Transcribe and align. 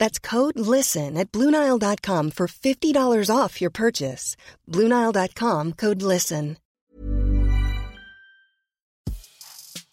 That's 0.00 0.30
code 0.30 0.58
LISTEN 0.78 1.16
at 1.16 1.30
Bluenile.com 1.32 2.30
for 2.30 2.46
$50 2.46 3.36
off 3.36 3.60
your 3.60 3.70
purchase. 3.70 4.36
Bluenile.com 4.66 5.72
code 5.72 6.02
LISTEN. 6.02 6.56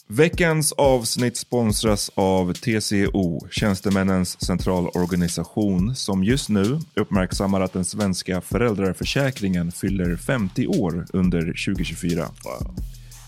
Veckans 0.10 0.72
avsnitt 0.72 1.38
sponsras 1.38 2.12
av 2.16 2.54
TCO, 2.54 3.48
Tjänstemännens 3.52 4.46
centralorganisation, 4.46 5.96
som 5.96 6.24
just 6.24 6.50
nu 6.50 6.80
uppmärksammar 6.96 7.62
att 7.62 7.74
den 7.74 7.86
svenska 7.86 8.42
föräldraförsäkringen 8.42 9.72
fyller 9.72 10.16
50 10.16 10.68
år 10.68 11.08
under 11.14 11.42
2024. 11.42 12.28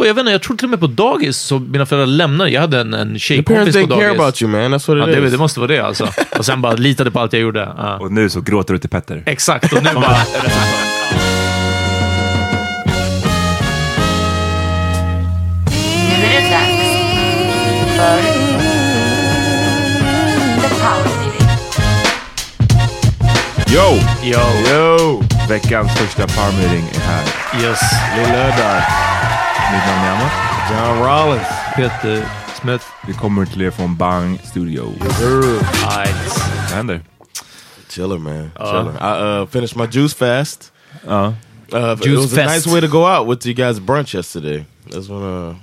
Jag 0.00 0.14
vet 0.14 0.18
inte, 0.20 0.32
jag 0.32 0.42
tror 0.42 0.56
till 0.56 0.66
och 0.66 0.70
med 0.70 0.80
på 0.80 0.86
dagis 0.86 1.36
så 1.38 1.58
mina 1.58 1.86
föräldrar 1.86 2.06
lämnade. 2.06 2.50
Jag 2.50 2.60
hade 2.60 2.80
en, 2.80 2.94
en 2.94 3.18
tjejkompis 3.18 3.74
på 3.74 3.80
didn't 3.80 3.88
care 3.94 4.06
dagis. 4.08 4.20
about 4.20 4.42
you 4.42 4.50
man, 4.50 4.60
that's 4.74 4.88
what 4.88 4.98
Ja, 4.98 5.08
it 5.14 5.20
det, 5.20 5.26
is. 5.26 5.32
det 5.32 5.38
måste 5.38 5.60
vara 5.60 5.68
det 5.68 5.78
alltså. 5.80 6.08
Och 6.38 6.44
sen 6.46 6.62
bara 6.62 6.72
litade 6.72 7.10
på 7.10 7.20
allt 7.20 7.32
jag 7.32 7.42
gjorde. 7.42 7.72
Ja. 7.76 7.98
Och 7.98 8.12
nu 8.12 8.28
så 8.30 8.40
gråter 8.40 8.72
du 8.74 8.78
till 8.78 8.90
Petter. 8.90 9.22
Exakt, 9.26 9.72
och 9.72 9.82
nu 9.82 9.90
bara... 9.94 10.06
Är 10.16 10.22
det. 10.42 10.52
Yo! 23.72 23.98
Yo, 24.22 24.40
Yo! 24.70 25.22
Veckans 25.48 25.92
första 25.98 26.26
power 26.26 26.52
meeting 26.52 26.84
är 26.94 27.00
här. 27.00 27.24
yes. 27.62 27.80
Lillödar. 28.16 28.84
Mitt 29.72 29.86
namn 29.86 30.04
är 30.04 30.12
Amat. 30.12 30.32
John 30.70 31.06
Rollins. 31.06 31.48
Peter 31.76 32.28
Smith. 32.60 32.84
Vi 33.06 33.12
kommer 33.14 33.46
till 33.46 33.62
er 33.62 33.70
från 33.70 33.96
Bang 33.96 34.40
Studio. 34.44 34.84
Nice. 34.88 36.40
Vad 36.68 36.76
händer? 36.76 37.00
Chiller 37.88 38.18
man, 38.18 38.50
chiller. 38.56 38.92
I 39.00 39.40
uh, 39.42 39.46
finished 39.46 39.76
my 39.76 39.86
juice 39.90 40.14
fast. 40.14 40.72
Ja. 41.06 41.34
Uh, 41.72 41.92
it 42.02 42.16
was 42.18 42.32
a 42.32 42.36
fest. 42.36 42.54
nice 42.66 42.74
way 42.74 42.80
to 42.80 42.88
go 42.88 43.06
out 43.06 43.28
with 43.28 43.46
you 43.46 43.54
guys 43.54 43.80
brunch 43.80 44.14
yesterday. 44.14 44.64
That's 44.90 45.08
when 45.08 45.22
uh, 45.22 45.54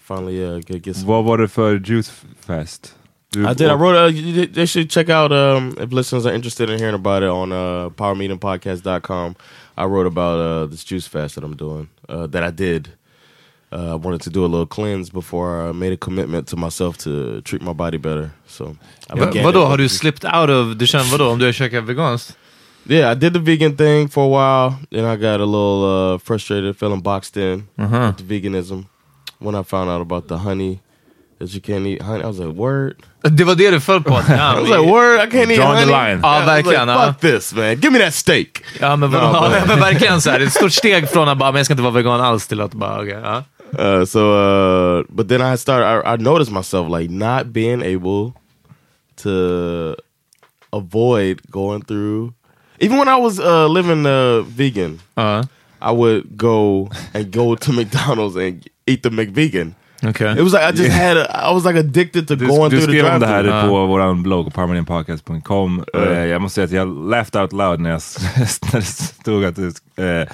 finally 0.00 0.44
uh, 0.44 0.58
get, 0.66 0.82
get 0.82 0.96
some. 0.96 1.06
Vad 1.06 1.24
var 1.24 1.38
det 1.38 1.48
för 1.48 1.78
juice 1.84 2.12
fest? 2.46 2.94
Du, 3.32 3.40
I 3.50 3.54
did. 3.54 3.70
I 3.70 3.74
wrote. 3.74 3.96
Uh, 3.96 4.10
you- 4.10 4.46
they 4.46 4.66
should 4.66 4.90
check 4.90 5.08
out 5.08 5.32
um, 5.32 5.76
if 5.80 5.92
listeners 5.92 6.26
are 6.26 6.34
interested 6.34 6.70
in 6.70 6.78
hearing 6.78 6.94
about 6.94 7.22
it 7.22 7.28
on 7.28 7.52
uh, 7.52 7.90
PowerMeetingPodcast.com. 7.90 9.34
I 9.76 9.84
wrote 9.84 10.06
about 10.06 10.40
uh, 10.40 10.66
this 10.70 10.84
juice 10.84 11.06
fast 11.06 11.34
that 11.34 11.44
I'm 11.44 11.56
doing. 11.56 11.88
Uh, 12.08 12.26
that 12.26 12.42
I 12.42 12.50
did. 12.50 12.88
Uh, 13.72 13.92
I 13.92 13.94
wanted 13.96 14.22
to 14.22 14.30
do 14.30 14.44
a 14.44 14.48
little 14.48 14.66
cleanse 14.66 15.10
before 15.12 15.68
I 15.68 15.72
made 15.72 15.92
a 15.92 15.96
commitment 15.96 16.46
to 16.48 16.56
myself 16.56 16.96
to 16.98 17.40
treat 17.42 17.62
my 17.62 17.72
body 17.74 17.98
better. 17.98 18.30
So, 18.46 18.76
I 19.10 19.14
began 19.14 19.44
vadå, 19.44 19.64
har 19.66 19.76
du 19.76 19.88
slipped 19.88 20.24
out 20.24 20.50
of... 20.50 20.76
Du 20.76 20.86
känner 20.86 21.04
vadå, 21.04 21.28
om 21.30 21.38
du 21.38 21.44
har 21.44 21.52
käkat 21.52 21.84
veganskt? 21.84 22.36
Yeah, 22.90 23.12
I 23.12 23.14
did 23.14 23.32
the 23.34 23.40
vegan 23.40 23.76
thing 23.76 24.08
for 24.08 24.24
a 24.24 24.28
while. 24.28 24.76
Then 24.90 25.04
I 25.04 25.16
got 25.16 25.40
a 25.40 25.44
little 25.44 25.84
uh, 26.14 26.18
frustrated, 26.18 26.76
feeling 26.78 27.02
boxed 27.02 27.36
in 27.36 27.66
Uh-huh. 27.78 28.06
with 28.06 28.16
the 28.16 28.24
veganism. 28.24 28.84
When 29.38 29.54
I 29.54 29.62
found 29.62 29.90
out 29.90 30.00
about 30.00 30.28
the 30.28 30.36
honey, 30.36 30.80
that 31.38 31.52
you 31.54 31.60
can't 31.60 31.86
eat 31.86 32.00
honey, 32.02 32.24
I 32.24 32.26
was 32.26 32.38
like, 32.38 32.54
word. 32.56 32.94
Det 33.22 33.44
var 33.44 33.54
det 33.54 33.70
du 33.70 33.80
föll 33.80 34.02
på? 34.02 34.10
I 34.28 34.60
was 34.60 34.68
like, 34.68 34.90
word, 34.92 35.20
I 35.20 35.30
can't 35.30 35.50
eat 35.52 35.60
honey. 35.60 35.80
the 35.84 35.86
line. 35.92 36.20
Ja, 36.22 36.42
verkligen, 36.46 36.86
Like. 36.88 37.06
Fuck 37.06 37.20
this 37.20 37.54
man, 37.54 37.76
give 37.80 37.90
me 37.92 37.98
that 37.98 38.14
steak. 38.14 38.62
Ja, 38.80 38.96
men, 38.96 39.10
vadå? 39.10 39.26
No, 39.26 39.32
ja, 39.44 39.50
but- 39.60 39.68
men 39.68 39.80
verkligen 39.80 40.20
så 40.20 40.30
här. 40.30 40.40
Ett 40.40 40.52
stort 40.52 40.72
steg 40.72 41.08
från 41.10 41.28
att 41.28 41.38
bara, 41.38 41.52
men 41.52 41.58
jag 41.58 41.66
ska 41.66 41.72
inte 41.72 41.82
vara 41.82 41.92
vegan 41.94 42.20
alls 42.20 42.46
till 42.48 42.60
att 42.60 42.74
bara, 42.74 43.00
okej. 43.02 43.18
ja. 43.22 43.44
Uh, 43.76 44.04
so, 44.04 44.32
uh, 44.32 45.02
but 45.10 45.28
then 45.28 45.42
I 45.42 45.56
started, 45.56 45.84
I, 45.86 46.12
I 46.12 46.16
noticed 46.16 46.50
myself 46.50 46.88
like 46.88 47.10
not 47.10 47.52
being 47.52 47.82
able 47.82 48.34
to 49.22 49.96
avoid 50.72 51.40
going 51.50 51.82
through. 51.82 52.32
Even 52.80 52.98
when 52.98 53.08
I 53.08 53.16
was 53.16 53.40
uh, 53.40 53.66
living 53.66 54.06
uh, 54.06 54.42
vegan, 54.42 55.00
Ja, 55.16 55.42
I 55.82 55.90
would 55.92 56.36
go 56.36 56.88
and 57.14 57.30
go 57.32 57.54
to 57.64 57.72
McDonald's 57.72 58.36
and 58.36 58.64
eat 58.86 59.02
the 59.02 59.10
McVegan. 59.10 59.74
Okay. 60.04 60.30
It 60.38 60.42
was 60.42 60.52
like 60.52 60.62
I 60.62 60.70
just 60.70 60.90
had, 60.90 61.16
a, 61.16 61.26
I 61.48 61.50
was 61.52 61.64
like 61.64 61.74
addicted 61.74 62.28
to 62.28 62.36
Du, 62.36 62.46
going 62.46 62.70
du 62.70 62.76
through 62.78 62.86
the 62.92 62.98
skrev 62.98 63.14
om 63.14 63.20
det 63.20 63.26
här 63.26 63.42
drive-thru. 63.42 63.68
på 63.68 63.86
vår 63.86 64.14
blogg, 64.22 64.54
permanentpodcast.com. 64.54 65.84
Eh, 65.94 66.24
jag 66.26 66.42
måste 66.42 66.54
säga 66.54 66.64
att 66.64 66.70
jag 66.88 67.10
laughed 67.10 67.36
out 67.36 67.52
loud 67.52 67.80
när, 67.80 67.90
jag, 67.90 68.00
när 68.72 68.76
det 68.80 68.82
stod 68.82 69.44
att 69.44 69.56
det, 69.56 70.28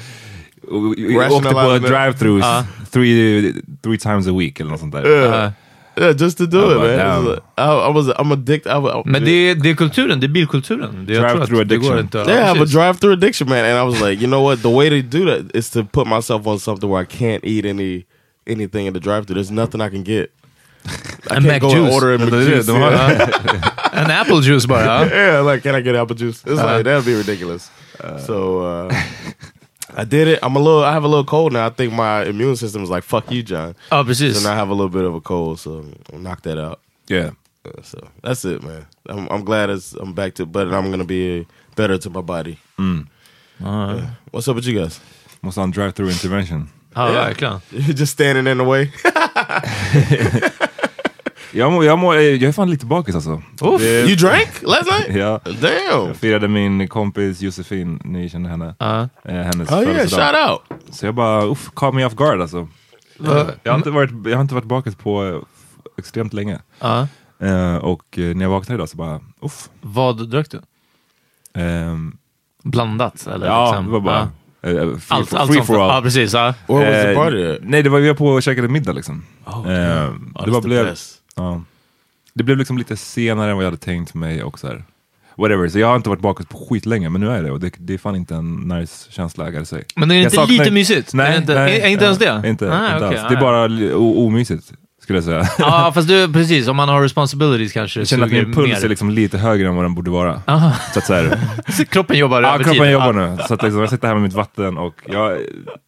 och- 0.68 0.94
jag 0.98 1.32
åkte 1.32 1.50
på 1.50 1.78
drive-thrus 1.78 2.40
Ja. 2.44 2.64
Three, 2.94 3.52
three 3.82 3.98
times 3.98 4.26
a 4.26 4.32
week 4.32 4.60
eller 4.60 4.70
något 4.70 4.80
sånt 4.80 4.92
där. 4.92 5.06
Yeah. 5.06 5.32
Uh-huh. 5.32 5.50
Yeah, 5.96 6.12
just 6.20 6.38
to 6.38 6.46
do 6.46 6.58
Oh, 6.58 6.70
it, 6.72 6.76
man. 6.78 6.98
damn. 6.98 7.24
Like- 7.24 7.42
I, 7.56 7.88
I 7.88 7.92
was, 7.92 8.08
I'm 8.08 8.32
addicted. 8.32 8.66
I, 8.72 8.78
was- 8.80 9.02
Men 9.06 9.24
det 9.24 9.30
är, 9.30 9.54
det 9.54 9.70
är 9.70 9.74
kulturen, 9.74 10.20
det 10.20 10.26
är 10.26 10.28
bilkulturen. 10.28 11.04
Det, 11.06 11.12
jag 11.14 11.30
tror 11.30 11.42
att 11.42 11.48
Drive-through 11.48 11.60
addiction. 11.60 11.98
inte 11.98 12.20
att- 12.22 12.28
Yeah, 12.28 12.44
I 12.44 12.46
have 12.48 12.60
a 12.62 12.64
drive-through 12.64 13.12
addiction, 13.12 13.48
man. 13.48 13.58
And 13.58 13.78
I 13.78 13.84
was 13.92 14.00
like, 14.10 14.20
you 14.22 14.26
know 14.26 14.42
what? 14.50 14.62
The 14.62 14.68
way 14.74 14.90
to 14.90 15.18
do 15.18 15.24
that 15.26 15.56
is 15.56 15.70
to 15.70 15.84
put 15.84 16.06
myself 16.06 16.46
on 16.46 16.58
something 16.58 16.90
where 16.90 17.02
I 17.02 17.06
can't 17.06 17.44
eat 17.44 17.64
any 17.66 18.04
anything 18.46 18.86
in 18.86 18.92
the 18.94 19.00
drive-through. 19.00 19.36
There's 19.36 19.50
nothing 19.52 19.80
I 19.80 19.88
can 19.90 20.02
get. 20.04 20.26
I 20.84 21.36
And 21.36 21.44
can't 21.44 21.46
Mac 21.46 21.60
go 21.60 21.70
juice. 21.70 21.84
and 21.86 21.94
order 21.94 22.08
a 22.08 22.18
Ja, 22.18 22.26
det 22.26 22.36
är 22.36 22.40
det, 22.40 22.46
McJuice. 22.46 22.66
de 22.66 22.80
har- 22.80 22.92
yeah. 22.92 23.70
En 24.04 24.10
apple 24.10 24.40
juice 24.42 24.66
bara. 24.68 24.84
ja. 24.84 25.06
yeah, 25.16 25.52
like 25.52 25.62
can 25.62 25.80
I 25.80 25.82
get 25.82 25.96
apple 25.96 26.16
juice? 26.16 26.42
It's 26.44 26.58
uh-huh. 26.58 26.76
like 26.78 26.84
that'd 26.84 27.04
be 27.06 27.14
ridiculous. 27.16 27.70
Uh. 28.00 28.18
so 28.26 28.58
uh, 28.88 28.94
I 29.96 30.04
did 30.04 30.28
it. 30.28 30.38
I'm 30.42 30.56
a 30.56 30.58
little. 30.58 30.82
I 30.84 30.92
have 30.92 31.04
a 31.04 31.08
little 31.08 31.24
cold 31.24 31.52
now. 31.52 31.66
I 31.66 31.70
think 31.70 31.92
my 31.92 32.24
immune 32.24 32.56
system 32.56 32.82
is 32.82 32.90
like 32.90 33.04
fuck 33.04 33.30
you, 33.30 33.42
John. 33.42 33.74
Ja, 33.90 34.02
precis. 34.02 34.36
So 34.36 34.48
now 34.48 34.54
I 34.54 34.56
have 34.56 34.68
a 34.70 34.74
little 34.74 34.88
bit 34.90 35.04
of 35.04 35.14
a 35.14 35.20
cold. 35.20 35.58
So 35.60 35.84
I'll 36.12 36.18
knock 36.18 36.42
that 36.42 36.58
out. 36.58 36.80
Yeah. 37.08 37.30
Uh, 37.64 37.82
so 37.82 37.98
that's 38.22 38.44
it, 38.44 38.62
man. 38.62 38.86
I'm, 39.08 39.26
I'm 39.30 39.44
glad 39.44 39.70
it's, 39.70 39.94
I'm 39.94 40.12
back 40.12 40.34
to, 40.34 40.46
but 40.46 40.72
I'm 40.72 40.90
gonna 40.90 41.04
be 41.04 41.46
better 41.76 41.96
to 41.98 42.10
my 42.10 42.20
body. 42.20 42.58
Ja, 42.78 44.00
What's 44.30 44.48
up 44.48 44.56
with 44.56 44.66
you 44.66 44.78
guys? 44.80 45.00
Måste 45.42 45.60
ha 45.60 45.64
en 45.64 45.70
drive-through 45.70 46.10
intervention. 46.10 46.68
ja, 46.94 47.06
verkligen. 47.12 47.60
You're 47.70 47.94
just 47.94 48.12
standing 48.12 48.46
in 48.46 48.58
the 48.58 48.64
way. 48.64 48.90
Jag, 51.54 51.72
må, 51.72 51.84
jag, 51.84 51.98
må, 51.98 52.14
jag 52.14 52.42
är 52.42 52.52
fan 52.52 52.70
lite 52.70 52.86
bakis 52.86 53.14
alltså. 53.14 53.42
Uff. 53.60 53.82
You 53.82 54.16
drank 54.16 54.48
last 54.62 54.86
night? 54.86 55.06
Ja. 55.20 55.40
Damn. 55.44 56.06
Jag 56.08 56.16
firade 56.16 56.48
min 56.48 56.88
kompis 56.88 57.40
Josefin, 57.40 58.00
ni 58.04 58.28
känner 58.28 58.50
henne. 58.50 58.74
Ja. 58.78 59.08
Eh, 59.24 59.34
hennes 59.34 59.70
Oh 59.72 59.82
yeah, 59.82 60.08
shout 60.08 60.50
out. 60.50 60.80
Så 60.94 61.06
jag 61.06 61.14
bara, 61.14 61.44
uff, 61.44 61.70
caught 61.74 61.94
me 61.94 62.04
off 62.04 62.14
guard 62.14 62.40
alltså. 62.40 62.68
Jag 63.62 63.72
har 63.72 63.76
inte 63.76 63.90
varit, 63.90 64.10
jag 64.24 64.34
har 64.36 64.42
inte 64.42 64.54
varit 64.54 64.64
bakis 64.64 64.94
på 64.94 65.24
eh, 65.26 65.38
extremt 65.98 66.32
länge. 66.32 66.58
Ja. 66.80 67.08
Eh, 67.40 67.76
och 67.76 68.18
eh, 68.18 68.34
när 68.36 68.44
jag 68.44 68.50
vaknade 68.50 68.74
idag 68.74 68.88
så 68.88 68.96
bara, 68.96 69.20
uff. 69.40 69.68
Vad 69.80 70.30
drack 70.30 70.46
du? 70.50 70.60
Ehm, 71.60 72.16
Blandat? 72.64 73.26
Eller 73.26 73.46
ja, 73.46 73.66
liksom? 73.70 73.86
det 73.86 73.92
var 73.92 74.00
bara 74.00 74.28
Ja. 74.60 74.68
eh, 74.70 74.74
free, 74.76 74.90
Allt, 75.08 75.28
for, 75.28 75.36
allt 75.38 75.52
free 75.52 75.62
for 75.62 75.82
all. 75.82 75.94
Ja, 75.94 76.02
precis. 76.02 76.32
Ja. 76.34 76.54
Where 76.66 76.90
was 76.92 77.02
the 77.02 77.10
Eh, 77.10 77.16
party? 77.16 77.58
Nej, 77.62 77.82
det 77.82 77.90
var 77.90 77.98
vi 78.00 78.08
var 78.08 78.14
på 78.14 78.26
och 78.26 78.42
käkade 78.42 78.68
middag 78.68 78.92
liksom. 78.92 79.24
Oh, 79.46 79.72
Eh. 79.72 80.08
Oh, 80.34 80.44
det, 80.44 80.50
bara 80.50 80.60
blev, 80.60 80.84
best. 80.84 81.16
Ja, 81.34 81.62
det 82.34 82.44
blev 82.44 82.58
liksom 82.58 82.78
lite 82.78 82.96
senare 82.96 83.50
än 83.50 83.56
vad 83.56 83.64
jag 83.64 83.70
hade 83.70 83.82
tänkt 83.82 84.14
mig 84.14 84.42
och 84.42 84.58
så 84.58 84.66
här. 84.66 84.84
Whatever, 85.36 85.68
så 85.68 85.78
jag 85.78 85.86
har 85.86 85.96
inte 85.96 86.08
varit 86.08 86.20
bakis 86.20 86.46
på 86.46 86.66
skit 86.70 86.86
länge 86.86 87.08
men 87.08 87.20
nu 87.20 87.30
är 87.30 87.34
jag 87.34 87.44
det 87.44 87.50
och 87.50 87.60
det, 87.60 87.72
det 87.78 87.94
är 87.94 87.98
fan 87.98 88.16
inte 88.16 88.34
en 88.34 88.54
nice 88.54 89.12
känsla 89.12 89.48
ägare 89.48 89.64
sig. 89.64 89.84
Men 89.96 90.10
är 90.10 90.14
det 90.14 90.20
Jag 90.20 90.26
inte 90.26 90.36
saknar- 90.36 90.58
lite 90.58 90.70
mysigt? 90.70 91.14
Nej, 91.14 91.32
är 91.34 91.40
inte, 91.40 91.54
nej, 91.54 91.80
är, 91.80 91.84
är 91.84 91.88
inte 91.88 92.04
ens 92.04 92.18
det? 92.18 92.42
Inte, 92.44 92.72
Ah, 92.72 92.94
inte 92.94 93.06
okej, 93.06 93.18
alls. 93.18 93.28
Det 93.28 93.34
är 93.34 93.38
ah, 93.38 93.40
bara 93.40 93.96
omysigt 94.26 94.72
skulle 95.04 95.16
jag 95.16 95.24
säga. 95.24 95.48
Ja, 95.58 95.92
fast 95.94 96.08
du, 96.08 96.32
precis. 96.32 96.68
Om 96.68 96.76
man 96.76 96.88
har 96.88 97.02
responsibilities 97.02 97.72
kanske 97.72 98.00
Jag 98.00 98.08
känner 98.08 98.26
att 98.26 98.32
min 98.32 98.52
puls 98.52 98.68
mer. 98.68 98.84
är 98.84 98.88
liksom 98.88 99.10
lite 99.10 99.38
högre 99.38 99.68
än 99.68 99.74
vad 99.76 99.84
den 99.84 99.94
borde 99.94 100.10
vara. 100.10 100.42
Aha. 100.46 100.72
Så 100.92 100.98
att 100.98 101.04
så 101.06 101.14
här, 101.14 101.38
Kroppen 101.90 102.18
jobbar 102.18 102.42
ja, 102.42 102.54
över 102.54 102.64
kroppen 102.64 102.82
tid. 102.82 102.92
jobbar 102.92 103.12
nu. 103.12 103.36
Så 103.48 103.54
att 103.54 103.62
liksom, 103.62 103.80
jag 103.80 103.90
sitter 103.90 104.08
här 104.08 104.14
med 104.14 104.22
mitt 104.22 104.32
vatten 104.32 104.78
och 104.78 104.94
jag, 105.06 105.38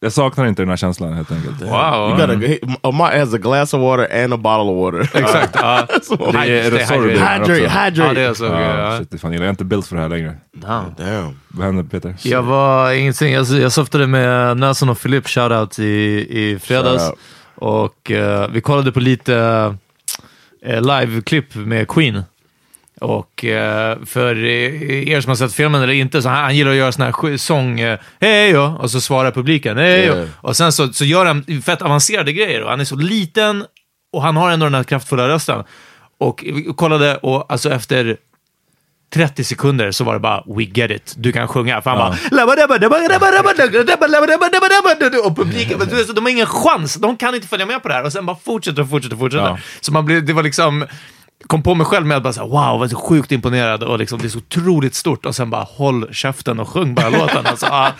jag 0.00 0.12
saknar 0.12 0.46
inte 0.46 0.62
den 0.62 0.68
här 0.68 0.76
känslan 0.76 1.12
helt 1.12 1.32
enkelt. 1.32 1.62
Wow. 1.62 1.70
You 1.70 2.16
got 2.16 2.30
a, 2.30 2.98
he, 3.12 3.18
has 3.20 3.34
a 3.34 3.38
glass 3.38 3.74
of 3.74 3.80
water 3.80 4.24
and 4.24 4.34
a 4.34 4.36
bottle 4.36 4.72
of 4.72 4.76
water. 4.94 5.18
Exakt. 5.20 5.56
Ja. 5.60 5.86
Det 6.32 6.38
är 6.38 6.62
Stay 6.66 6.78
Resorb 6.78 7.02
hydrated. 7.10 7.40
också. 7.40 7.52
hydrate, 7.52 7.84
hydrate. 7.84 8.00
Ja, 8.08 8.12
det 8.14 8.20
är 8.20 8.34
så. 8.34 8.44
Ja, 8.44 8.92
Ja. 8.92 8.98
shit, 9.10 9.20
fan. 9.20 9.32
Jag 9.32 9.44
är 9.44 9.50
inte 9.50 9.64
built 9.64 9.86
för 9.86 9.96
det 9.96 10.02
här 10.02 10.08
längre. 10.08 10.34
Damn. 10.56 10.94
Damn. 10.98 11.34
Vad 11.48 11.66
händer 11.66 11.82
Peter? 11.82 12.14
Jag 12.22 12.42
var 12.42 12.90
ingenting, 12.92 13.32
jag, 13.32 13.46
jag 13.46 13.72
softade 13.72 14.06
med 14.06 14.56
Nelson 14.56 14.88
och 14.88 15.00
Philip, 15.02 15.28
shoutout, 15.28 15.78
i, 15.78 15.84
i 16.30 16.58
fredags. 16.62 17.02
Shout 17.06 17.18
Och 17.56 18.10
eh, 18.10 18.48
vi 18.50 18.60
kollade 18.60 18.92
på 18.92 19.00
lite 19.00 19.34
eh, 20.62 20.80
live-klipp 20.82 21.54
med 21.54 21.88
Queen. 21.88 22.22
Och 23.00 23.44
eh, 23.44 23.98
för 24.04 24.44
eh, 24.44 25.08
er 25.08 25.20
som 25.20 25.28
har 25.28 25.36
sett 25.36 25.52
filmen 25.52 25.82
eller 25.82 25.92
inte, 25.92 26.22
så 26.22 26.28
han, 26.28 26.44
han 26.44 26.56
gillar 26.56 26.70
att 26.70 26.76
göra 26.76 26.92
sån 26.92 27.04
här 27.04 27.36
sång, 27.36 27.80
eh, 27.80 27.98
hej 28.20 28.52
då, 28.52 28.78
och 28.80 28.90
så 28.90 29.00
svarar 29.00 29.30
publiken, 29.30 29.76
hej 29.76 30.06
då. 30.06 30.14
Yeah. 30.14 30.28
Och 30.36 30.56
sen 30.56 30.72
så, 30.72 30.92
så 30.92 31.04
gör 31.04 31.26
han 31.26 31.62
fett 31.64 31.82
avancerade 31.82 32.32
grejer 32.32 32.62
och 32.62 32.70
han 32.70 32.80
är 32.80 32.84
så 32.84 32.96
liten 32.96 33.64
och 34.12 34.22
han 34.22 34.36
har 34.36 34.50
ändå 34.50 34.66
den 34.66 34.74
här 34.74 34.84
kraftfulla 34.84 35.28
rösten. 35.28 35.64
Och 36.18 36.44
vi 36.46 36.62
kollade 36.76 37.16
och 37.16 37.52
alltså 37.52 37.70
efter 37.70 38.16
30 39.14 39.44
sekunder 39.44 39.90
så 39.90 40.04
var 40.04 40.12
det 40.14 40.20
bara 40.20 40.42
“We 40.46 40.62
get 40.62 40.90
it”. 40.90 41.14
Du 41.16 41.32
kan 41.32 41.48
sjunga. 41.48 41.82
För 41.82 41.90
han 41.90 41.98
bara... 41.98 42.16
Och 45.26 45.36
publiken, 45.36 45.78
de 46.14 46.20
har 46.24 46.30
ingen 46.30 46.46
chans. 46.46 46.94
De 46.94 47.16
kan 47.16 47.34
inte 47.34 47.46
följa 47.48 47.66
med 47.66 47.82
på 47.82 47.88
det 47.88 47.94
här. 47.94 48.04
Och 48.04 48.12
sen 48.12 48.26
bara 48.26 48.36
fortsätter 48.44 48.82
och 48.82 48.90
fortsätter 48.90 49.14
och 49.16 49.20
fortsätter. 49.20 49.44
Ja. 49.46 49.58
Så 49.80 49.92
man 49.92 50.04
blev, 50.04 50.24
det 50.24 50.32
var 50.32 50.42
liksom... 50.42 50.86
Kom 51.46 51.62
på 51.62 51.74
mig 51.74 51.86
själv 51.86 52.06
med 52.06 52.16
att 52.16 52.22
bara 52.22 52.32
såhär, 52.32 52.48
wow, 52.48 52.78
vad 52.80 52.90
så 52.90 52.96
sjukt 52.96 53.32
imponerad 53.32 53.82
och 53.82 53.98
liksom, 53.98 54.18
det 54.18 54.26
är 54.26 54.28
så 54.28 54.38
otroligt 54.38 54.94
stort. 54.94 55.26
Och 55.26 55.34
sen 55.34 55.50
bara 55.50 55.62
håll 55.62 56.08
käften 56.14 56.60
och 56.60 56.68
sjung 56.68 56.94
bara 56.94 57.08
låten. 57.08 57.46
Alltså, 57.46 57.66
ah. 57.66 57.90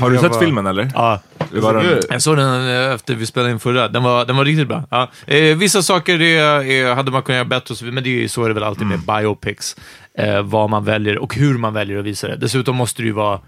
Har 0.00 0.10
du 0.10 0.16
Jag 0.16 0.22
sett 0.22 0.32
var- 0.32 0.40
filmen 0.40 0.66
eller? 0.66 0.90
Ja. 0.94 1.20
Var 1.52 1.74
good. 1.74 2.04
Jag 2.10 2.22
såg 2.22 2.36
den 2.36 2.68
eh, 2.68 2.94
efter 2.94 3.14
vi 3.14 3.26
spelade 3.26 3.52
in 3.52 3.58
förra. 3.60 3.88
Den 3.88 4.02
var, 4.02 4.24
den 4.24 4.36
var 4.36 4.44
riktigt 4.44 4.68
bra. 4.68 4.82
Ja. 4.90 5.10
Eh, 5.26 5.56
vissa 5.56 5.82
saker 5.82 6.18
det, 6.18 6.36
eh, 6.80 6.94
hade 6.96 7.10
man 7.10 7.22
kunnat 7.22 7.36
göra 7.36 7.44
bättre, 7.44 7.74
men 7.92 8.04
det 8.04 8.10
är, 8.10 8.18
ju- 8.20 8.28
så 8.28 8.44
är 8.44 8.48
det 8.48 8.54
väl 8.54 8.64
alltid 8.64 8.86
med 8.86 8.98
biopics. 9.00 9.76
Eh, 10.18 10.42
vad 10.42 10.70
man 10.70 10.84
väljer 10.84 11.18
och 11.18 11.34
hur 11.34 11.58
man 11.58 11.72
väljer 11.74 11.98
att 11.98 12.04
visa 12.04 12.28
det. 12.28 12.36
Dessutom 12.36 12.76
måste 12.76 13.02
det 13.02 13.06
ju 13.06 13.12
vara 13.12 13.40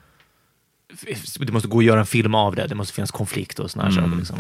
det 1.39 1.53
måste 1.53 1.69
gå 1.69 1.79
att 1.79 1.85
göra 1.85 2.01
en 2.01 2.07
film 2.07 2.35
av 2.35 2.55
det, 2.55 2.67
det 2.67 2.75
måste 2.75 2.95
finnas 2.95 3.11
konflikt 3.11 3.59
och 3.59 3.71
såna 3.71 3.85
här 3.85 3.91
saker. 3.91 4.17
Liksom. 4.17 4.37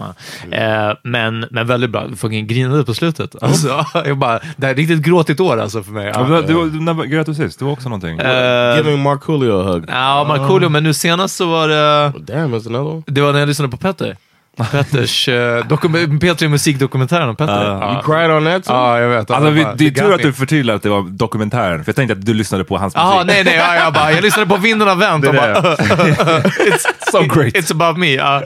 Eh, 0.50 0.92
men, 1.02 1.46
men 1.50 1.66
väldigt 1.66 1.90
bra, 1.90 2.06
vi 2.06 2.16
fucking 2.16 2.46
grinade 2.46 2.84
på 2.84 2.94
slutet. 2.94 3.42
Alltså, 3.42 3.84
jag 3.94 4.18
bara, 4.18 4.38
det 4.56 4.66
här 4.66 4.68
är 4.68 4.72
ett 4.72 4.78
riktigt 4.78 5.02
gråtigt 5.02 5.40
år 5.40 5.56
alltså 5.56 5.82
för 5.82 5.92
mig. 5.92 6.06
Ja, 6.14 6.34
Ja. 6.34 6.42
du, 6.42 6.70
du, 6.70 6.80
när 6.80 7.04
grät 7.04 7.26
du 7.26 7.34
sist? 7.34 7.58
Det 7.58 7.64
var 7.64 7.72
också 7.72 7.88
någonting. 7.88 8.18
Eh, 8.18 8.76
Giving 8.76 9.02
Markoolio 9.02 9.60
a 9.60 9.72
hug. 9.72 9.84
Ja, 9.88 10.24
Markoolio, 10.28 10.68
men 10.68 10.82
nu 10.84 10.94
senast 10.94 11.36
så 11.36 11.46
var 11.46 11.68
det... 11.68 12.12
Damn, 12.18 12.54
that's 12.54 12.66
another 12.66 12.92
one. 12.92 13.02
Det 13.06 13.20
var 13.20 13.32
när 13.32 13.38
jag 13.40 13.46
lyssnade 13.48 13.70
på 13.70 13.76
Petter. 13.76 14.16
Petters 14.56 15.28
uh, 15.28 15.34
dokum- 15.68 16.20
Peter 16.20 16.48
musikdokumentären 16.48 17.28
om 17.28 17.36
Petter. 17.36 17.64
Ja. 17.64 17.92
You 17.92 18.02
cried 18.02 18.30
on 18.30 18.44
that? 18.44 18.62
Ja, 18.68 19.00
jag 19.00 19.08
vet. 19.08 19.30
Alltså, 19.30 19.50
vi, 19.50 19.66
det 19.76 19.86
är 19.86 19.90
tur 19.90 20.14
att 20.14 20.22
du 20.22 20.32
förtydligade 20.32 20.76
att 20.76 20.82
det 20.82 20.88
var 20.88 21.02
dokumentären, 21.02 21.84
för 21.84 21.88
jag 21.88 21.96
tänkte 21.96 22.12
att 22.12 22.26
du 22.26 22.34
lyssnade 22.34 22.64
på 22.64 22.76
hans 22.78 22.94
musik. 22.96 23.10
nej, 23.26 23.44
nej, 23.44 23.56
ja, 23.56 23.74
jag, 23.74 23.92
bara, 23.92 24.12
jag 24.12 24.22
lyssnade 24.22 24.48
på 24.48 24.56
Vinden 24.56 24.88
har 24.88 24.96
vänt 24.96 25.26
och 25.26 25.34
bara... 25.34 25.54
it's, 25.60 26.86
So 27.12 27.18
great. 27.22 27.54
It's 27.54 27.72
about 27.72 27.96
me. 27.98 28.14
Ja. 28.14 28.42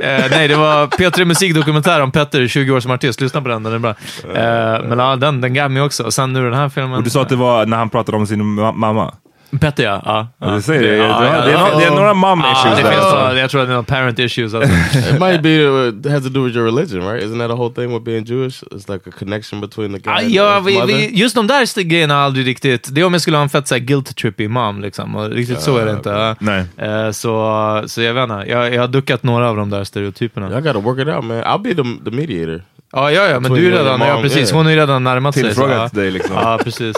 Eh, 0.00 0.24
nej, 0.30 0.48
det 0.48 0.56
var 0.56 0.86
P3 0.86 1.24
Musikdokumentär 1.24 2.00
om 2.00 2.12
Petter, 2.12 2.46
20 2.46 2.70
år 2.72 2.80
som 2.80 2.90
artist. 2.90 3.20
Lyssna 3.20 3.42
på 3.42 3.48
den, 3.48 3.62
den 3.62 3.72
är 3.72 3.78
bra. 3.78 3.90
Eh, 4.34 4.82
men 4.88 4.98
ja, 4.98 5.16
den, 5.16 5.40
den 5.40 5.54
gav 5.54 5.70
mig 5.70 5.82
också. 5.82 6.02
Och 6.02 6.14
sen 6.14 6.32
nu 6.32 6.44
den 6.44 6.54
här 6.58 6.68
filmen. 6.68 6.92
Och 6.94 7.02
du 7.02 7.10
sa 7.10 7.22
att 7.22 7.28
det 7.28 7.36
var 7.36 7.66
när 7.66 7.76
han 7.76 7.90
pratade 7.90 8.18
om 8.18 8.26
sin 8.26 8.42
ma- 8.42 8.72
mamma. 8.74 9.14
Petter, 9.60 9.84
ja. 9.84 10.02
ja, 10.04 10.28
Ja, 10.38 10.54
du 10.54 10.62
säger 10.62 10.82
det. 10.82 10.96
ja, 10.96 11.12
har- 11.12 11.24
ja, 11.24 11.30
det, 11.30 11.50
är 11.50 11.52
ja. 11.52 11.68
no, 11.74 11.78
det 11.78 11.84
är 11.84 11.90
några 11.90 12.14
mom 12.14 12.40
Ja, 12.44 12.52
issues 12.52 12.76
det 12.76 12.82
där. 12.82 12.90
finns, 12.90 13.02
alltså. 13.04 13.16
ja, 13.18 13.38
jag 13.38 13.50
tror 13.50 13.60
att 13.60 13.66
det 13.68 13.72
är 13.72 13.76
någon 13.76 13.84
parent 13.84 14.18
issues. 14.18 14.54
Alltså. 14.54 14.70
It 15.14 15.20
might 15.20 15.42
be 15.42 15.48
uh, 15.58 15.88
it 15.88 16.06
has 16.12 16.22
to 16.22 16.28
do 16.28 16.44
with 16.44 16.56
your 16.56 16.66
religion, 16.66 17.12
right? 17.12 17.24
Isn't 17.24 17.38
that 17.38 17.50
a 17.50 17.54
whole 17.54 17.74
thing 17.74 17.92
with 17.94 18.04
being 18.04 18.24
Jewish? 18.24 18.62
It's 18.62 18.92
like 18.92 19.10
a 19.10 19.12
connection 19.18 19.60
between 19.60 19.92
the 19.92 19.98
guy 19.98 20.12
Ja, 20.12 20.18
and 20.20 20.30
ja, 20.30 20.58
his 20.58 20.66
vi, 20.66 20.74
mother. 20.78 20.86
vi, 20.86 21.10
just 21.20 21.34
de 21.36 21.46
där 21.46 21.82
grejerna 21.82 22.14
har 22.14 22.20
aldrig 22.22 22.46
riktigt... 22.46 22.88
Det 22.94 23.00
är 23.00 23.04
om 23.04 23.12
jag 23.12 23.22
skulle 23.22 23.36
ha 23.36 23.42
en 23.42 23.48
fett 23.48 23.68
så 23.68 23.74
här, 23.74 23.82
guilt 23.82 24.16
trippy 24.16 24.48
mom, 24.48 24.80
liksom. 24.80 25.14
Och 25.16 25.30
riktigt 25.30 25.60
så 25.60 25.76
är 25.78 25.86
det 25.86 25.92
inte. 25.92 26.36
Nej. 26.38 26.64
Eh, 26.76 27.10
så, 27.10 27.82
så 27.86 28.02
jag 28.02 28.14
vet 28.14 28.22
inte. 28.22 28.44
Jag, 28.50 28.74
jag 28.74 28.80
har 28.80 28.88
duckat 28.88 29.22
några 29.22 29.48
av 29.50 29.56
de 29.56 29.70
där 29.70 29.84
stereotyperna. 29.84 30.48
Y'all 30.48 30.60
gotta 30.62 30.78
work 30.78 30.98
it 30.98 31.08
out, 31.08 31.24
man. 31.24 31.42
I'll 31.42 31.58
be 31.62 31.74
the, 31.74 32.10
the 32.10 32.16
mediator. 32.16 32.62
Ja, 32.94 33.10
ja, 33.10 33.28
ja, 33.28 33.40
men 33.40 33.54
du 33.54 33.66
är 33.66 33.70
redan... 33.70 34.00
Ja, 34.00 34.18
precis. 34.22 34.52
Hon 34.52 34.64
har 34.64 34.72
ju 34.72 34.78
redan 34.78 35.04
närmat 35.04 35.34
sig. 35.34 35.42
så, 35.42 35.46
Tillfrågat 35.48 35.90
ja. 35.94 36.00
dig 36.00 36.10
liksom. 36.10 36.36
Ja, 36.36 36.58
precis. 36.64 36.96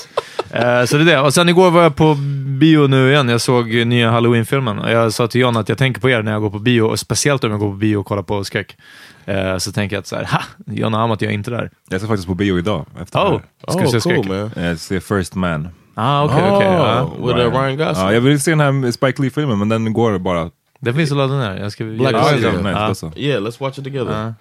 Eh, 0.50 0.84
så 0.84 0.96
det 0.96 1.02
är 1.02 1.04
det. 1.04 1.20
Och 1.20 1.34
sen 1.34 1.48
igår 1.48 1.70
var 1.70 1.82
jag 1.82 1.96
på 1.96 2.14
bio 2.58 2.86
nu 2.86 3.10
igen. 3.10 3.28
Jag 3.28 3.40
såg 3.40 3.74
nya 3.74 4.10
Halloween-filmen. 4.10 4.78
Och 4.78 4.90
Jag 4.90 5.12
sa 5.12 5.28
till 5.28 5.40
John 5.40 5.56
att 5.56 5.68
jag 5.68 5.78
tänker 5.78 6.00
på 6.00 6.10
er 6.10 6.22
när 6.22 6.32
jag 6.32 6.40
går 6.40 6.50
på 6.50 6.58
bio, 6.58 6.82
och 6.82 6.98
speciellt 6.98 7.44
om 7.44 7.50
jag 7.50 7.60
går 7.60 7.70
på 7.70 7.76
bio 7.76 7.96
och 7.96 8.06
kollar 8.06 8.22
på 8.22 8.44
skräck. 8.44 8.76
Eh, 9.24 9.56
så 9.58 9.72
tänker 9.72 9.96
jag 9.96 10.00
att 10.00 10.06
så 10.06 10.16
här, 10.16 10.24
ha! 10.24 10.42
John 10.66 10.94
och 10.94 11.00
Amat, 11.00 11.22
jag 11.22 11.30
är 11.30 11.34
inte 11.34 11.50
där. 11.50 11.70
Jag 11.88 12.00
ska 12.00 12.08
faktiskt 12.08 12.28
på 12.28 12.34
bio 12.34 12.58
idag. 12.58 12.86
Efter 13.02 13.18
Oh, 13.18 13.40
det 13.66 13.72
ska 13.72 13.80
du 13.80 13.86
oh, 13.86 13.90
se 13.90 14.00
cool, 14.00 14.00
skräck? 14.00 14.26
man. 14.28 14.50
här. 14.56 14.68
Jag 14.68 14.78
ser 14.78 15.00
First 15.00 15.34
Man. 15.34 15.68
Ah, 15.94 16.24
okej, 16.24 16.50
okej. 16.50 16.66
ja. 16.66 17.02
Oh, 17.02 17.26
with 17.26 17.38
uh, 17.38 17.52
Ryan 17.52 17.76
Gosling. 17.76 18.06
Ja, 18.06 18.12
jag 18.12 18.20
vill 18.20 18.40
se 18.40 18.50
den 18.50 18.60
här 18.60 18.92
Spike 18.92 19.22
Lee-filmen, 19.22 19.58
men 19.58 19.68
den 19.68 19.92
går 19.92 20.18
bara... 20.18 20.50
Den 20.80 20.94
finns 20.94 21.10
att 21.10 21.16
ladda 21.16 21.38
ner. 21.38 21.56
Jag 21.56 21.72
ska 21.72 21.84
Black 21.84 22.16
ska 22.16 22.28
se. 22.28 22.52
Nice, 22.52 22.70
Ja. 22.70 22.76
alltså. 22.76 23.12
Yeah, 23.16 23.42
let's 23.42 23.60
watch 23.60 23.78
it 23.78 23.84
together. 23.84 24.12
Ja. 24.12 24.34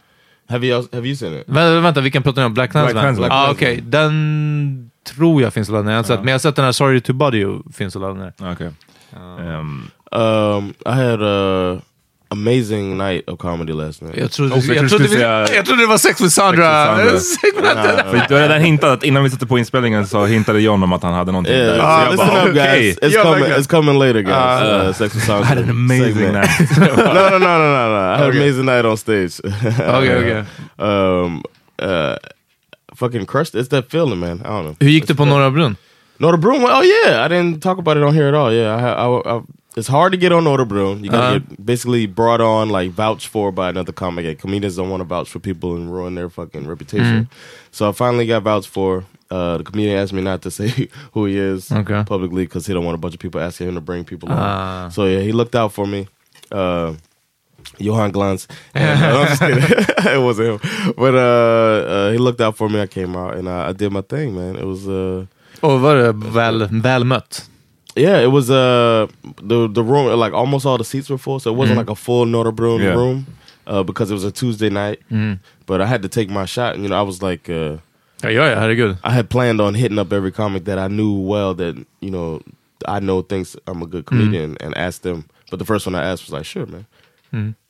Have 0.50 0.68
you 0.68 0.88
have 0.94 1.08
you 1.08 1.16
seen 1.16 1.34
it? 1.34 1.44
Vänta, 1.48 1.80
vänta, 1.80 2.02
vilken 2.02 2.24
pratar 2.24 2.42
ni 2.42 2.46
om? 2.46 2.54
Black 2.54 2.72
Klansman? 2.72 3.04
Klansman. 3.04 3.30
Ah, 3.32 3.52
okej. 3.52 3.82
Den 3.82 4.92
tror 5.16 5.42
jag 5.42 5.54
finns 5.54 5.70
att 5.70 5.74
ladda 5.74 5.86
ner. 5.86 5.92
Jag 5.92 6.00
har 6.00 6.04
sett, 6.04 6.20
men 6.20 6.28
jag 6.28 6.34
har 6.34 6.40
sett 6.40 6.56
den 6.56 6.66
här 6.66 6.72
Sorry 6.72 7.02
to 7.02 7.14
Body 7.14 7.46
finns 7.74 7.96
att 7.96 8.02
ladda 8.02 8.14
ner. 8.14 8.34
Okej. 8.52 8.72
Ehm, 9.40 9.88
Um, 10.12 10.74
I 10.86 10.92
had 10.92 11.22
uh, 11.22 11.80
amazing 12.30 12.98
night 12.98 13.30
of 13.30 13.40
comedy 13.40 13.74
last 13.74 14.02
night. 14.02 14.18
Jag 14.18 14.32
trodde, 14.32 14.56
Oh, 14.56 14.66
jag 14.66 14.76
jag, 14.76 14.90
trodde 14.90 15.04
vi, 15.04 15.10
säga- 15.10 15.54
jag 15.56 15.66
trodde 15.66 15.82
det 15.84 15.88
var 15.88 15.98
sex 15.98 16.22
med 16.22 16.32
Sandra. 16.32 16.96
Sex 17.20 17.34
För 18.12 18.28
du 18.30 18.36
redan 18.36 18.62
hintat 18.62 18.90
att 18.90 19.04
innan 19.04 19.24
vi 19.24 19.30
satte 19.30 19.46
på 19.46 19.58
inspelningen 19.60 20.08
så 20.08 20.26
hintade 20.26 20.62
John 20.62 20.84
om 20.84 20.94
att 20.94 21.04
han 21.04 21.14
hade 21.14 21.32
någonting 21.32 21.54
Yeah, 21.56 21.68
där. 21.76 21.80
ah, 21.84 22.04
jag 22.04 22.12
listen 22.12 22.28
bara, 22.28 22.44
up, 22.44 22.50
okej. 22.52 22.82
guys. 22.84 22.98
It's 22.98 23.10
Yeah, 23.14 23.24
coming. 23.24 23.44
It's 23.52 23.68
coming 23.70 24.00
later, 24.00 24.22
guys. 24.22 24.88
uh, 24.88 24.94
Sex 24.94 25.16
with 25.16 25.24
I 25.26 25.28
Sandra. 25.28 25.46
had 25.46 25.58
an 25.58 25.70
amazing 25.70 26.32
night. 26.34 26.50
no, 26.80 26.86
no, 26.86 27.04
no, 27.04 27.40
no, 27.40 27.58
no, 27.58 27.90
no. 27.90 28.14
I 28.14 28.18
had 28.18 28.30
an 28.30 28.38
amazing 28.38 28.66
night 28.66 28.86
on 28.86 28.98
stage. 28.98 29.32
Okej, 29.88 30.18
okej. 30.20 30.44
Um, 30.78 31.44
uh, 31.82 32.16
fucking 32.96 33.26
crushed. 33.26 33.56
It's 33.56 33.70
that 33.70 33.86
feeling, 33.92 34.20
man. 34.20 34.42
I 34.46 34.48
don't 34.50 34.64
know. 34.64 34.76
Hur 34.80 34.88
gick 34.90 35.08
det 35.08 35.16
på 35.16 35.26
Norra 35.26 35.52
Brunn? 35.52 35.76
Northern 36.18 36.42
Broom. 36.42 36.64
Oh 36.64 36.82
yeah, 36.84 37.26
I 37.26 37.30
didn't 37.30 37.62
talk 37.62 37.80
about 37.80 37.98
it 37.98 38.04
on 38.04 38.14
here 38.14 38.28
at 38.30 38.34
all. 38.36 38.54
Yeah, 38.54 38.78
I, 38.78 38.82
ha- 38.82 38.96
I, 38.96 39.38
I, 39.38 39.42
it's 39.78 39.88
hard 39.88 40.12
to 40.14 40.18
get 40.18 40.32
on 40.32 40.48
order, 40.48 40.66
bro. 40.66 40.94
You 40.96 41.10
gotta 41.10 41.26
Uh-huh. 41.28 41.40
get 41.40 41.66
basically 41.66 42.08
brought 42.08 42.42
on, 42.42 42.70
like 42.70 42.92
vouched 42.92 43.28
for 43.28 43.52
by 43.52 43.70
another 43.70 43.92
comic. 43.94 44.26
And 44.26 44.40
comedians 44.40 44.76
don't 44.78 44.90
want 44.90 45.02
to 45.02 45.06
vouch 45.16 45.30
for 45.30 45.40
people 45.40 45.76
and 45.76 45.92
ruin 45.92 46.16
their 46.16 46.30
fucking 46.30 46.68
reputation. 46.68 47.28
So 47.72 47.90
I 47.90 47.92
finally 47.92 48.26
got 48.28 48.44
vouched 48.44 48.70
for. 48.70 49.04
Uh, 49.32 49.58
the 49.58 49.64
comedian 49.64 49.98
asked 49.98 50.14
me 50.14 50.22
not 50.22 50.42
to 50.42 50.52
say 50.60 50.88
who 51.14 51.26
he 51.26 51.38
is 51.38 51.72
Okay. 51.72 52.04
publicly 52.06 52.44
because 52.46 52.68
he 52.68 52.74
don't 52.74 52.86
want 52.86 52.96
a 52.96 53.00
bunch 53.02 53.14
of 53.16 53.20
people 53.20 53.42
asking 53.42 53.68
him 53.68 53.76
to 53.76 53.82
bring 53.82 54.04
people 54.06 54.30
on. 54.32 54.38
Ah. 54.40 54.90
So 54.90 55.06
yeah, 55.06 55.20
he 55.22 55.32
looked 55.32 55.56
out 55.56 55.74
for 55.74 55.88
me. 55.88 56.08
Uh, 56.52 56.94
Johan 57.80 58.12
Glantz. 58.12 58.48
And, 58.76 59.04
uh, 59.04 59.20
I'm 59.20 59.28
just 59.28 59.42
kidding. 59.42 59.64
it 60.14 60.22
wasn't 60.22 60.48
him. 60.62 60.94
But 60.96 61.16
uh, 61.16 61.90
uh, 61.90 62.12
he 62.12 62.18
looked 62.20 62.40
out 62.40 62.56
for 62.56 62.70
me. 62.70 62.80
I 62.82 62.88
came 62.88 63.16
out 63.18 63.36
and 63.36 63.50
I, 63.50 63.70
I 63.70 63.74
did 63.74 63.92
my 63.92 64.02
thing, 64.02 64.36
man. 64.36 64.56
It 64.56 64.66
was 64.66 64.88
uh, 64.88 65.26
Och 65.62 65.82
var 65.82 65.96
det 65.96 66.12
väl, 66.12 66.68
väl 66.72 67.04
mött? 67.04 67.50
Yeah, 67.96 68.20
it 68.20 68.28
was 68.32 68.50
uh 68.50 69.08
the 69.42 69.68
the 69.68 69.84
room 69.84 70.08
like 70.20 70.34
almost 70.34 70.66
all 70.66 70.78
the 70.78 70.84
seats 70.84 71.10
were 71.10 71.18
full, 71.18 71.40
so 71.40 71.52
it 71.52 71.58
wasn't 71.58 71.78
like 71.78 71.90
a 71.90 71.96
full 71.96 72.26
Notre 72.26 72.52
Brune 72.52 72.82
Yeah. 72.82 72.94
room 72.96 73.26
uh, 73.68 73.84
because 73.84 74.12
it 74.12 74.14
was 74.14 74.24
a 74.24 74.32
Tuesday 74.32 74.70
night. 74.70 75.00
But 75.66 75.82
I 75.82 75.86
had 75.88 76.02
to 76.04 76.10
take 76.10 76.30
my 76.30 76.46
shot, 76.46 76.76
and 76.76 76.84
you 76.84 76.90
know 76.90 77.00
I 77.00 77.04
was 77.04 77.22
like 77.22 77.50
uh, 77.50 77.78
Ja, 78.24 78.30
ja, 78.30 78.46
ja 78.50 78.60
herregud. 78.60 78.98
I 79.04 79.12
had 79.12 79.30
planned 79.30 79.60
on 79.62 79.74
hitting 79.76 80.00
up 80.00 80.12
every 80.14 80.32
comic 80.32 80.66
that 80.66 80.80
I 80.80 80.88
knew 80.88 81.14
well 81.20 81.54
that 81.56 81.76
you 82.02 82.10
know 82.12 82.42
I 82.88 83.00
know 83.00 83.22
thinks 83.22 83.56
I'm 83.68 83.82
a 83.82 83.86
good 83.88 84.06
comedian 84.06 84.58
and 84.62 84.78
ask 84.78 85.02
them. 85.02 85.26
But 85.50 85.60
the 85.60 85.66
first 85.66 85.86
one 85.86 85.96
I 85.96 86.04
asked 86.04 86.24
was 86.26 86.34
like, 86.34 86.46
sure, 86.46 86.66
man. 86.66 86.86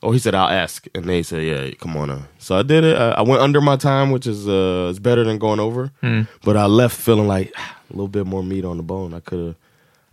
Or 0.00 0.12
he 0.12 0.18
said, 0.20 0.34
I'll 0.34 0.48
ask, 0.48 0.86
and 0.94 1.04
they 1.06 1.22
said, 1.24 1.42
yeah, 1.42 1.70
come 1.80 1.96
on. 1.96 2.08
Uh. 2.10 2.22
So 2.38 2.56
I 2.56 2.62
did 2.62 2.84
it. 2.84 2.96
I, 2.96 3.10
I 3.18 3.22
went 3.22 3.42
under 3.42 3.60
my 3.60 3.76
time, 3.76 4.12
which 4.12 4.24
is 4.26 4.46
uh, 4.48 4.88
is 4.90 5.00
better 5.00 5.24
than 5.24 5.38
going 5.38 5.58
over. 5.60 5.90
But 6.44 6.56
I 6.56 6.66
left 6.66 6.96
feeling 6.96 7.26
like 7.26 7.52
ah, 7.56 7.76
a 7.90 7.92
little 7.92 8.08
bit 8.08 8.26
more 8.26 8.42
meat 8.44 8.64
on 8.64 8.76
the 8.76 8.82
bone. 8.84 9.12
I 9.14 9.20
could 9.20 9.40
have. 9.46 9.54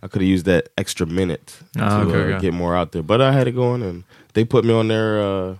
I 0.04 0.08
could 0.08 0.22
have 0.22 0.28
used 0.34 0.44
that 0.46 0.64
extra 0.76 1.06
minute 1.06 1.52
Ah, 1.78 2.02
to 2.02 2.08
okay, 2.08 2.18
uh, 2.18 2.36
okay. 2.36 2.40
get 2.46 2.52
more 2.54 2.76
out 2.80 2.90
there, 2.92 3.02
but 3.02 3.20
I 3.20 3.32
had 3.32 3.46
it 3.48 3.54
going, 3.54 3.82
and 3.82 4.04
they 4.34 4.44
put 4.44 4.64
me 4.64 4.72
on 4.74 4.88
their 4.88 5.18
uh, 5.22 5.54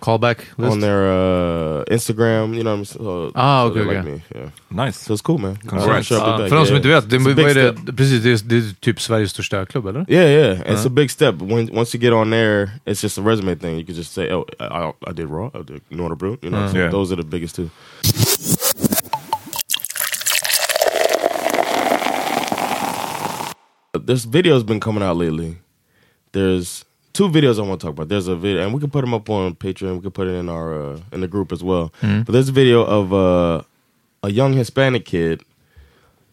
Callback 0.00 0.38
list? 0.58 0.72
on 0.72 0.80
their 0.80 1.02
uh, 1.06 1.84
Instagram. 1.90 2.54
You 2.56 2.62
know 2.64 2.72
what 2.72 2.78
I'm 2.78 2.84
saying? 2.84 3.04
So, 3.04 3.32
Ah, 3.34 3.64
so 3.64 3.70
okay, 3.70 3.84
like 3.96 4.04
me. 4.04 4.20
Yeah. 4.34 4.50
Nice. 4.86 4.98
So 5.06 5.12
it's 5.14 5.22
cool, 5.22 5.38
man. 5.38 5.56
Congrats. 5.56 5.88
I'm 5.88 6.02
sure 6.02 6.18
I'll 6.18 6.24
be 6.26 6.30
Ja, 6.30 6.38
back. 6.38 6.48
för 6.48 6.56
de 6.56 6.66
som 6.66 6.74
Yeah, 6.74 6.76
inte 6.76 6.88
vet, 6.88 7.10
det, 7.10 7.18
vad 7.18 7.50
är 7.50 7.54
det, 7.86 7.92
precis, 7.92 8.22
det, 8.22 8.30
är, 8.30 8.38
det 8.48 8.56
är 8.56 8.74
typ 8.80 9.00
Sveriges 9.00 9.30
största 9.30 9.66
klubb 9.66 9.86
eller? 9.86 10.04
Yeah, 10.08 10.26
yeah, 10.30 10.58
it's 10.60 10.86
a 10.86 10.90
big 10.90 11.10
step. 11.10 11.34
When 11.40 11.70
once 11.78 11.96
you 11.96 12.00
get 12.02 12.12
on 12.12 12.30
there, 12.30 12.70
it's 12.84 13.02
just 13.02 13.18
a 13.18 13.22
resume 13.22 13.56
thing. 13.56 13.78
You 13.78 13.86
can 13.86 13.94
just 13.94 14.12
say, 14.12 14.32
"Oh, 14.32 14.44
I, 14.60 14.92
I 15.10 15.12
did 15.12 15.26
Raw, 15.30 15.50
I 15.54 15.62
did 15.62 15.80
Brew." 16.18 16.36
You 16.42 16.50
know, 16.50 16.68
so 16.72 16.78
Yeah. 16.78 16.90
those 16.90 17.12
are 17.12 17.16
the 17.22 17.28
biggest 17.28 17.56
two. 17.56 17.70
There's 23.98 24.26
videos 24.26 24.64
been 24.66 24.80
coming 24.80 25.02
out 25.02 25.16
lately. 25.16 25.58
There's 26.32 26.84
two 27.12 27.28
videos 27.28 27.58
I 27.58 27.62
want 27.62 27.80
to 27.80 27.86
talk 27.86 27.94
about. 27.94 28.08
There's 28.08 28.28
a 28.28 28.36
video, 28.36 28.62
and 28.62 28.74
we 28.74 28.80
can 28.80 28.90
put 28.90 29.00
them 29.00 29.14
up 29.14 29.28
on 29.30 29.54
Patreon. 29.54 29.96
We 29.96 30.02
can 30.02 30.10
put 30.10 30.28
it 30.28 30.32
in 30.34 30.48
our 30.48 30.92
uh, 30.94 31.00
in 31.12 31.20
the 31.22 31.28
group 31.28 31.52
as 31.52 31.62
well. 31.64 31.92
But 32.00 32.26
there's 32.28 32.48
a 32.50 32.52
video 32.52 32.84
of 32.84 33.12
uh, 33.12 33.62
a 34.22 34.30
young 34.30 34.52
Hispanic 34.52 35.04
kid 35.04 35.42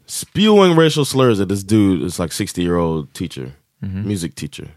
spewing 0.05 0.75
racial 0.75 1.05
slurs 1.05 1.39
at 1.39 1.47
this 1.47 1.63
dude. 1.63 2.03
It's 2.03 2.19
like 2.19 2.31
60 2.31 2.61
year 2.61 2.77
old 2.77 3.13
teacher, 3.13 3.53
music 3.81 4.35
teacher. 4.35 4.69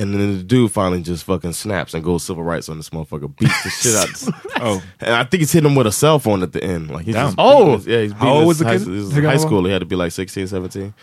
And 0.00 0.14
then 0.14 0.36
the 0.38 0.44
dude 0.44 0.70
finally 0.70 1.02
just 1.02 1.24
fucking 1.24 1.54
snaps 1.54 1.92
and 1.92 2.04
goes 2.04 2.22
civil 2.22 2.44
rights 2.44 2.68
on 2.68 2.76
this 2.76 2.90
motherfucker, 2.90 3.36
beats 3.36 3.64
the 3.64 3.70
shit 3.70 3.94
out. 3.96 4.34
Oh. 4.60 4.82
And 5.00 5.10
I 5.14 5.22
think 5.24 5.40
he's 5.40 5.52
hitting 5.52 5.70
him 5.70 5.76
with 5.76 5.86
a 5.86 5.92
cell 5.92 6.18
phone 6.18 6.42
at 6.42 6.52
the 6.52 6.62
end. 6.62 6.90
Like 6.90 7.04
he's 7.04 7.14
Damn. 7.14 7.26
just 7.28 7.36
Oh! 7.38 7.78
yeah, 7.86 8.02
he's 8.02 8.12
How 8.12 8.18
beating 8.20 8.34
old 8.36 8.46
was 8.46 8.58
the 8.60 8.64
high, 8.64 8.72
kid? 8.78 8.80
This 8.80 8.88
is 8.88 9.12
Hur 9.12 9.22
high 9.22 9.36
school. 9.36 9.64
He 9.64 9.70
had 9.72 9.80
to 9.80 9.86
be 9.86 9.94
like 9.96 10.10
16, 10.12 10.46
17. 10.48 10.94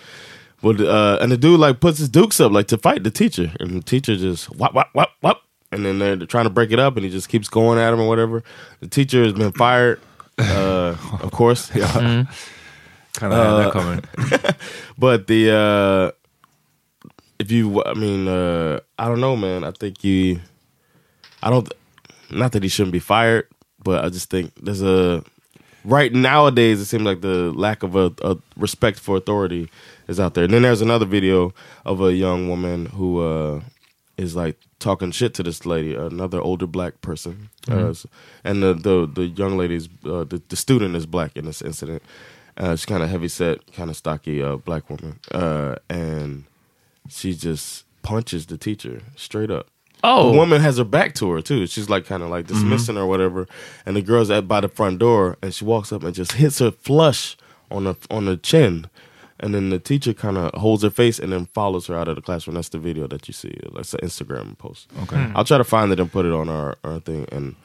But 0.65 0.81
uh, 0.81 1.19
and 1.21 1.31
the 1.31 1.37
dude 1.37 1.59
like 1.59 1.79
puts 1.79 1.99
his 1.99 2.09
dukes 2.09 2.39
up 2.39 2.51
like 2.51 2.65
to 2.69 2.79
fight 2.79 3.03
the 3.03 3.11
teacher, 3.11 3.53
and 3.59 3.69
the 3.69 3.81
teacher 3.81 4.15
just 4.15 4.45
whop 4.45 4.73
whop 4.73 4.89
whop 4.93 5.11
whop, 5.21 5.43
and 5.71 5.85
then 5.85 5.99
they're 5.99 6.17
trying 6.25 6.45
to 6.45 6.49
break 6.49 6.71
it 6.71 6.79
up, 6.79 6.95
and 6.95 7.05
he 7.05 7.11
just 7.11 7.29
keeps 7.29 7.47
going 7.47 7.77
at 7.77 7.93
him 7.93 7.99
or 7.99 8.07
whatever. 8.07 8.43
The 8.79 8.87
teacher 8.87 9.23
has 9.23 9.33
been 9.33 9.51
fired, 9.51 10.01
uh, 10.39 10.95
of 11.21 11.29
course. 11.31 11.69
Kind 11.69 12.27
of 13.21 13.21
had 13.21 13.29
that 13.31 13.71
coming. 13.73 14.55
But 14.97 15.27
the 15.27 15.51
uh 15.53 16.11
if 17.37 17.51
you 17.51 17.83
I 17.83 17.93
mean 17.93 18.27
uh 18.27 18.79
I 18.97 19.07
don't 19.07 19.21
know 19.21 19.35
man. 19.35 19.63
I 19.63 19.69
think 19.69 20.03
you 20.03 20.41
I 21.43 21.51
don't 21.51 21.71
not 22.31 22.53
that 22.53 22.63
he 22.63 22.69
shouldn't 22.69 22.93
be 22.93 22.97
fired, 22.97 23.47
but 23.83 24.03
I 24.03 24.09
just 24.09 24.31
think 24.31 24.51
there's 24.59 24.81
a 24.81 25.23
right 25.85 26.11
nowadays 26.11 26.81
it 26.81 26.85
seems 26.85 27.03
like 27.03 27.21
the 27.21 27.51
lack 27.53 27.83
of 27.83 27.95
a, 27.95 28.11
a 28.21 28.37
respect 28.57 28.99
for 28.99 29.15
authority 29.17 29.69
is 30.07 30.19
out 30.19 30.33
there. 30.33 30.43
And 30.43 30.53
then 30.53 30.63
there's 30.63 30.81
another 30.81 31.05
video 31.05 31.53
of 31.85 32.01
a 32.01 32.13
young 32.13 32.49
woman 32.49 32.87
who 32.87 33.21
uh 33.21 33.61
is 34.17 34.35
like 34.35 34.57
talking 34.79 35.11
shit 35.11 35.33
to 35.33 35.43
this 35.43 35.65
lady, 35.65 35.93
another 35.93 36.39
older 36.39 36.67
black 36.67 37.01
person, 37.01 37.49
uh, 37.69 37.93
and 38.43 38.63
the 38.63 38.73
the 38.73 39.09
the 39.13 39.25
young 39.27 39.57
lady's 39.57 39.87
uh, 40.05 40.23
the 40.23 40.41
the 40.49 40.55
student 40.55 40.95
is 40.95 41.05
black 41.05 41.35
in 41.35 41.45
this 41.45 41.61
incident. 41.61 42.01
Uh, 42.57 42.75
she's 42.75 42.85
kind 42.85 43.03
of 43.03 43.09
heavy 43.09 43.27
set, 43.27 43.73
kind 43.73 43.89
of 43.89 43.97
stocky 43.97 44.41
uh, 44.41 44.55
black 44.55 44.89
woman, 44.89 45.19
uh, 45.33 45.75
and 45.89 46.45
she 47.09 47.33
just 47.33 47.83
punches 48.01 48.45
the 48.45 48.57
teacher 48.57 49.01
straight 49.15 49.51
up. 49.51 49.67
Oh. 50.07 50.31
the 50.31 50.37
woman 50.37 50.61
has 50.61 50.77
her 50.77 50.83
back 50.83 51.15
to 51.15 51.31
her 51.31 51.41
too. 51.41 51.65
She's 51.67 51.89
like 51.89 52.05
kind 52.05 52.21
of 52.23 52.29
like 52.29 52.47
dismissing 52.47 52.95
her 52.95 53.01
or 53.01 53.07
whatever, 53.07 53.47
and 53.85 53.95
the 53.95 54.01
girl's 54.01 54.29
at 54.29 54.47
by 54.47 54.61
the 54.61 54.67
front 54.69 54.99
door, 54.99 55.37
and 55.41 55.53
she 55.53 55.65
walks 55.65 55.91
up 55.91 56.03
and 56.03 56.13
just 56.13 56.33
hits 56.33 56.59
her 56.59 56.71
flush 56.71 57.35
on 57.71 57.85
the 57.85 57.95
on 58.11 58.25
the 58.25 58.37
chin. 58.37 58.87
And 59.37 59.53
then 59.53 59.69
the 59.69 59.79
teacher 59.79 60.13
kind 60.13 60.37
of 60.37 60.53
holds 60.53 60.81
her 60.83 60.89
face 60.89 61.19
and 61.19 61.33
then 61.33 61.47
follows 61.47 61.87
her 61.87 61.95
out 61.95 62.07
of 62.07 62.15
the 62.15 62.21
classroom. 62.21 62.55
That's 62.55 62.69
the 62.69 62.77
video 62.79 63.05
that 63.07 63.27
you 63.27 63.33
see. 63.33 63.53
That's 63.75 63.93
an 63.93 63.99
Instagram 63.99 64.57
post. 64.57 64.87
Okay. 65.03 65.29
I'll 65.35 65.43
try 65.43 65.57
to 65.57 65.65
find 65.65 65.91
it 65.91 65.99
and 65.99 66.09
put 66.09 66.25
it 66.25 66.31
on 66.31 66.47
our, 66.47 66.77
our 66.85 67.01
thing. 67.01 67.27
And 67.33 67.55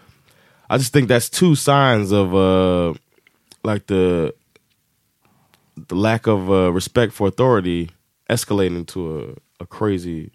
I 0.68 0.78
just 0.78 0.92
think 0.92 1.06
that's 1.06 1.30
two 1.30 1.54
signs 1.54 2.10
of 2.10 2.34
uh 2.34 2.94
like 3.62 3.86
the 3.86 4.34
the 5.88 5.94
lack 5.94 6.26
of 6.26 6.50
uh, 6.50 6.72
respect 6.72 7.12
for 7.12 7.28
authority 7.28 7.90
escalating 8.28 8.86
to 8.88 9.36
a, 9.60 9.62
a 9.62 9.66
crazy 9.66 10.30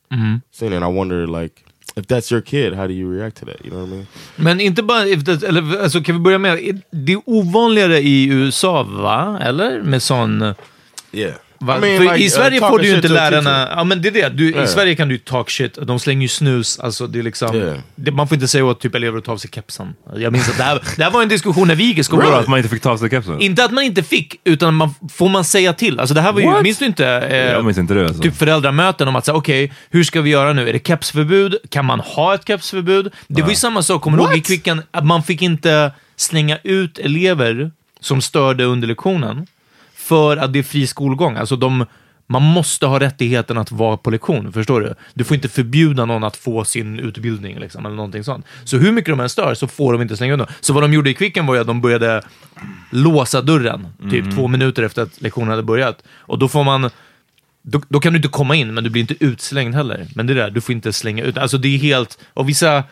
scene. 0.51 0.73
And 0.73 0.83
I 0.85 0.87
wonder 0.87 1.27
like 1.27 1.65
if 1.95 2.07
that's 2.07 2.31
your 2.31 2.41
kid, 2.41 2.73
how 2.73 2.87
do 2.87 2.93
you 2.93 3.09
react 3.09 3.37
to 3.37 3.45
that? 3.45 3.65
You 3.65 3.71
know 3.71 3.79
what 3.79 3.89
I 3.89 3.91
mean? 3.91 4.07
Men 4.35 4.61
inte 4.61 4.83
bara, 4.83 5.05
if 5.07 5.25
that, 5.25 5.43
eller, 5.43 5.81
alltså, 5.83 6.01
kan 6.01 6.15
vi 6.15 6.21
börja 6.21 6.37
med, 6.37 6.81
det 6.91 7.13
är 7.13 7.21
ovanligare 7.25 7.99
i 7.99 8.27
USA 8.27 8.83
va? 8.83 9.39
Eller? 9.41 9.81
Med 9.81 10.01
sån... 10.01 10.53
Yeah. 11.11 11.35
I 11.61 11.65
mean, 11.65 11.81
like, 11.81 12.17
I 12.17 12.25
uh, 12.25 12.29
Sverige 12.29 12.59
talking 12.59 12.69
får 12.69 12.79
du 12.79 12.87
ju 12.87 12.95
inte 12.95 13.07
lärarna... 13.07 13.69
Ja 13.75 13.83
men 13.83 14.01
det 14.01 14.07
är 14.07 14.11
det. 14.11 14.29
Du, 14.29 14.49
I 14.49 14.55
Yeah. 14.55 14.67
Sverige 14.67 14.95
kan 14.95 15.09
du 15.09 15.17
talk 15.17 15.49
shit. 15.49 15.77
De 15.81 15.99
slänger 15.99 16.21
ju 16.21 16.27
snus. 16.27 16.79
Alltså 16.79 17.07
det 17.07 17.19
är 17.19 17.23
liksom... 17.23 17.55
Yeah. 17.55 17.77
Det, 17.95 18.11
man 18.11 18.27
får 18.27 18.35
inte 18.35 18.47
säga 18.47 18.65
åt 18.65 18.79
typ 18.79 18.95
elever 18.95 19.17
att 19.17 19.25
ta 19.25 19.31
av 19.31 19.37
sig 19.37 19.49
kepsen. 19.53 19.93
Jag 20.15 20.33
minns 20.33 20.49
att 20.49 20.57
det 20.57 20.63
här, 20.63 20.81
det 20.97 21.03
här 21.03 21.11
var 21.11 21.21
en 21.21 21.29
diskussion 21.29 21.67
när 21.67 21.75
vi 21.75 21.83
gick 21.83 21.97
i 21.97 22.03
skolan. 22.03 22.25
Vadå, 22.25 22.37
att 22.37 22.47
man 22.47 22.59
inte 22.59 22.69
fick 22.69 22.81
ta 22.81 22.91
av 22.91 22.97
sig 22.97 23.09
kepsen? 23.09 23.41
Inte 23.41 23.65
att 23.65 23.71
man 23.71 23.83
inte 23.83 24.03
fick, 24.03 24.35
utan 24.43 24.73
man, 24.75 24.95
får 25.11 25.29
man 25.29 25.43
säga 25.43 25.73
till? 25.73 25.99
Alltså 25.99 26.15
det 26.15 26.21
här 26.21 26.33
var 26.33 26.39
ju, 26.39 26.47
What? 26.47 26.63
minns 26.63 26.77
du 26.77 26.85
inte? 26.85 27.07
Eh, 27.07 27.37
Jag 27.37 27.65
minns 27.65 27.77
inte 27.77 27.93
det. 27.93 28.05
Alltså. 28.05 28.21
Typ 28.21 28.35
föräldramöten 28.35 29.07
om 29.07 29.15
att 29.15 29.25
säga, 29.25 29.35
okej, 29.35 29.73
hur 29.89 30.03
ska 30.03 30.21
vi 30.21 30.29
göra 30.29 30.53
nu? 30.53 30.69
Är 30.69 30.73
det 30.73 30.87
kepsförbud? 30.87 31.55
Kan 31.69 31.85
man 31.85 31.99
ha 31.99 32.35
ett 32.35 32.47
kepsförbud? 32.47 33.13
Det 33.27 33.41
var 33.41 33.49
ju 33.49 33.55
samma 33.55 33.83
sak, 33.83 34.01
kommer 34.01 34.17
du 34.17 34.23
ihåg 34.23 34.37
i 34.37 34.41
Kvicken, 34.41 34.81
att 34.91 35.05
man 35.05 35.23
fick 35.23 35.41
inte 35.41 35.91
slänga 36.15 36.57
ut 36.63 36.99
elever 36.99 37.71
som 37.99 38.21
störde 38.21 38.63
under 38.63 38.87
lektionen 38.87 39.47
för 40.05 40.37
att 40.37 40.53
det 40.53 40.59
är 40.59 40.63
fri 40.63 40.87
skolgång. 40.87 41.35
Alltså 41.35 41.55
de, 41.55 41.85
man 42.27 42.41
måste 42.41 42.85
ha 42.85 42.99
rättigheten 42.99 43.57
att 43.57 43.71
vara 43.71 43.97
på 43.97 44.11
lektion, 44.11 44.53
förstår 44.53 44.81
du? 44.81 44.93
Du 45.13 45.23
får 45.23 45.35
inte 45.35 45.49
förbjuda 45.49 46.05
någon 46.05 46.23
att 46.23 46.37
få 46.37 46.65
sin 46.65 46.99
utbildning, 46.99 47.59
liksom, 47.59 47.85
eller 47.85 47.95
någonting 47.95 48.23
sånt. 48.23 48.45
Så 48.63 48.77
hur 48.77 48.91
mycket 48.91 49.11
de 49.11 49.19
än 49.19 49.29
stör 49.29 49.53
så 49.53 49.67
får 49.67 49.93
de 49.93 50.01
inte 50.01 50.17
slänga 50.17 50.33
undan. 50.33 50.47
Så 50.59 50.73
vad 50.73 50.83
de 50.83 50.93
gjorde 50.93 51.09
i 51.09 51.13
Kvicken 51.13 51.45
var 51.45 51.55
ju 51.55 51.61
att 51.61 51.67
de 51.67 51.81
började 51.81 52.21
låsa 52.91 53.41
dörren, 53.41 53.87
typ 54.11 54.35
två 54.35 54.47
minuter 54.47 54.83
efter 54.83 55.01
att 55.01 55.21
lektionen 55.21 55.49
hade 55.49 55.63
börjat. 55.63 56.03
Och 56.17 56.39
då 56.39 56.47
får 56.47 56.63
man 56.63 56.89
då, 57.61 57.81
då 57.89 57.99
kan 57.99 58.13
du 58.13 58.17
inte 58.17 58.29
komma 58.29 58.55
in, 58.55 58.73
men 58.73 58.83
du 58.83 58.89
blir 58.89 59.01
inte 59.01 59.15
utslängd 59.19 59.75
heller. 59.75 60.07
Men 60.15 60.27
det 60.27 60.33
där, 60.33 60.49
du 60.49 60.61
får 60.61 60.75
inte 60.75 60.93
slänga 60.93 61.23
ut. 61.23 61.37
Alltså 61.37 61.57
det 61.57 61.67
är 61.67 61.77
helt... 61.77 62.17
Och 62.33 62.49
vissa... 62.49 62.83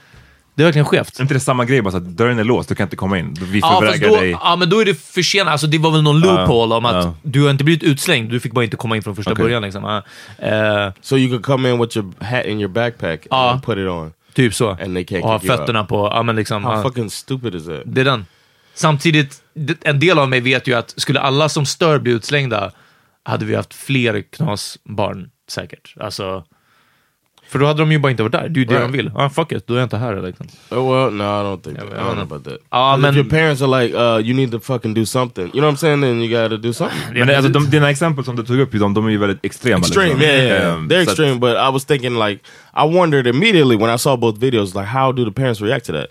Det 0.55 0.63
är 0.63 0.65
verkligen 0.65 0.85
skevt. 0.85 1.17
Är 1.17 1.21
inte 1.21 1.33
det 1.33 1.39
samma 1.39 1.65
grej? 1.65 1.81
Bara 1.81 1.91
så 1.91 1.97
att 1.97 2.03
dörren 2.17 2.39
är 2.39 2.43
låst, 2.43 2.69
du 2.69 2.75
kan 2.75 2.83
inte 2.83 2.95
komma 2.95 3.19
in. 3.19 3.33
Vi 3.41 3.59
Ja, 3.59 3.79
förvägrar 3.81 4.09
då, 4.09 4.15
dig. 4.15 4.29
ja, 4.31 4.55
men 4.55 4.69
då 4.69 4.79
är 4.81 4.85
det 4.85 4.93
för 5.01 5.21
sent. 5.21 5.49
Alltså, 5.49 5.67
det 5.67 5.77
var 5.77 5.91
väl 5.91 6.01
någon 6.03 6.19
loophole 6.19 6.75
om 6.75 6.85
att 6.85 7.05
ja. 7.05 7.15
du 7.23 7.43
har 7.43 7.49
inte 7.51 7.63
blivit 7.63 7.83
utslängd, 7.83 8.29
du 8.31 8.39
fick 8.39 8.51
bara 8.53 8.63
inte 8.65 8.77
komma 8.77 8.95
in 8.95 9.03
från 9.03 9.15
första 9.15 9.31
Okej. 9.31 9.43
början. 9.43 9.61
Liksom. 9.63 10.01
Eh, 10.37 10.91
So 11.01 11.17
you 11.17 11.29
could 11.29 11.45
come 11.45 11.69
in 11.71 11.79
with 11.81 11.97
your 11.97 12.11
hat 12.23 12.45
in 12.45 12.59
your 12.59 12.69
backpack 12.73 13.27
Ja. 13.29 13.51
and 13.51 13.63
put 13.63 13.77
it 13.77 13.87
on. 13.89 14.13
Typ 14.33 14.53
så. 14.53 14.69
And 14.69 14.95
they 14.95 15.03
can't 15.03 15.21
och 15.21 15.29
ha 15.29 15.39
fötterna 15.39 15.83
på, 15.85 15.95
ja 16.13 16.23
men 16.23 16.35
liksom. 16.35 16.63
How 16.63 16.81
fucking 16.83 17.09
stupid 17.09 17.55
is 17.55 17.65
that? 17.65 17.81
Det 17.85 18.01
är 18.01 18.05
den. 18.05 18.25
Samtidigt, 18.73 19.41
en 19.81 19.99
del 19.99 20.19
av 20.19 20.29
mig 20.29 20.41
vet 20.41 20.67
ju 20.67 20.73
att 20.73 20.93
skulle 20.97 21.19
alla 21.19 21.49
som 21.49 21.65
stör 21.65 21.99
bli 21.99 22.11
utslängda, 22.11 22.71
hade 23.23 23.45
vi 23.45 23.55
haft 23.55 23.73
fler 23.73 24.21
knasbarn 24.21 25.29
säkert. 25.49 25.93
Alltså, 25.99 26.43
för 27.49 27.59
då 27.59 27.65
hade 27.65 27.79
de 27.79 27.91
ju 27.91 27.99
bara 27.99 28.11
inte 28.11 28.23
varit 28.23 28.31
där. 28.31 28.49
Det 28.49 28.57
är 28.57 28.59
ju 28.59 28.65
det 28.65 28.73
Right. 28.73 28.91
de 28.91 28.97
vill. 28.97 29.11
Ah, 29.15 29.29
fuck 29.29 29.51
it, 29.51 29.67
då 29.67 29.73
är 29.73 29.77
jag 29.77 29.85
inte 29.85 29.97
här. 29.97 30.21
Liksom. 30.21 30.45
Oh 30.71 30.91
well, 30.93 31.13
no, 31.13 31.23
I 31.23 31.25
don't 31.43 31.61
think 31.61 31.77
Yeah, 31.77 31.89
that. 31.89 31.97
I 31.99 32.01
don't 32.01 32.13
know 32.13 32.23
about 32.23 32.43
that. 32.43 32.57
Ja, 32.71 32.91
'Cause 32.91 33.01
men- 33.01 33.09
if 33.11 33.15
your 33.17 33.29
parents 33.29 33.61
are 33.61 33.83
like, 33.83 33.97
uh, 33.97 34.27
you 34.29 34.33
need 34.35 34.51
to 34.51 34.59
fucking 34.59 34.93
do 34.93 35.05
something. 35.05 35.43
You 35.45 35.51
know 35.53 35.65
what 35.65 35.73
I'm 35.73 35.77
saying? 35.77 36.01
Then 36.01 36.21
you 36.21 36.43
gotta 36.43 36.57
do 36.57 36.73
something. 36.73 36.99
Men 37.25 37.29
alltså, 37.35 37.51
de, 37.51 37.69
dina 37.69 37.89
exempel 37.89 38.23
som 38.25 38.35
du 38.35 38.43
tog 38.43 38.59
upp, 38.59 38.71
de, 38.71 38.93
de 38.93 39.05
är 39.05 39.09
ju 39.09 39.17
väldigt 39.17 39.45
extrema. 39.45 39.77
extreme, 39.79 40.07
liksom. 40.07 40.21
yeah, 40.21 40.37
yeah, 40.45 40.61
yeah. 40.61 40.73
Ehm, 40.75 40.87
They're 40.87 40.95
så 40.95 41.01
att- 41.01 41.07
extreme. 41.07 41.35
But 41.39 41.49
I 41.51 41.71
was 41.73 41.85
thinking 41.85 42.19
like, 42.27 42.41
I 42.83 42.95
wondered 42.97 43.27
immediately 43.27 43.77
when 43.77 43.95
I 43.95 43.97
saw 43.97 44.17
both 44.17 44.39
videos, 44.39 44.73
like 44.75 44.85
how 44.87 45.11
do 45.11 45.25
the 45.25 45.31
parents 45.31 45.61
react 45.61 45.85
to 45.85 45.91
that? 45.93 46.07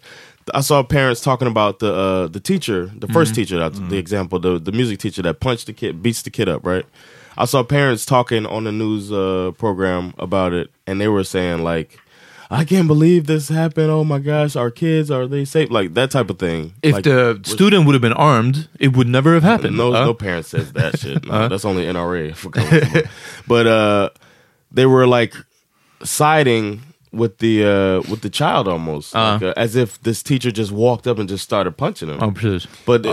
I 0.54 0.62
saw 0.62 0.82
parents 0.82 1.20
talking 1.22 1.48
about 1.48 1.78
the 1.78 1.86
uh, 1.86 2.28
the 2.32 2.40
teacher, 2.40 2.90
the 3.00 3.06
1st 3.06 3.34
teacher, 3.34 3.58
that's 3.60 3.78
the 3.90 3.96
example, 3.96 4.40
the, 4.40 4.58
the 4.70 4.72
music 4.72 4.98
teacher 4.98 5.22
that 5.22 5.38
punched 5.40 5.66
the 5.66 5.72
kid, 5.72 6.02
beats 6.02 6.22
the 6.22 6.30
kid 6.30 6.48
up, 6.48 6.66
right? 6.66 6.84
I 7.42 7.44
saw 7.44 7.64
parents 7.64 8.06
talking 8.06 8.46
on 8.46 8.62
the 8.62 8.70
news 8.70 9.11
uh, 9.11 9.50
program 9.58 10.14
about 10.16 10.52
it, 10.52 10.70
and 10.87 11.00
they 11.00 11.08
were 11.08 11.25
saying 11.25 11.64
like, 11.64 11.99
I 12.52 12.64
can't 12.64 12.87
believe 12.87 13.26
this 13.26 13.49
happened. 13.49 13.90
Oh 13.90 14.04
my 14.04 14.20
gosh, 14.20 14.54
our 14.54 14.70
kids 14.70 15.11
are 15.11 15.26
they 15.26 15.44
safe? 15.44 15.68
Like 15.68 15.94
that 15.94 16.12
type 16.12 16.30
of 16.30 16.38
thing. 16.38 16.75
If 16.84 16.94
like, 16.94 17.02
the 17.04 17.40
student 17.42 17.87
would 17.87 17.94
have 17.94 18.00
been 18.02 18.12
armed, 18.12 18.68
it 18.78 18.96
would 18.96 19.08
never 19.08 19.34
have 19.34 19.42
happened. 19.42 19.76
no, 19.76 19.92
Uh, 19.92 20.04
no 20.04 20.14
parent 20.14 20.46
says 20.46 20.72
that 20.75 21.00
shit. 21.00 21.26
No, 21.26 21.49
That's 21.49 21.64
only 21.64 21.84
NRA. 21.84 22.30
But 23.49 23.66
uh, 23.66 24.11
they 24.70 24.87
were 24.87 25.08
like 25.08 25.34
siding 26.04 26.82
with 27.11 27.38
the 27.38 27.64
uh, 27.64 28.08
with 28.08 28.20
the 28.20 28.30
child 28.30 28.68
almost, 28.68 29.14
like, 29.14 29.42
uh, 29.42 29.52
as 29.56 29.75
if 29.75 30.00
this 30.02 30.22
teacher 30.22 30.52
just 30.52 30.70
walked 30.70 31.08
up 31.08 31.18
and 31.18 31.28
just 31.28 31.42
started 31.42 31.76
punching 31.76 32.08
him. 32.08 32.20
Ja, 32.20 32.30
precis. 32.30 32.68
But 32.87 33.04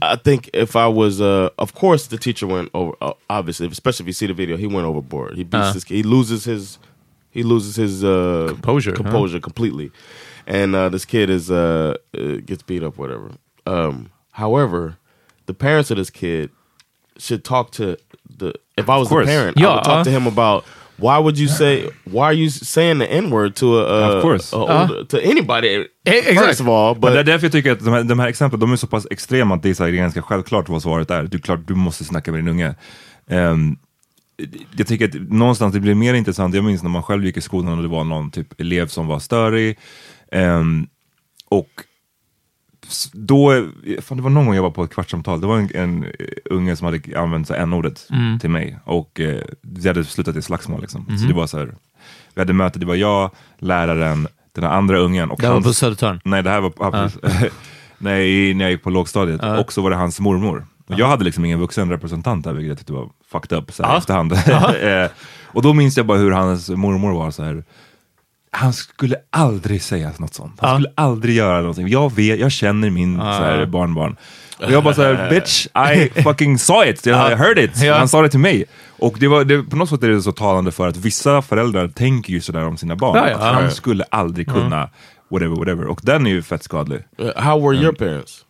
I 0.00 0.16
think 0.16 0.48
if 0.54 0.76
I 0.76 0.86
was, 0.86 1.20
uh, 1.20 1.50
of 1.58 1.74
course, 1.74 2.06
the 2.06 2.16
teacher 2.18 2.46
went 2.46 2.70
over. 2.74 2.94
Uh, 3.00 3.12
obviously, 3.28 3.66
especially 3.66 4.04
if 4.04 4.06
you 4.08 4.12
see 4.12 4.26
the 4.26 4.34
video, 4.34 4.56
he 4.56 4.66
went 4.66 4.86
overboard. 4.86 5.34
He 5.36 5.44
beats 5.44 5.66
Uh. 5.68 5.72
this. 5.74 5.84
He 5.84 6.02
loses 6.02 6.44
his. 6.44 6.78
He 7.30 7.42
loses 7.42 7.76
his 7.76 8.04
uh, 8.04 8.46
Composure, 8.50 8.90
huh? 8.90 8.96
Composure 8.96 9.40
completely, 9.40 9.90
and 10.46 10.74
uh, 10.76 10.88
this 10.90 11.04
kid 11.06 11.30
is 11.30 11.50
uh, 11.50 11.96
uh, 12.16 12.34
gets 12.44 12.62
beat 12.62 12.82
up. 12.82 12.98
Whatever. 12.98 13.30
Um, 13.66 14.10
however, 14.32 14.98
the 15.46 15.54
parents 15.54 15.90
of 15.90 15.96
this 15.96 16.10
kid 16.10 16.50
should 17.18 17.42
talk 17.44 17.70
to 17.72 17.96
the. 18.28 18.52
If 18.76 18.88
I 18.90 18.96
was 18.98 19.08
the 19.08 19.14
course. 19.14 19.26
parent, 19.26 19.56
I 19.58 19.62
Yeah, 19.62 19.74
would 19.76 19.84
talk 19.84 20.04
to 20.04 20.10
him 20.10 20.26
about. 20.26 20.64
Why 20.96 21.18
would 21.18 21.38
you 21.38 21.48
say? 21.48 21.84
Why 22.04 22.20
are 22.20 22.32
you 22.34 22.50
saying 22.50 22.98
the 23.00 23.06
n 23.06 23.30
word 23.30 23.54
to 23.54 23.78
a, 23.78 23.82
a 23.84 24.16
Of 24.16 24.22
course. 24.22 24.56
a 24.56 24.58
older- 24.58 25.04
to 25.04 25.16
anybody? 25.30 25.86
exactly. 26.04 26.36
First 26.46 26.60
of 26.60 26.68
all, 26.68 26.92
Men 26.94 27.00
but 27.00 27.12
det 27.12 27.20
är 27.20 27.24
därför 27.24 27.44
jag 27.46 27.52
tycker 27.52 27.72
att 27.72 27.84
de 27.84 27.92
här, 27.92 28.02
de 28.04 28.18
här 28.18 28.28
exemplen, 28.28 28.60
de 28.60 28.72
är 28.72 28.76
så 28.76 28.86
pass 28.86 29.06
extrema 29.10 29.54
att 29.54 29.62
det 29.62 29.70
är, 29.70 29.74
så 29.74 29.84
här, 29.84 29.90
det 29.90 29.96
är 29.96 29.98
ganska 29.98 30.22
självklart 30.22 30.68
vad 30.68 30.82
svaret 30.82 31.10
är. 31.10 31.34
Är 31.34 31.38
klart, 31.38 31.60
du 31.66 31.74
måste 31.74 32.04
snacka 32.04 32.32
med 32.32 32.38
din 32.40 32.48
unge. 32.48 32.74
Ehm, 33.28 33.76
jag 34.76 34.86
tycker 34.86 35.08
att 35.08 35.14
någonstans 35.30 35.74
det 35.74 35.80
blir 35.80 35.94
mer 35.94 36.14
intressant, 36.14 36.54
jag 36.54 36.64
minns 36.64 36.82
när 36.82 36.90
man 36.90 37.02
själv 37.02 37.24
gick 37.24 37.36
i 37.36 37.40
skolan 37.40 37.76
och 37.76 37.82
det 37.82 37.88
var 37.88 38.04
någon 38.04 38.30
typ 38.30 38.60
elev 38.60 38.86
som 38.86 39.06
var 39.06 39.18
störig. 39.18 39.78
Ehm, 40.32 40.86
och 41.48 41.68
då, 43.12 43.66
fan 44.02 44.16
det 44.16 44.22
var 44.22 44.30
någon 44.30 44.46
gång 44.46 44.54
jag 44.54 44.62
var 44.62 44.70
på 44.70 44.84
ett 44.84 44.94
kvartssamtal, 44.94 45.40
det 45.40 45.46
var 45.46 45.58
en, 45.58 45.70
en 45.74 46.04
eh, 46.04 46.10
unge 46.44 46.76
som 46.76 46.84
hade 46.84 47.20
använt 47.20 47.48
här 47.50 47.56
n-ordet 47.56 48.08
till 48.40 48.50
mig 48.50 48.78
och 48.84 49.20
eh, 49.20 49.40
det 49.62 49.88
hade 49.88 50.04
slutat 50.04 50.36
i 50.36 50.42
slagsmål 50.42 50.80
liksom. 50.80 51.18
Så 51.18 51.26
det 51.26 51.34
var 51.34 51.46
så 51.46 51.58
här, 51.58 51.74
vi 52.34 52.40
hade 52.40 52.52
möte, 52.52 52.78
det 52.78 52.86
var 52.86 52.94
jag, 52.94 53.30
läraren, 53.58 54.28
den 54.54 54.64
här 54.64 54.70
andra 54.70 54.98
ungen 54.98 55.30
och 55.30 55.40
Det 55.40 55.46
var 55.46 55.54
hans- 55.54 55.66
på 55.66 55.72
Södertörn. 55.72 56.20
Nej, 56.24 56.42
det 56.42 56.50
här 56.50 56.60
var 56.60 56.72
ja, 56.78 56.90
precis. 56.90 57.52
Nej, 57.98 58.54
när 58.54 58.64
jag 58.64 58.72
gick 58.72 58.82
på 58.82 58.90
lågstadiet. 58.90 59.40
Och 59.60 59.72
så 59.72 59.82
var 59.82 59.90
det 59.90 59.96
hans 59.96 60.20
mormor. 60.20 60.66
Och 60.88 60.98
jag 60.98 61.06
hade 61.06 61.24
liksom 61.24 61.44
ingen 61.44 61.60
vuxen 61.60 61.90
representant 61.90 62.44
där, 62.44 62.52
vilket 62.52 62.68
jag 62.68 62.78
tyckte 62.78 62.92
var 62.92 63.08
fucked 63.32 63.58
up 63.58 63.72
så 63.72 63.82
här, 63.82 63.98
efterhand. 63.98 64.32
Eh, 64.82 65.10
och 65.54 65.62
då 65.62 65.72
minns 65.72 65.96
jag 65.96 66.06
bara 66.06 66.18
hur 66.18 66.30
hans 66.30 66.68
mormor 66.70 67.12
var 67.12 67.30
så 67.30 67.42
här. 67.44 67.64
Han 68.54 68.72
skulle 68.72 69.16
aldrig 69.30 69.82
säga 69.82 70.12
något 70.18 70.34
sånt. 70.34 70.60
Han 70.60 70.74
skulle 70.82 70.92
aldrig 70.94 71.36
göra 71.36 71.60
någonting. 71.60 71.88
Jag 71.88 72.14
vet, 72.14 72.40
jag 72.40 72.52
känner 72.52 72.90
min 72.90 73.16
så 73.16 73.22
här, 73.22 73.66
barnbarn. 73.66 74.16
Och 74.58 74.72
jag 74.72 74.84
bara 74.84 74.94
såhär, 74.94 75.30
bitch, 75.30 75.66
I 75.66 76.08
fucking 76.22 76.58
saw 76.58 76.90
it, 76.90 77.06
I 77.06 77.10
heard 77.10 77.58
it. 77.58 77.82
Ja. 77.82 77.98
Han 77.98 78.08
sa 78.08 78.22
det 78.22 78.28
till 78.28 78.40
mig. 78.40 78.64
Och 78.98 79.16
det 79.20 79.28
var, 79.28 79.44
det, 79.44 79.62
på 79.62 79.76
något 79.76 79.88
sätt 79.88 80.02
är 80.02 80.08
det 80.08 80.22
så 80.22 80.32
talande 80.32 80.72
för 80.72 80.88
att 80.88 80.96
vissa 80.96 81.42
föräldrar 81.42 81.88
tänker 81.88 82.32
ju 82.32 82.40
sådär 82.40 82.64
om 82.64 82.76
sina 82.76 82.96
barn. 82.96 83.16
Ja, 83.16 83.30
ja. 83.30 83.36
Att 83.36 83.54
han 83.54 83.70
skulle 83.70 84.04
aldrig 84.10 84.46
kunna, 84.48 84.90
whatever, 85.30 85.56
whatever. 85.56 85.86
Och 85.86 86.00
den 86.02 86.26
är 86.26 86.30
ju 86.30 86.42
fett 86.42 86.62
skadlig. 86.62 86.98
uh, 87.20 87.30
how 87.36 87.68
were 87.68 87.76
your 87.82 87.92
parents? 87.92 88.44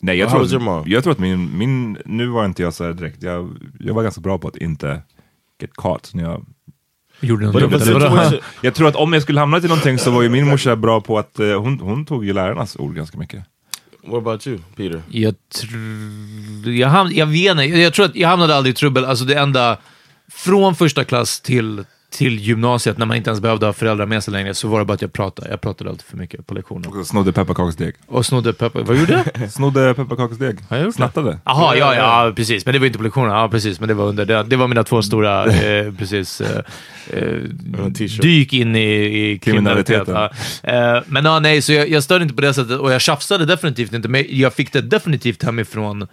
Nej, 0.00 0.16
jag 0.18 0.26
How 0.26 0.30
tror, 0.30 0.40
was 0.42 0.52
your 0.52 0.62
mom? 0.62 0.84
jag 0.86 1.02
tror 1.02 1.12
att 1.12 1.18
min, 1.18 1.58
min, 1.58 1.98
nu 2.04 2.26
var 2.26 2.44
inte 2.44 2.62
jag 2.62 2.74
så 2.74 2.84
här 2.84 2.92
direkt, 2.92 3.22
jag, 3.22 3.56
jag 3.80 3.94
var 3.94 4.02
ganska 4.02 4.20
bra 4.20 4.38
på 4.38 4.48
att 4.48 4.56
inte 4.56 5.02
get 5.60 5.70
caught 5.76 6.14
när 6.14 6.22
jag 6.22 6.46
Gjorde 7.22 7.46
något 7.46 7.60
dumt, 7.60 7.72
eller 7.74 8.08
vadå? 8.10 8.38
Jag 8.60 8.74
tror 8.74 8.88
att 8.88 8.96
om 8.96 9.12
jag 9.12 9.22
skulle 9.22 9.40
hamna 9.40 9.60
till 9.60 9.68
någonting 9.68 9.98
så 9.98 10.10
var 10.10 10.22
ju 10.22 10.28
min 10.28 10.48
morsa 10.48 10.76
bra 10.76 11.00
på 11.00 11.18
att, 11.18 11.38
eh, 11.38 11.60
hon, 11.60 11.80
hon 11.80 12.04
tog 12.06 12.24
ju 12.24 12.32
lärarnas 12.32 12.76
ord 12.76 12.94
ganska 12.94 13.18
mycket. 13.18 13.44
what 14.06 14.18
about 14.18 14.46
you, 14.46 14.58
Peter? 14.76 15.02
Jag, 15.10 15.34
tr- 15.54 16.70
jag, 16.70 16.88
ham- 16.88 17.12
jag 17.12 17.26
vet 17.26 17.50
inte, 17.50 17.64
jag 17.64 17.92
tror 17.94 18.06
att 18.06 18.14
jag 18.16 18.28
hamnade 18.28 18.56
aldrig 18.56 18.74
i 18.74 18.76
trubbel. 18.76 19.04
Alltså 19.04 19.24
det 19.24 19.34
enda, 19.34 19.76
från 20.32 20.74
första 20.74 21.04
klass 21.04 21.40
till, 21.40 21.84
till 22.12 22.38
gymnasiet, 22.38 22.98
när 22.98 23.06
man 23.06 23.16
inte 23.16 23.30
ens 23.30 23.40
behövde 23.40 23.66
ha 23.66 23.72
föräldrar 23.72 24.06
med 24.06 24.24
sig 24.24 24.32
längre, 24.32 24.54
så 24.54 24.68
var 24.68 24.78
det 24.78 24.84
bara 24.84 24.94
att 24.94 25.02
jag 25.02 25.12
pratade. 25.12 25.50
Jag 25.50 25.60
pratade 25.60 25.90
alltid 25.90 26.06
för 26.06 26.16
mycket 26.16 26.46
på 26.46 26.54
lektionen. 26.54 26.92
Och 26.92 27.06
snodde 27.06 27.32
pepparkaksdeg. 27.32 27.94
Och 28.06 28.26
snodde 28.26 28.52
peppar. 28.52 28.82
Vad 28.82 28.96
gjorde 28.96 29.24
jag? 29.34 29.50
Snodde 29.52 29.94
pepparkaksdeg. 29.94 30.58
Har 30.68 30.76
jag 30.76 30.86
gjort? 30.86 30.94
Snattade. 30.94 31.38
Jaha, 31.44 31.76
ja, 31.76 31.94
ja, 31.94 32.32
precis. 32.36 32.66
Men 32.66 32.72
det 32.72 32.78
var 32.78 32.86
inte 32.86 32.98
på 32.98 33.04
lektionen. 33.04 33.30
Ja, 33.30 33.48
precis. 33.48 33.80
Men 33.80 33.88
det 33.88 33.94
var 33.94 34.04
under 34.04 34.24
det. 34.24 34.42
Det 34.42 34.56
var 34.56 34.68
mina 34.68 34.84
två 34.84 35.02
stora, 35.02 35.46
eh, 35.52 35.94
precis, 35.94 36.40
eh, 36.40 36.60
eh, 37.10 37.86
dyk 38.20 38.52
in 38.52 38.76
i, 38.76 39.30
i 39.30 39.38
kriminalitet. 39.38 40.08
Ja. 40.08 40.30
Eh, 40.62 41.02
men 41.06 41.24
ja, 41.24 41.40
nej, 41.40 41.62
så 41.62 41.72
jag, 41.72 41.88
jag 41.88 42.02
störde 42.02 42.22
inte 42.22 42.34
på 42.34 42.40
det 42.42 42.54
sättet 42.54 42.78
och 42.78 42.92
jag 42.92 43.00
tjafsade 43.00 43.46
definitivt 43.46 43.92
inte. 43.92 44.08
Men 44.08 44.24
jag 44.28 44.54
fick 44.54 44.72
det 44.72 44.80
definitivt 44.80 45.42
hemifrån 45.42 46.06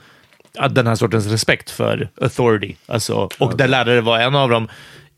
den 0.69 0.87
här 0.87 0.95
sortens 0.95 1.27
respekt 1.27 1.69
för 1.69 2.09
authority. 2.21 2.75
Alltså, 2.85 3.29
och 3.37 3.57
där 3.57 3.67
lärare 3.67 4.01
var 4.01 4.19
en 4.19 4.35
av 4.35 4.49
dem. 4.49 4.67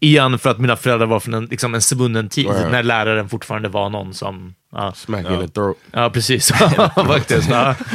Igen 0.04 0.40
för 0.40 0.50
att 0.50 0.60
mina 0.60 0.76
föräldrar 0.76 1.08
var 1.08 1.20
från 1.20 1.34
en, 1.34 1.46
liksom 1.46 1.76
en 1.76 1.82
svunnen 1.82 2.30
tid, 2.30 2.48
Right. 2.48 2.72
när 2.72 2.84
läraren 2.84 3.30
fortfarande 3.30 3.70
var 3.70 3.90
någon 3.90 4.14
som... 4.14 4.54
Ja, 4.72 4.94
Smack 4.96 5.26
you 5.26 5.34
in 5.34 5.48
the 5.48 5.54
throat. 5.54 5.78
Ja, 5.92 6.10
precis. 6.10 6.52
Faktiskt. 6.96 7.50
Ja. 7.50 7.76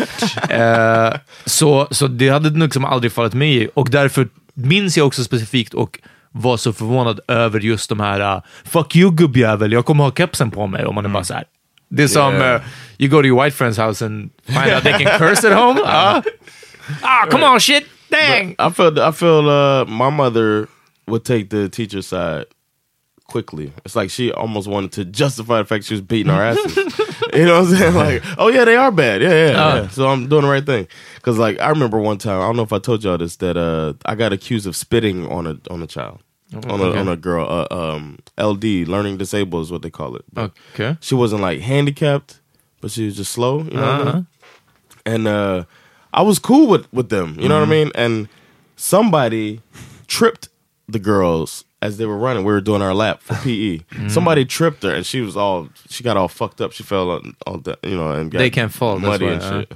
Eh, 0.50 1.14
så, 1.44 1.88
så 1.90 2.06
det 2.06 2.28
hade 2.28 2.50
liksom 2.50 2.84
aldrig 2.84 3.12
fallit 3.12 3.34
mig 3.34 3.62
i. 3.62 3.68
Och 3.74 3.90
därför 3.90 4.28
minns 4.54 4.96
jag 4.96 5.06
också 5.06 5.24
specifikt 5.24 5.74
och 5.74 5.98
var 6.32 6.56
så 6.56 6.72
förvånad 6.72 7.20
över 7.28 7.60
just 7.60 7.88
de 7.88 8.00
här 8.00 8.36
uh, 8.36 8.42
“fuck 8.64 8.96
you 8.96 9.10
gubbjävel, 9.10 9.72
jag 9.72 9.84
kommer 9.84 10.04
ha 10.04 10.12
kepsen 10.12 10.50
på 10.50 10.66
mig” 10.66 10.84
och 10.86 10.94
man 10.94 11.04
är 11.04 11.08
bara 11.08 11.24
så 11.24 11.34
här. 11.34 11.44
Det 11.88 12.02
är 12.02 12.08
som 12.08 12.34
Yeah. 12.34 12.54
uh, 12.54 12.60
you 12.98 13.10
go 13.10 13.16
to 13.22 13.26
your 13.26 13.44
white 13.44 13.64
friend's 13.64 13.86
house 13.86 14.04
and 14.06 14.30
find 14.46 14.74
out 14.74 14.82
they 14.82 14.92
can 14.92 15.18
curse 15.18 15.48
at 15.48 15.58
home. 15.58 15.80
Ah, 15.84 16.22
ah 17.02 17.26
come 17.30 17.46
on 17.46 17.60
shit, 17.60 17.84
dang! 18.10 18.50
I 18.58 18.70
feel 18.74 18.98
I 18.98 19.12
feel 19.12 19.48
uh, 19.48 19.84
my 19.88 20.10
mother 20.10 20.66
would 21.06 21.24
take 21.24 21.50
the 21.50 21.68
teacher's 21.68 22.06
side 22.08 22.46
quickly. 23.28 23.72
It's 23.84 23.96
like 23.96 24.10
she 24.10 24.30
almost 24.32 24.68
wanted 24.68 24.92
to 24.92 25.04
justify 25.04 25.58
the 25.58 25.64
fact 25.64 25.84
she 25.84 25.94
was 25.94 26.00
beating 26.00 26.30
our 26.30 26.42
asses. 26.42 26.76
you 27.34 27.44
know 27.44 27.60
what 27.60 27.68
I'm 27.68 27.76
saying? 27.76 27.94
Like, 27.94 28.22
oh 28.38 28.48
yeah, 28.48 28.64
they 28.64 28.76
are 28.76 28.92
bad. 28.92 29.20
Yeah, 29.22 29.30
yeah. 29.30 29.50
yeah. 29.82 29.88
So 29.88 30.08
I'm 30.08 30.28
doing 30.28 30.42
the 30.42 30.48
right 30.48 30.64
thing. 30.64 30.86
Because 31.16 31.38
like 31.38 31.60
I 31.60 31.68
remember 31.70 31.98
one 31.98 32.18
time, 32.18 32.40
I 32.40 32.44
don't 32.46 32.56
know 32.56 32.62
if 32.62 32.72
I 32.72 32.78
told 32.78 33.02
y'all 33.04 33.18
this, 33.18 33.36
that 33.36 33.56
uh, 33.56 33.94
I 34.04 34.14
got 34.14 34.32
accused 34.32 34.66
of 34.66 34.76
spitting 34.76 35.26
on 35.26 35.46
a 35.46 35.58
on 35.70 35.82
a 35.82 35.86
child, 35.88 36.20
on 36.54 36.80
a 36.80 36.92
on 36.92 37.08
a 37.08 37.16
girl. 37.16 37.46
Uh, 37.70 37.74
um, 37.74 38.18
LD, 38.38 38.64
learning 38.88 39.16
disabled 39.16 39.62
is 39.62 39.72
what 39.72 39.82
they 39.82 39.90
call 39.90 40.14
it. 40.16 40.24
But 40.32 40.52
Okay. 40.74 40.96
she 41.00 41.14
wasn't 41.16 41.42
like 41.42 41.60
handicapped, 41.60 42.40
but 42.80 42.90
she 42.92 43.06
was 43.06 43.16
just 43.16 43.32
slow. 43.32 43.62
You 43.64 43.70
know 43.70 43.98
what 43.98 44.08
I 44.08 44.12
mean? 44.14 44.26
And 45.04 45.26
uh, 45.28 45.64
I 46.14 46.22
was 46.22 46.38
cool 46.38 46.68
with 46.68 46.92
with 46.92 47.08
them. 47.08 47.36
You 47.40 47.48
know 47.48 47.58
what 47.58 47.66
I 47.68 47.70
mean? 47.70 47.90
And 47.96 48.28
somebody 48.76 49.62
tripped 50.06 50.48
the 50.88 50.98
girls 50.98 51.64
as 51.82 51.98
they 51.98 52.06
were 52.06 52.16
running. 52.16 52.44
We 52.44 52.52
were 52.52 52.60
doing 52.60 52.82
our 52.82 52.94
lap 52.94 53.20
for 53.22 53.34
PE. 53.42 53.80
Somebody 54.08 54.44
tripped 54.44 54.82
her, 54.82 54.94
and 54.94 55.04
she 55.04 55.20
was 55.20 55.36
all 55.36 55.68
she 55.88 56.04
got 56.04 56.16
all 56.16 56.28
fucked 56.28 56.60
up. 56.60 56.72
She 56.72 56.82
fell 56.82 57.10
on 57.10 57.36
all 57.46 57.58
that, 57.58 57.78
you 57.82 57.96
know, 57.96 58.12
and 58.12 58.30
got 58.30 58.38
They 58.38 58.50
can't 58.50 58.72
fall, 58.72 58.98
that's 58.98 59.06
muddy 59.06 59.26
and 59.26 59.42
shit. 59.42 59.72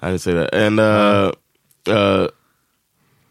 I 0.00 0.08
didn't 0.08 0.20
say 0.20 0.32
that. 0.34 0.52
And 0.52 0.80
uh, 0.80 1.32
uh, 1.86 2.28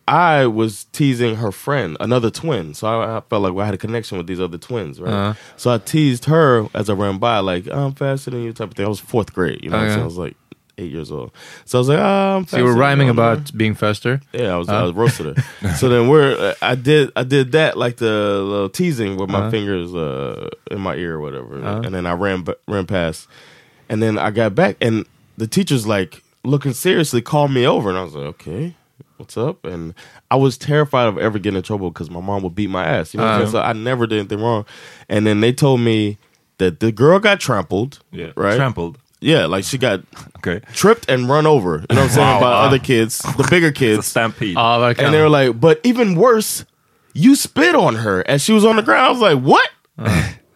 I 0.07 0.47
was 0.47 0.85
teasing 0.85 1.35
her 1.35 1.51
friend, 1.51 1.97
another 1.99 2.31
twin. 2.31 2.73
So 2.73 2.87
I, 2.87 3.17
I 3.17 3.21
felt 3.21 3.43
like 3.43 3.53
well, 3.53 3.63
I 3.63 3.65
had 3.65 3.75
a 3.75 3.77
connection 3.77 4.17
with 4.17 4.27
these 4.27 4.39
other 4.39 4.57
twins, 4.57 4.99
right? 4.99 5.13
Uh-huh. 5.13 5.33
So 5.57 5.71
I 5.71 5.77
teased 5.77 6.25
her 6.25 6.67
as 6.73 6.89
I 6.89 6.93
ran 6.93 7.17
by, 7.17 7.39
like 7.39 7.67
I'm 7.67 7.93
faster 7.93 8.31
than 8.31 8.43
you, 8.43 8.53
type 8.53 8.69
of 8.69 8.75
thing. 8.75 8.85
I 8.85 8.89
was 8.89 8.99
fourth 8.99 9.33
grade, 9.33 9.59
you 9.63 9.69
know. 9.69 9.77
Okay. 9.77 9.93
So 9.93 10.01
I 10.01 10.05
was 10.05 10.17
like 10.17 10.35
eight 10.81 10.91
years 10.91 11.11
old. 11.11 11.31
So 11.65 11.77
I 11.77 11.79
was 11.79 11.89
like, 11.89 11.99
oh, 11.99 12.37
I'm 12.37 12.47
So 12.47 12.57
you 12.57 12.63
were 12.63 12.73
rhyming 12.75 13.07
You 13.07 13.13
know, 13.13 13.21
about 13.33 13.55
being 13.55 13.75
faster? 13.75 14.19
Yeah, 14.33 14.53
I 14.53 14.57
was, 14.57 14.67
I 14.69 14.81
was 14.83 14.93
roasted 14.93 15.37
her. 15.37 15.71
so 15.75 15.87
then 15.89 16.07
we're 16.09 16.55
I 16.61 16.75
did 16.75 17.11
I 17.15 17.23
did 17.23 17.51
that 17.53 17.77
like 17.77 17.97
the 17.97 18.41
little 18.41 18.69
teasing 18.69 19.17
with 19.17 19.29
my 19.29 19.39
Uh-huh. 19.39 19.51
fingers 19.51 19.93
uh 19.95 20.49
in 20.69 20.79
my 20.81 20.95
ear 20.95 21.15
or 21.15 21.19
whatever, 21.21 21.59
Uh-huh. 21.63 21.81
and 21.85 21.93
then 21.95 22.05
I 22.05 22.13
ran 22.13 22.41
b- 22.43 22.55
ran 22.67 22.85
past, 22.87 23.27
and 23.89 24.01
then 24.03 24.17
I 24.17 24.31
got 24.31 24.55
back, 24.55 24.75
and 24.81 25.05
the 25.37 25.47
teacher's 25.47 25.85
like 25.87 26.21
looking 26.43 26.73
seriously 26.73 27.21
called 27.21 27.51
me 27.51 27.65
over, 27.67 27.89
and 27.89 27.97
I 27.97 28.03
was 28.03 28.13
like, 28.15 28.25
okay. 28.35 28.75
What's 29.17 29.37
up? 29.37 29.65
And 29.65 29.93
I 30.31 30.35
was 30.35 30.57
terrified 30.57 31.07
of 31.07 31.19
ever 31.19 31.37
getting 31.37 31.57
in 31.57 31.61
trouble 31.63 31.91
because 31.91 32.09
my 32.09 32.21
mom 32.21 32.41
would 32.41 32.55
beat 32.55 32.71
my 32.71 32.83
ass. 32.83 33.13
You 33.13 33.19
know 33.19 33.27
Uh-huh. 33.27 33.45
So 33.47 33.61
I 33.61 33.73
never 33.73 34.07
did 34.07 34.17
anything 34.17 34.41
wrong. 34.41 34.65
And 35.09 35.27
then 35.27 35.41
they 35.41 35.53
told 35.53 35.79
me 35.79 36.17
that 36.57 36.79
the 36.79 36.91
girl 36.91 37.19
got 37.19 37.39
trampled. 37.39 37.99
Yeah. 38.11 38.31
Right? 38.35 38.55
Trampled. 38.55 38.97
Yeah, 39.21 39.45
like 39.45 39.63
she 39.63 39.77
got 39.77 40.01
Okay. 40.37 40.61
tripped 40.73 41.09
and 41.09 41.29
run 41.29 41.45
over. 41.45 41.85
You 41.89 41.95
know 41.95 42.01
what 42.01 42.03
I'm 42.03 42.09
saying? 42.09 42.27
Wow. 42.27 42.39
By 42.41 42.51
other 42.67 42.79
kids, 42.79 43.19
the 43.19 43.47
bigger 43.49 43.67
It's 43.67 43.77
a 43.77 43.79
kids. 43.79 44.07
stampede. 44.07 44.55
Ja, 44.55 44.79
verkligen. 44.79 45.05
And 45.05 45.13
they 45.13 45.21
were 45.21 45.29
like, 45.29 45.59
but 45.59 45.79
even 45.83 46.15
worse, 46.15 46.65
you 47.13 47.35
spit 47.35 47.75
on 47.75 47.95
her 47.95 48.23
as 48.27 48.41
she 48.43 48.51
was 48.51 48.65
on 48.65 48.77
the 48.77 48.81
ground. 48.81 49.05
I 49.05 49.09
was 49.11 49.19
like, 49.19 49.39
what? 49.43 49.69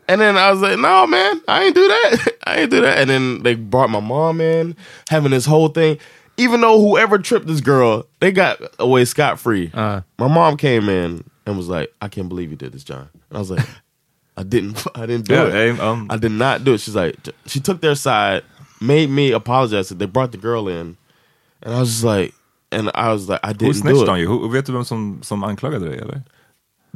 and 0.08 0.20
then 0.22 0.38
I 0.38 0.50
was 0.52 0.62
like, 0.62 0.80
no, 0.80 1.06
man, 1.08 1.42
I 1.48 1.66
ain't 1.66 1.76
do 1.76 1.88
that. 1.88 2.34
I 2.48 2.60
ain't 2.62 2.72
do 2.72 2.82
that. 2.82 2.98
And 2.98 3.10
then 3.10 3.44
they 3.44 3.54
brought 3.56 3.90
my 3.92 4.00
mom 4.00 4.42
in, 4.42 4.76
having 5.10 5.32
this 5.32 5.46
whole 5.46 5.68
thing. 5.70 6.00
Even 6.38 6.62
though 6.62 6.82
whoever 6.82 7.18
tripped 7.20 7.48
this 7.48 7.62
girl, 7.62 8.06
they 8.20 8.32
got 8.32 8.60
away 8.80 9.06
scot 9.06 9.40
free. 9.40 9.72
Uh. 9.74 10.02
my 10.18 10.28
mom 10.28 10.58
came 10.58 10.90
in 10.90 11.24
and 11.46 11.56
was 11.58 11.70
like, 11.70 11.94
I 12.02 12.08
can't 12.10 12.28
believe 12.28 12.50
you 12.50 12.58
did 12.58 12.74
this, 12.74 12.84
John. 12.84 13.08
And 13.30 13.38
I 13.38 13.40
was 13.40 13.52
like, 13.52 13.66
I 14.38 14.44
didn't, 14.44 14.86
I 14.96 15.06
didn't 15.06 15.28
do 15.28 15.34
Yeah, 15.36 15.46
it. 15.46 15.52
hey, 15.54 15.70
um, 15.82 16.08
I 16.10 16.18
did 16.18 16.32
not 16.34 16.64
do 16.66 16.74
it. 16.74 16.80
She's 16.82 16.96
like, 16.96 17.16
she 17.46 17.62
took 17.62 17.80
their 17.80 17.96
side, 17.96 18.44
made 18.86 19.10
me 19.10 19.32
apologize. 19.34 19.90
They 19.90 20.06
brought 20.08 20.32
the 20.32 20.38
girl 20.38 20.68
in, 20.68 20.98
and 21.62 21.74
I 21.74 21.80
was 21.80 21.90
just 21.90 22.04
like, 22.04 22.34
and 22.72 22.90
I 22.96 23.12
was 23.14 23.28
like, 23.30 23.40
I 23.44 23.54
didn't 23.54 23.74
do 23.74 23.80
snitched 23.80 24.02
it. 24.04 24.10
on 24.10 24.20
you? 24.20 24.28
Who, 24.28 24.50
vet 24.50 24.66
du 24.66 24.74
vem 24.74 24.84
som, 24.84 25.20
som 25.24 25.44
anklagade 25.44 25.90
dig 25.90 26.00
eller? 26.00 26.22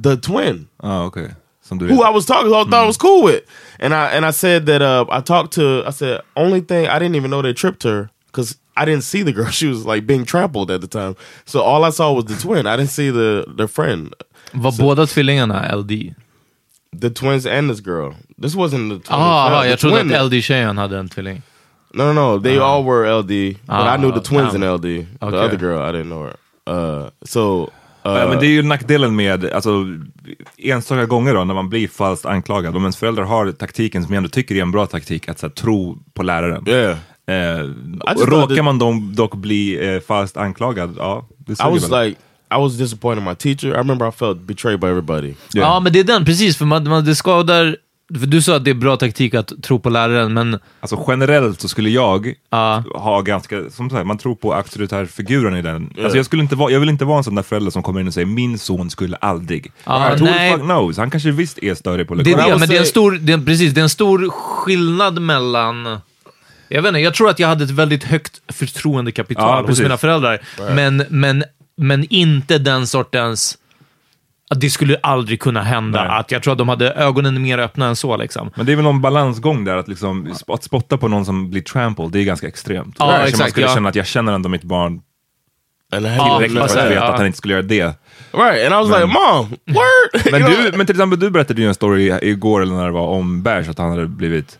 The 0.01 0.17
twin, 0.17 0.67
Oh, 0.83 1.05
okay. 1.05 1.27
Som 1.61 1.77
du 1.77 1.87
who. 1.87 2.01
I 2.03 2.09
was 2.09 2.25
talking, 2.25 2.47
who 2.47 2.55
I 2.55 2.63
thought 2.63 2.83
I 2.83 2.87
was 2.87 2.97
cool 2.97 3.23
with, 3.23 3.43
and 3.79 3.93
I 3.93 4.07
and 4.15 4.25
I 4.25 4.31
said 4.31 4.65
that 4.65 4.81
uh, 4.81 5.05
I 5.09 5.21
talked 5.21 5.53
to. 5.53 5.83
I 5.85 5.91
said 5.91 6.21
only 6.35 6.61
thing 6.61 6.87
I 6.87 6.99
didn't 6.99 7.15
even 7.15 7.29
know 7.31 7.41
they 7.41 7.53
tripped 7.53 7.83
her 7.83 8.09
because 8.27 8.57
I 8.77 8.85
didn't 8.85 9.03
see 9.03 9.23
the 9.23 9.33
girl. 9.33 9.51
She 9.51 9.67
was 9.67 9.85
like 9.85 10.05
being 10.07 10.25
trampled 10.25 10.71
at 10.71 10.81
the 10.81 10.87
time, 10.87 11.15
so 11.45 11.61
all 11.61 11.83
I 11.83 11.91
saw 11.91 12.13
was 12.13 12.25
the 12.25 12.35
twin. 12.37 12.65
I 12.65 12.77
didn't 12.77 12.91
see 12.91 13.11
the 13.11 13.45
the 13.57 13.67
friend, 13.67 14.13
Var 14.53 14.71
båda 14.79 15.05
tvillingarna 15.05 15.71
LD? 15.75 16.15
the 16.91 17.09
twins, 17.09 17.45
and 17.45 17.69
this 17.69 17.81
girl. 17.81 18.15
This 18.41 18.55
wasn't 18.55 18.89
the 18.89 18.99
twin. 18.99 19.19
Ah, 19.19 19.61
the 19.61 19.69
jag 19.69 19.79
trodde 19.79 20.01
att 20.01 20.25
LD-tjejen 20.25 20.77
hade 20.77 20.97
en 20.97 21.09
tvilling. 21.09 21.41
No, 21.93 22.03
no, 22.03 22.13
no. 22.13 22.39
They 22.41 22.57
all 22.59 22.83
were 22.83 23.21
LD, 23.21 23.27
but 23.27 23.75
Ah, 23.75 23.95
I 23.95 23.97
knew 23.97 24.11
the 24.11 24.19
twins 24.21 24.51
damn. 24.53 24.63
in 24.63 24.69
LD. 24.75 24.81
The 25.19 25.25
Okay. 25.25 25.39
other 25.39 25.57
girl, 25.57 25.77
I 25.89 25.91
didn't 25.91 26.09
know 26.09 26.23
her. 26.23 26.35
Uh, 26.69 27.07
so, 27.25 27.61
uh, 27.63 27.69
Ja, 28.03 28.29
men 28.29 28.39
det 28.39 28.45
är 28.45 28.51
ju 28.51 28.63
nackdelen 28.63 29.15
med, 29.15 29.45
alltså 29.53 29.85
enstaka 30.57 31.05
gånger 31.05 31.33
då 31.33 31.43
när 31.43 31.53
man 31.53 31.69
blir 31.69 31.87
falskt 31.87 32.25
anklagad, 32.25 32.75
om 32.75 32.81
ens 32.83 32.97
föräldrar 32.97 33.23
har 33.23 33.51
taktiken 33.51 34.03
som 34.03 34.13
jag 34.13 34.17
ändå 34.17 34.29
tycker 34.29 34.55
är 34.55 34.61
en 34.61 34.71
bra 34.71 34.85
taktik, 34.85 35.29
att 35.29 35.39
så 35.39 35.45
här, 35.47 35.53
tro 35.53 35.97
på 36.13 36.23
läraren. 36.23 36.63
yeah. 36.69 36.97
Eh, 37.27 37.65
råkar 38.25 38.61
man 38.63 38.79
då, 38.79 39.01
dock 39.13 39.35
bli 39.35 39.93
eh, 39.95 39.99
falskt 40.01 40.37
anklagad, 40.37 40.95
ja, 40.97 41.27
det 41.37 41.53
I 41.53 41.55
suger 41.55 41.69
was 41.71 41.91
väl. 41.91 42.05
like, 42.07 42.19
I 42.51 42.55
was 42.57 42.77
disappointed 42.77 43.23
in 43.23 43.29
my 43.29 43.35
teacher. 43.35 43.67
I 43.67 43.77
remember 43.77 44.07
I 44.07 44.11
felt 44.11 44.39
betrayed 44.41 44.79
by 44.79 44.87
everybody. 44.87 45.33
Ja, 45.53 45.79
men 45.79 45.93
det 45.93 45.99
är 45.99 46.03
den, 46.03 46.25
precis. 46.25 46.57
För 46.57 46.65
man, 46.65 46.89
man, 46.89 47.05
det 47.05 47.15
skadar... 47.15 47.75
För 48.19 48.25
du 48.27 48.41
sa 48.41 48.55
att 48.55 48.63
det 48.65 48.69
är 48.71 48.75
bra 48.75 48.97
taktik 48.97 49.33
att 49.33 49.51
tro 49.63 49.79
på 49.79 49.89
läraren, 49.89 50.33
men... 50.33 50.59
Alltså 50.79 51.05
generellt 51.07 51.61
så 51.61 51.67
skulle 51.67 51.89
jag 51.89 52.33
Ja. 52.49 52.83
ha 52.95 53.21
ganska, 53.21 53.69
som 53.69 53.89
sagt, 53.89 54.07
man 54.07 54.17
tror 54.17 54.35
på 54.35 54.53
auktoritärfiguren 54.53 55.55
i 55.57 55.61
den. 55.61 55.93
Alltså 56.03 56.17
jag, 56.17 56.25
skulle 56.25 56.41
inte 56.41 56.55
vara, 56.55 56.71
jag 56.71 56.79
vill 56.79 56.89
inte 56.89 57.05
vara 57.05 57.17
en 57.17 57.23
sån 57.23 57.35
där 57.35 57.43
förälder 57.43 57.71
som 57.71 57.83
kommer 57.83 58.01
in 58.01 58.07
och 58.07 58.13
säger 58.13 58.27
min 58.27 58.59
son 58.59 58.89
skulle 58.89 59.17
aldrig. 59.17 59.71
Ja, 59.83 60.15
the 60.17 60.23
nej. 60.23 60.51
fuck 60.53 60.61
knows? 60.61 60.97
Han 60.97 61.09
kanske 61.11 61.31
visst 61.31 61.57
är 61.63 61.75
större 61.75 62.05
på 62.05 62.15
Det 62.15 62.21
är 62.21 62.25
lektionen. 62.25 62.49
det, 62.53 62.59
men 62.59 62.69
det 62.69 62.75
är 62.75 62.79
en 62.79 62.85
stor, 62.85 63.11
det 63.11 63.33
är, 63.33 63.37
precis, 63.37 63.73
det 63.73 63.81
är 63.81 63.83
en 63.83 63.89
stor 63.89 64.29
skillnad 64.29 65.21
mellan... 65.21 65.97
Jag 66.71 66.81
vet 66.81 66.89
inte, 66.89 66.99
jag 66.99 67.13
tror 67.13 67.29
att 67.29 67.39
jag 67.39 67.47
hade 67.47 67.63
ett 67.63 67.69
väldigt 67.71 68.03
högt 68.03 68.41
Ja, 68.47 68.53
förtroendekapital 68.53 69.57
hos 69.59 69.67
precis. 69.67 69.83
mina 69.83 69.97
föräldrar. 69.97 70.39
Men, 70.75 71.03
men, 71.09 71.43
men 71.77 72.05
inte 72.09 72.57
den 72.57 72.87
sortens... 72.87 73.57
Att 74.49 74.61
det 74.61 74.69
skulle 74.69 74.97
aldrig 75.03 75.39
kunna 75.39 75.61
hända. 75.63 76.03
Nej. 76.03 76.19
Att 76.19 76.31
jag 76.31 76.43
tror 76.43 76.51
att 76.51 76.57
de 76.57 76.69
hade 76.69 76.91
ögonen 76.91 77.41
mer 77.41 77.57
öppna 77.57 77.87
än 77.87 77.95
så. 77.95 78.17
Liksom. 78.17 78.51
Men 78.55 78.65
det 78.65 78.71
är 78.71 78.75
väl 78.75 78.83
någon 78.83 79.01
balansgång 79.01 79.65
där, 79.65 79.77
att, 79.77 79.87
liksom, 79.87 80.33
att 80.47 80.63
spotta 80.63 80.97
på 80.97 81.07
någon 81.07 81.25
som 81.25 81.49
blir 81.49 81.61
trampled, 81.61 82.11
det 82.11 82.19
är 82.19 82.23
ganska 82.23 82.47
extremt. 82.47 82.95
Ja, 82.99 83.05
Kanske 83.05 83.19
man 83.19 83.27
exakt, 83.27 83.51
skulle 83.51 83.65
ja. 83.65 83.73
känna 83.73 83.89
att 83.89 83.95
jag 83.95 84.05
känner 84.07 84.33
ändå 84.33 84.49
mitt 84.49 84.63
barn 84.63 85.01
Ja, 85.91 85.97
had 86.07 86.31
tillräckligt 86.31 86.57
för 86.57 86.65
att 86.65 86.71
säga, 86.71 86.89
veta 86.89 87.01
ja. 87.05 87.11
att 87.11 87.17
han 87.17 87.25
inte 87.25 87.37
skulle 87.37 87.53
göra 87.53 87.63
det. 87.63 87.83
right, 88.31 88.71
and 88.71 88.85
I 88.85 88.89
was 88.89 89.01
like, 89.01 89.05
"Mom, 89.05 89.49
word." 89.65 90.31
Men, 90.31 90.41
du, 90.71 90.77
men 90.77 90.85
till 90.85 90.95
exempel, 90.95 91.19
du 91.19 91.29
berättade 91.29 91.61
ju 91.61 91.67
en 91.67 91.75
story 91.75 92.19
igår 92.21 92.61
eller 92.61 92.73
när 92.73 92.85
det 92.85 92.91
var 92.91 93.07
om 93.07 93.43
Bash, 93.43 93.69
att 93.69 93.77
han 93.77 93.89
hade 93.89 94.07
blivit... 94.07 94.59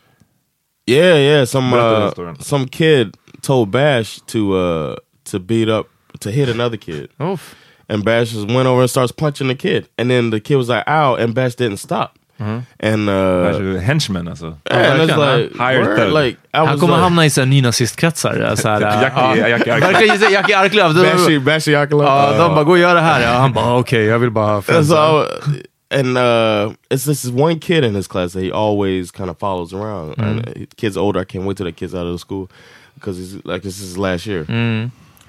yeah, 0.90 1.20
yeah. 1.20 1.46
Some 1.46 1.78
uh, 1.78 2.34
some 2.40 2.68
kid 2.68 3.16
told 3.42 3.70
Bash 3.70 4.20
to 4.26 4.38
uh 4.38 4.96
to 5.32 5.40
beat 5.40 5.70
up 5.70 5.88
to 6.20 6.30
hit 6.30 6.50
another 6.50 6.78
kid, 6.78 7.08
Uff. 7.18 7.56
And 7.90 8.04
Bash 8.04 8.32
just 8.32 8.48
went 8.48 8.68
over 8.68 8.82
and 8.82 8.90
starts 8.90 9.12
punching 9.12 9.48
the 9.48 9.56
kid, 9.56 9.86
and 9.98 10.10
then 10.10 10.32
the 10.32 10.40
kid 10.40 10.56
was 10.58 10.70
like, 10.70 10.84
"Ow!" 10.88 11.16
and 11.16 11.34
Bash 11.34 11.56
didn't 11.56 11.78
stop, 11.78 12.12
and 12.40 13.10
uh, 13.10 13.44
Bash 13.44 13.60
är 13.62 13.80
henchman 13.80 14.28
alltså. 14.28 14.46
and 14.70 15.02
it's 15.02 15.18
like, 15.18 15.58
Hired 15.58 15.88
word? 15.88 15.98
thug. 15.98 16.14
like 16.14 16.38
I 16.54 16.58
Han 16.58 16.68
was 16.68 16.80
kommer 16.80 16.94
like, 16.96 17.04
hamna 17.04 17.26
i 17.26 17.30
så 17.30 17.42
här 17.42 17.46
nynazistkretsar. 17.48 18.56
Så 18.56 18.68
här, 18.70 18.82
Jackie- 19.04 19.38
ja. 19.40 19.48
Jackie 19.48 19.74
Arklöv. 19.74 19.92
Verkligen 19.92 20.20
som 20.20 20.32
Jackie 20.34 20.58
Arklöv. 20.58 20.94
De- 20.94 21.02
Bashy, 21.04 21.40
Bashy 21.40 21.72
Yakalov. 21.72 22.06
Ja, 22.06 22.32
de 22.38 22.56
bara, 22.56 22.64
gå 22.64 22.72
och 22.72 22.78
gör 22.78 22.96
det 22.96 23.02
här. 23.02 23.22
Ja, 23.22 23.40
han 23.40 23.54
bara, 23.54 23.78
okej, 23.78 24.06
jag 24.06 24.20
vill 24.20 24.32
bara... 24.32 24.56
And 24.56 24.86
so, 24.88 25.26
and 25.92 26.18
uh, 26.18 26.74
it's 26.90 27.06
this 27.06 27.26
one 27.26 27.60
kid 27.60 27.84
in 27.84 27.96
his 27.96 28.08
class 28.08 28.34
that 28.34 28.44
he 28.44 28.52
always 28.52 29.12
kind 29.12 29.30
of 29.30 29.40
follows 29.40 29.74
around. 29.74 30.20
And 30.20 30.40
uh, 30.48 30.54
kid's 30.78 30.98
older. 30.98 31.22
I 31.22 31.26
can't 31.26 31.46
wait 31.46 31.58
till 31.58 31.66
the 31.66 31.72
kid's 31.72 31.94
out 31.96 32.06
of 32.06 32.14
the 32.14 32.20
school 32.20 32.48
because 32.96 33.18
he's 33.18 33.34
like 33.44 33.64
this 33.64 33.80
is 33.80 33.88
his 33.90 33.98
last 33.98 34.26
year. 34.28 34.46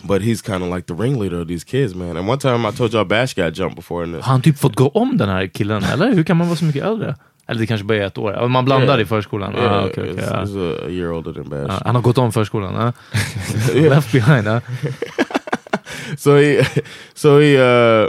But 0.03 0.23
he's 0.23 0.43
kind 0.43 0.63
of 0.63 0.71
like 0.75 0.87
the 0.87 0.95
ringleader 0.95 1.41
of 1.41 1.49
these 1.49 1.65
kids, 1.65 1.95
man. 1.95 2.17
And 2.17 2.29
one 2.29 2.39
time 2.39 2.65
I 2.69 2.73
told 2.73 2.93
y'all 2.93 3.05
Bash 3.05 3.35
got 3.35 3.53
jumped 3.59 3.77
before 3.77 4.05
in 4.05 4.13
this. 4.13 4.25
Har 4.25 4.33
han 4.33 4.43
typ 4.43 4.59
fått 4.59 4.75
gå 4.77 4.89
om 4.89 5.17
den 5.19 5.29
här 5.29 5.47
killen, 5.47 5.85
eller? 5.85 6.15
Hur 6.15 6.23
kan 6.25 6.37
man 6.37 6.47
vara 6.49 6.57
så 6.57 6.65
mycket 6.65 6.85
äldre? 6.85 7.15
Eller 7.47 7.61
det 7.61 7.67
kanske 7.67 7.85
bara 7.85 7.99
är 7.99 8.03
ett 8.07 8.19
år. 8.19 8.49
Man 8.49 8.65
blandar 8.65 8.87
Yeah. 8.95 9.01
i 9.01 9.05
förskolan. 9.05 9.55
Yeah, 9.55 9.73
ah, 9.73 9.85
okej, 9.87 10.11
okej, 10.13 10.25
it's, 10.25 10.45
he's 10.47 10.85
a, 10.87 10.89
year 10.89 11.13
older 11.13 11.33
than 11.33 11.49
Bash. 11.49 11.67
Ja, 11.69 11.83
han 11.85 11.95
har 11.95 12.03
gått 12.03 12.19
om 12.19 12.33
förskolan. 12.33 12.75
Ja. 12.75 12.93
Left 13.89 14.13
behind. 14.13 14.47
Ja. 14.47 14.61
so 16.17 16.37
he, 16.37 16.65
so 17.15 17.39
he, 17.41 17.57
uh, 17.57 18.09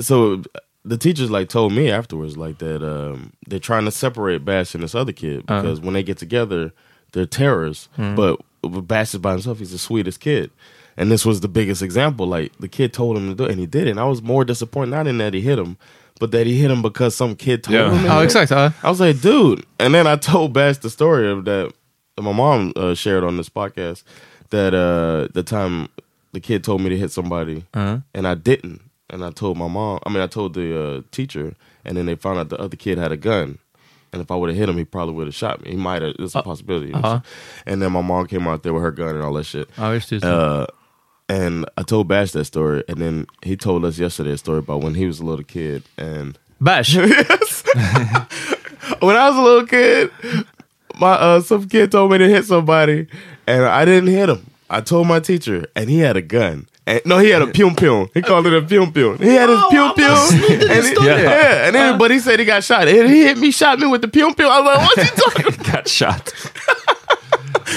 so 0.00 0.42
the 0.84 0.96
teachers 0.96 1.30
like 1.30 1.48
told 1.48 1.72
me 1.72 1.90
afterwards 1.90 2.36
like 2.36 2.58
that 2.58 2.82
um, 2.82 3.32
they're 3.48 3.58
trying 3.60 3.84
to 3.84 3.90
separate 3.90 4.44
Bash 4.44 4.74
and 4.74 4.82
this 4.82 4.94
other 4.94 5.12
kid 5.12 5.44
Uh-huh. 5.48 5.62
because 5.62 5.80
when 5.80 5.94
they 5.94 6.02
get 6.02 6.18
together, 6.18 6.72
they're 7.12 7.26
terrorists. 7.26 7.88
But 7.96 8.40
but 8.62 8.86
Bash 8.86 9.14
is 9.14 9.20
by 9.20 9.32
himself; 9.32 9.58
he's 9.58 9.70
the 9.70 9.78
sweetest 9.78 10.20
kid. 10.20 10.50
And 10.96 11.10
this 11.10 11.24
was 11.24 11.40
the 11.40 11.48
biggest 11.48 11.82
example. 11.82 12.26
Like 12.26 12.52
the 12.58 12.68
kid 12.68 12.92
told 12.92 13.16
him 13.16 13.28
to 13.28 13.34
do 13.34 13.44
it, 13.44 13.50
and 13.52 13.60
he 13.60 13.66
did 13.66 13.86
it. 13.86 13.90
And 13.90 14.00
I 14.00 14.04
was 14.04 14.22
more 14.22 14.44
disappointed 14.44 14.90
not 14.90 15.06
in 15.06 15.18
that 15.18 15.32
he 15.34 15.40
hit 15.40 15.58
him, 15.58 15.76
but 16.20 16.30
that 16.32 16.46
he 16.46 16.60
hit 16.60 16.70
him 16.70 16.82
because 16.82 17.16
some 17.16 17.34
kid 17.34 17.64
told 17.64 17.74
Yeah. 17.74 17.90
him. 17.90 17.98
to 18.02 18.04
Ja, 18.06 18.12
hit 18.20 18.20
him. 18.20 18.24
exakt. 18.26 18.50
Ja. 18.50 18.70
I 18.82 18.90
was 18.90 19.00
like, 19.00 19.20
dude. 19.20 19.64
And 19.78 19.94
then 19.94 20.06
I 20.06 20.16
told 20.16 20.52
Bash 20.52 20.78
the 20.78 20.90
story 20.90 21.28
of 21.30 21.44
that, 21.46 21.72
that 22.16 22.22
my 22.22 22.32
mom 22.32 22.72
uh, 22.76 22.94
shared 22.94 23.24
on 23.24 23.36
this 23.38 23.48
podcast 23.48 24.02
that 24.50 24.74
uh, 24.74 25.28
the 25.32 25.42
time 25.42 25.88
the 26.32 26.40
kid 26.40 26.62
told 26.62 26.80
me 26.82 26.90
to 26.90 26.96
hit 26.98 27.10
somebody 27.10 27.64
Uh-huh. 27.74 27.98
and 28.14 28.26
I 28.28 28.34
didn't. 28.34 28.80
And 29.10 29.22
I 29.24 29.30
told 29.30 29.56
my 29.58 29.68
mom, 29.68 29.98
I 30.06 30.10
mean, 30.10 30.22
I 30.22 30.26
told 30.26 30.54
the 30.54 30.68
uh, 30.82 31.00
teacher, 31.10 31.54
and 31.84 31.96
then 31.98 32.06
they 32.06 32.14
found 32.14 32.38
out 32.38 32.48
the 32.48 32.56
other 32.58 32.76
kid 32.76 32.96
had 32.98 33.12
a 33.12 33.16
gun. 33.16 33.58
And 34.12 34.22
if 34.22 34.30
I 34.30 34.36
would 34.36 34.48
have 34.50 34.56
hit 34.58 34.68
him, 34.68 34.76
he 34.78 34.84
probably 34.84 35.14
would 35.14 35.26
have 35.26 35.34
shot 35.34 35.62
me. 35.62 35.70
He 35.72 35.76
might 35.76 36.00
have, 36.02 36.14
it's 36.18 36.34
a 36.34 36.42
possibility. 36.42 36.92
uh-huh. 36.94 37.20
And 37.66 37.80
then 37.82 37.92
my 37.92 38.00
mom 38.02 38.26
came 38.26 38.46
out 38.48 38.62
there 38.62 38.72
with 38.72 38.82
her 38.82 38.90
gun 38.90 39.14
and 39.16 39.22
all 39.24 39.32
that 39.34 39.44
shit. 39.44 39.68
Det. 39.76 40.22
Uh, 40.24 40.66
and 41.28 41.66
I 41.76 41.82
told 41.82 42.08
Bash 42.08 42.32
that 42.32 42.44
story, 42.44 42.84
and 42.88 42.98
then 42.98 43.26
he 43.42 43.56
told 43.56 43.84
us 43.84 43.98
yesterday 43.98 44.32
a 44.32 44.38
story 44.38 44.58
about 44.58 44.82
when 44.82 44.94
he 44.94 45.06
was 45.06 45.20
a 45.20 45.24
little 45.24 45.44
kid. 45.44 45.84
And 45.96 46.38
Bash. 46.60 46.94
yes. 46.94 47.62
when 49.00 49.16
I 49.16 49.28
was 49.28 49.36
a 49.36 49.42
little 49.42 49.66
kid, 49.66 50.10
my 50.98 51.12
uh, 51.12 51.40
some 51.40 51.68
kid 51.68 51.92
told 51.92 52.12
me 52.12 52.18
to 52.18 52.28
hit 52.28 52.44
somebody, 52.44 53.06
and 53.46 53.64
I 53.64 53.84
didn't 53.84 54.10
hit 54.10 54.28
him. 54.28 54.46
I 54.68 54.80
told 54.80 55.06
my 55.06 55.20
teacher, 55.20 55.66
and 55.76 55.90
he 55.90 55.98
had 55.98 56.16
a 56.16 56.22
gun. 56.22 56.68
And, 56.86 57.00
no, 57.04 57.18
he 57.18 57.30
had 57.30 57.42
a 57.42 57.46
pium 57.46 57.76
pium. 57.76 58.10
He 58.12 58.22
called 58.22 58.46
it 58.46 58.52
a 58.54 58.62
pium 58.62 58.92
pium. 58.92 59.18
He 59.20 59.28
had 59.28 59.48
his 59.48 59.58
pium 59.58 59.94
pium. 59.94 60.32
And 60.68 60.98
he, 60.98 61.06
yeah. 61.06 61.66
and 61.66 61.74
then, 61.74 61.98
but 61.98 62.10
he 62.10 62.18
said 62.18 62.40
he 62.40 62.44
got 62.44 62.64
shot. 62.64 62.88
And 62.88 63.08
he 63.08 63.22
hit 63.22 63.38
me, 63.38 63.52
shot 63.52 63.78
me 63.78 63.86
with 63.86 64.02
the 64.02 64.08
pium 64.08 64.34
pium. 64.34 64.50
I 64.50 64.60
was 64.60 64.66
like, 64.66 64.96
what's 64.96 65.10
he 65.10 65.20
talking 65.20 65.46
about? 65.54 65.72
Got 65.72 65.88
shot. 65.88 66.32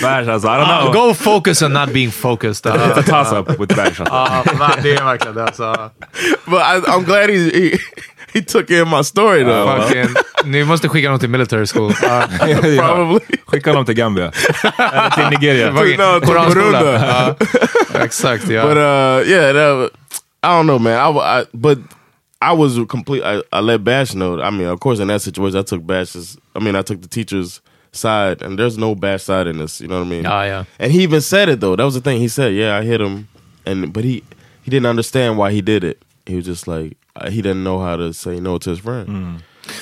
Bash 0.02 0.28
alltså, 0.28 0.48
I 0.48 0.52
don't 0.58 0.70
Ah, 0.70 0.82
know. 0.82 0.94
Go 1.08 1.14
focus 1.14 1.62
on 1.62 1.74
not 1.74 1.94
being 1.94 2.12
focused. 2.12 2.66
It's 2.66 2.98
a 2.98 3.00
uh, 3.00 3.04
toss 3.04 3.32
up 3.32 3.60
with 3.60 3.76
Bash 3.76 4.02
alltså. 4.02 4.04
Ja, 4.14 4.44
det 4.84 4.96
är 4.96 5.04
verkligen 5.06 5.36
det. 5.36 5.44
Alltså. 5.44 5.92
But 6.46 6.60
I, 6.62 6.80
I'm 6.92 7.04
glad 7.06 7.30
he, 7.30 7.38
he 7.38 7.78
he 8.34 8.42
took 8.42 8.70
in 8.70 8.90
my 8.90 9.04
story 9.04 9.44
though. 9.44 9.82
Fucking, 9.82 10.16
ni 10.46 10.64
måste 10.64 10.90
skicka 10.90 11.08
honom 11.08 11.20
till 11.20 11.30
military 11.30 11.66
school. 11.68 11.94
Ja. 12.02 12.28
Probably. 12.78 13.20
Skicka 13.46 13.70
honom 13.70 13.86
till 13.86 13.96
Gambia. 13.96 14.32
Eller 14.80 15.10
till 15.10 15.24
Nigeria. 15.30 15.74
Fucking 15.74 15.98
No, 15.98 16.20
to 16.20 16.26
koranskola. 16.26 16.80
Burundi. 16.80 17.06
Ja. 17.06 17.36
Ah, 17.94 18.04
Exakt, 18.04 18.50
ja. 18.50 18.62
But 18.68 18.78
uh, 18.78 19.30
yeah, 19.32 19.54
that, 19.54 19.92
I 20.44 20.48
don't 20.48 20.66
know, 20.68 20.80
man. 20.80 20.94
I, 21.00 21.40
I, 21.42 21.46
but 21.54 21.78
I 22.42 22.54
was 22.54 22.78
complete. 22.90 23.24
I, 23.24 23.42
I 23.52 23.62
let 23.62 23.84
Bash 23.84 24.12
know. 24.14 24.42
I 24.42 24.52
mean, 24.52 24.68
of 24.68 24.80
course, 24.80 25.00
in 25.02 25.08
that 25.08 25.22
situation, 25.22 25.60
I 25.60 25.64
took 25.64 25.82
Bash's. 25.88 26.38
I 26.56 26.60
mean, 26.60 26.76
I 26.76 26.82
took 26.84 27.02
the 27.02 27.08
teacher's 27.08 27.62
side, 27.96 28.46
and 28.46 28.60
there's 28.60 28.78
no 28.78 28.96
Bash 28.96 29.22
side 29.24 29.50
in 29.50 29.58
this. 29.58 29.82
You 29.82 29.88
know 29.88 30.00
what 30.00 30.08
I 30.08 30.10
mean? 30.10 30.24
Ja, 30.24 30.46
ja. 30.48 30.66
And 30.80 30.92
he 30.92 31.04
even 31.04 31.22
said 31.22 31.50
it 31.50 31.60
though. 31.60 31.76
That 31.78 31.86
was 31.86 31.94
the 31.96 32.02
thing. 32.02 32.22
He 32.22 32.30
said, 32.30 32.54
"Yeah, 32.54 32.84
I 32.84 32.86
hit 32.86 33.02
him," 33.02 33.28
and 33.66 33.94
but 33.94 34.04
he 34.04 34.22
he 34.64 34.72
didn't 34.72 34.90
understand 34.90 35.38
why 35.38 35.52
he 35.56 35.62
did 35.62 35.84
it. 35.84 35.98
He 36.28 36.36
was 36.36 36.46
just 36.48 36.68
like 36.68 36.96
uh, 37.22 37.30
he 37.30 37.42
didn't 37.42 37.64
know 37.64 37.80
how 37.80 37.98
to 37.98 38.14
say 38.14 38.40
no 38.40 38.60
to 38.60 38.70
his 38.70 38.80
friend. 38.82 39.40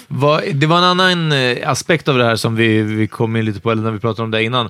Vad- 0.08 0.44
Det 0.56 0.68
var 0.68 0.78
en 0.78 0.84
annan 0.84 1.32
eh, 1.32 1.70
aspekt 1.70 2.08
av 2.08 2.18
det 2.18 2.24
här 2.26 2.36
som 2.36 2.56
vi, 2.56 2.82
vi 2.82 3.08
kom 3.08 3.36
in 3.36 3.46
lite 3.46 3.60
på, 3.60 3.72
eller 3.72 3.84
när 3.84 3.92
vi 3.92 4.00
pratade 4.00 4.24
om 4.24 4.32
det 4.32 4.44
innan, 4.44 4.70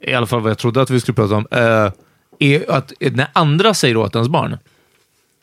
i 0.00 0.14
alla 0.14 0.26
fall 0.26 0.40
vad 0.40 0.50
jag 0.50 0.58
trodde 0.58 0.82
att 0.82 0.90
vi 0.90 1.00
skulle 1.00 1.14
prata 1.14 1.34
om, 1.34 1.46
eh, 1.50 1.92
är 2.38 2.70
att 2.70 2.92
när 3.00 3.26
andra 3.32 3.74
säger 3.74 3.96
åt 3.96 4.14
ens 4.14 4.28
barn, 4.28 4.58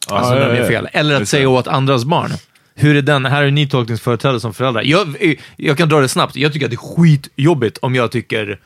alltså 0.08 0.34
ja, 0.34 0.40
när 0.40 0.50
de 0.50 0.56
gör 0.56 0.64
ja. 0.64 0.70
fel, 0.70 0.88
eller 0.94 1.22
att 1.22 1.28
säga 1.30 1.50
åt 1.50 1.68
andras 1.68 2.06
barn. 2.06 2.32
Hur 2.76 2.96
är 2.96 3.02
den, 3.02 3.26
här 3.26 3.44
är 3.44 3.52
ni 3.52 3.68
tolkningsföreträdare 3.68 4.40
som 4.40 4.54
föräldrar. 4.54 4.82
Jag, 4.82 5.36
jag 5.58 5.78
kan 5.78 5.90
dra 5.90 6.00
det 6.00 6.08
snabbt, 6.08 6.36
jag 6.36 6.54
tycker 6.54 6.66
att 6.66 6.72
det 6.72 6.76
är 6.76 6.96
skitjobbigt 6.96 7.78
om 7.78 7.96
jag 7.96 8.12
tycker, 8.12 8.60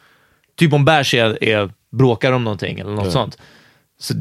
typ 0.56 0.74
om 0.74 0.86
Bärs 0.86 1.14
är, 1.14 1.44
är, 1.44 1.70
bråkar 1.92 2.32
om 2.32 2.44
någonting 2.44 2.80
eller 2.80 2.92
något 2.92 3.12
sånt. 3.12 3.38
Så, 4.00 4.14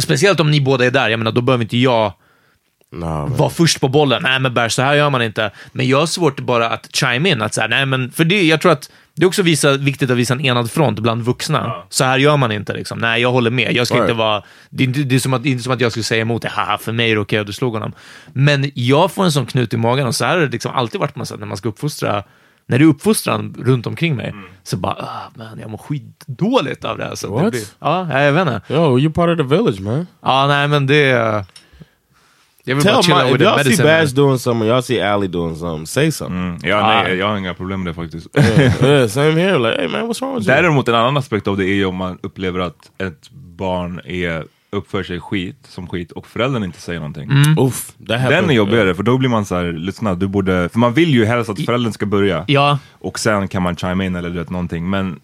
speciellt 0.00 0.40
om 0.40 0.50
ni 0.50 0.60
båda 0.60 0.86
är 0.86 0.90
där, 0.90 1.08
jag 1.08 1.18
menar 1.18 1.32
då 1.32 1.40
behöver 1.40 1.64
inte 1.64 1.78
jag 1.78 2.12
Nah, 2.92 3.08
man. 3.28 3.36
var 3.36 3.50
först 3.50 3.80
på 3.80 3.88
bollen. 3.88 4.22
Nej, 4.22 4.40
men 4.40 4.54
Bärs, 4.54 4.72
så 4.72 4.82
här 4.82 4.94
gör 4.94 5.10
man 5.10 5.22
inte. 5.22 5.50
Men 5.72 5.88
jag 5.88 5.98
har 5.98 6.06
svårt 6.06 6.40
bara 6.40 6.68
att 6.68 6.94
chime 6.96 7.28
in. 7.30 7.42
Att 7.42 7.54
så 7.54 7.60
här, 7.60 7.68
nej, 7.68 7.86
men 7.86 8.10
för 8.10 8.24
det, 8.24 8.42
jag 8.42 8.60
tror 8.60 8.72
att 8.72 8.90
det 9.14 9.22
är 9.22 9.26
också 9.26 9.42
visa, 9.42 9.72
viktigt 9.76 10.10
att 10.10 10.16
visa 10.16 10.34
en 10.34 10.40
enad 10.40 10.70
front 10.70 10.98
bland 11.00 11.22
vuxna. 11.22 11.74
Så 11.88 12.04
här 12.04 12.18
gör 12.18 12.36
man 12.36 12.52
inte. 12.52 12.72
Liksom. 12.74 12.98
Nej, 12.98 13.22
jag 13.22 13.32
håller 13.32 13.50
med. 13.50 13.72
Jag 13.72 13.86
ska 13.86 13.96
Right. 13.96 14.10
inte 14.10 14.18
vara... 14.18 14.42
Det 14.70 14.84
är, 14.84 14.88
inte, 14.88 15.00
det, 15.00 15.14
är 15.14 15.18
som 15.18 15.32
att, 15.34 15.42
det 15.42 15.48
inte 15.50 15.62
som 15.62 15.72
att 15.72 15.80
jag 15.80 15.92
skulle 15.92 16.04
säga 16.04 16.22
emot 16.22 16.42
det. 16.42 16.48
Haha, 16.48 16.78
för 16.78 16.92
mig 16.92 17.10
är 17.10 17.14
det 17.14 17.20
okej 17.20 17.38
att 17.38 17.46
du 17.46 17.52
slog 17.52 17.72
honom. 17.72 17.92
Men 18.32 18.70
jag 18.74 19.12
får 19.12 19.24
en 19.24 19.32
sån 19.32 19.46
knut 19.46 19.74
i 19.74 19.76
magen 19.76 20.06
och 20.06 20.14
så 20.14 20.24
här 20.24 20.34
har 20.34 20.40
det 20.40 20.48
liksom 20.52 20.72
alltid 20.72 21.00
varit 21.00 21.16
något 21.16 21.28
sätt 21.28 21.40
när 21.40 21.46
man 21.46 21.56
ska 21.56 21.68
uppfostra 21.68 22.22
när 22.66 22.78
det 22.78 22.84
är 22.84 22.88
uppfostran 22.88 23.54
runt 23.58 23.86
omkring 23.86 24.16
mig, 24.16 24.34
så 24.62 24.76
bara, 24.76 24.92
ah, 24.92 25.30
man, 25.34 25.58
jag 25.60 25.70
mår 25.70 25.78
skitdåligt 25.78 26.84
av 26.84 26.98
det 26.98 27.04
här. 27.04 27.14
Så 27.14 27.26
det 27.26 27.42
What? 27.42 27.50
blir, 27.50 27.62
ja, 27.78 28.22
jag 28.22 28.32
vet 28.32 28.40
inte. 28.48 28.60
Yo, 28.74 28.98
you're 28.98 29.12
part 29.12 29.30
of 29.30 29.36
the 29.48 29.56
village, 29.56 29.80
man. 29.80 30.06
Ja, 30.22 30.46
nej, 30.46 30.68
men 30.68 30.86
det... 30.86 31.44
Tell 32.64 32.74
my 32.76 33.34
if 33.34 33.40
y'all 33.40 33.64
see. 33.64 33.82
Bash 33.82 34.12
doing 34.12 34.38
something, 34.38 34.68
y'all 34.68 34.82
see 34.82 35.00
Allie 35.00 35.28
doing 35.28 35.56
something, 35.56 35.86
say 35.86 36.10
something. 36.12 36.38
Mm. 36.38 36.58
Ja, 36.62 36.76
Ah. 36.76 37.02
nej, 37.02 37.16
jag 37.16 37.28
har 37.28 37.36
inga 37.36 37.54
problem 37.54 37.82
med 37.82 37.90
det 37.90 37.94
faktiskt. 37.94 38.26
yeah, 38.82 39.08
same 39.08 39.32
here. 39.40 39.58
Like, 39.58 39.80
hey 39.82 39.88
man, 39.88 40.00
what's 40.10 40.20
wrong 40.22 40.34
with 40.38 40.48
you? 40.48 40.56
Däremot 40.56 40.88
en 40.88 40.94
annan 40.94 41.16
aspekt 41.16 41.46
av 41.48 41.56
det 41.56 41.64
är 41.64 41.74
ju 41.74 41.84
om 41.84 41.96
man 41.96 42.18
upplever 42.22 42.60
att 42.60 42.90
ett 42.98 43.30
barn 43.30 44.00
är, 44.04 44.44
uppför 44.72 45.02
sig 45.02 45.20
skit 45.20 45.56
som 45.68 45.86
skit 45.88 46.12
och 46.12 46.26
föräldern 46.26 46.64
inte 46.64 46.80
säger 46.80 47.00
någonting. 47.00 47.30
Oof, 47.58 47.92
that 48.08 48.20
happened. 48.20 48.42
Den 48.42 48.50
är 48.50 48.54
jobbigare 48.54 48.94
för 48.94 49.02
då 49.02 49.18
blir 49.18 49.28
man 49.28 49.44
så 49.44 49.54
här, 49.56 49.72
lyssna 49.72 50.14
du 50.14 50.26
borde, 50.26 50.68
för 50.68 50.78
man 50.78 50.94
vill 50.94 51.10
ju 51.14 51.24
helst 51.24 51.50
att 51.50 51.64
föräldern 51.64 51.92
ska 51.92 52.06
börja 52.06 52.44
Ja, 52.48 52.78
och 52.92 53.18
sen 53.18 53.48
kan 53.48 53.62
man 53.62 53.76
chime 53.76 54.06
in 54.06 54.16
eller 54.16 54.30
du 54.30 54.38
vet 54.38 54.50
någonting. 54.50 54.90
Men 54.90 55.20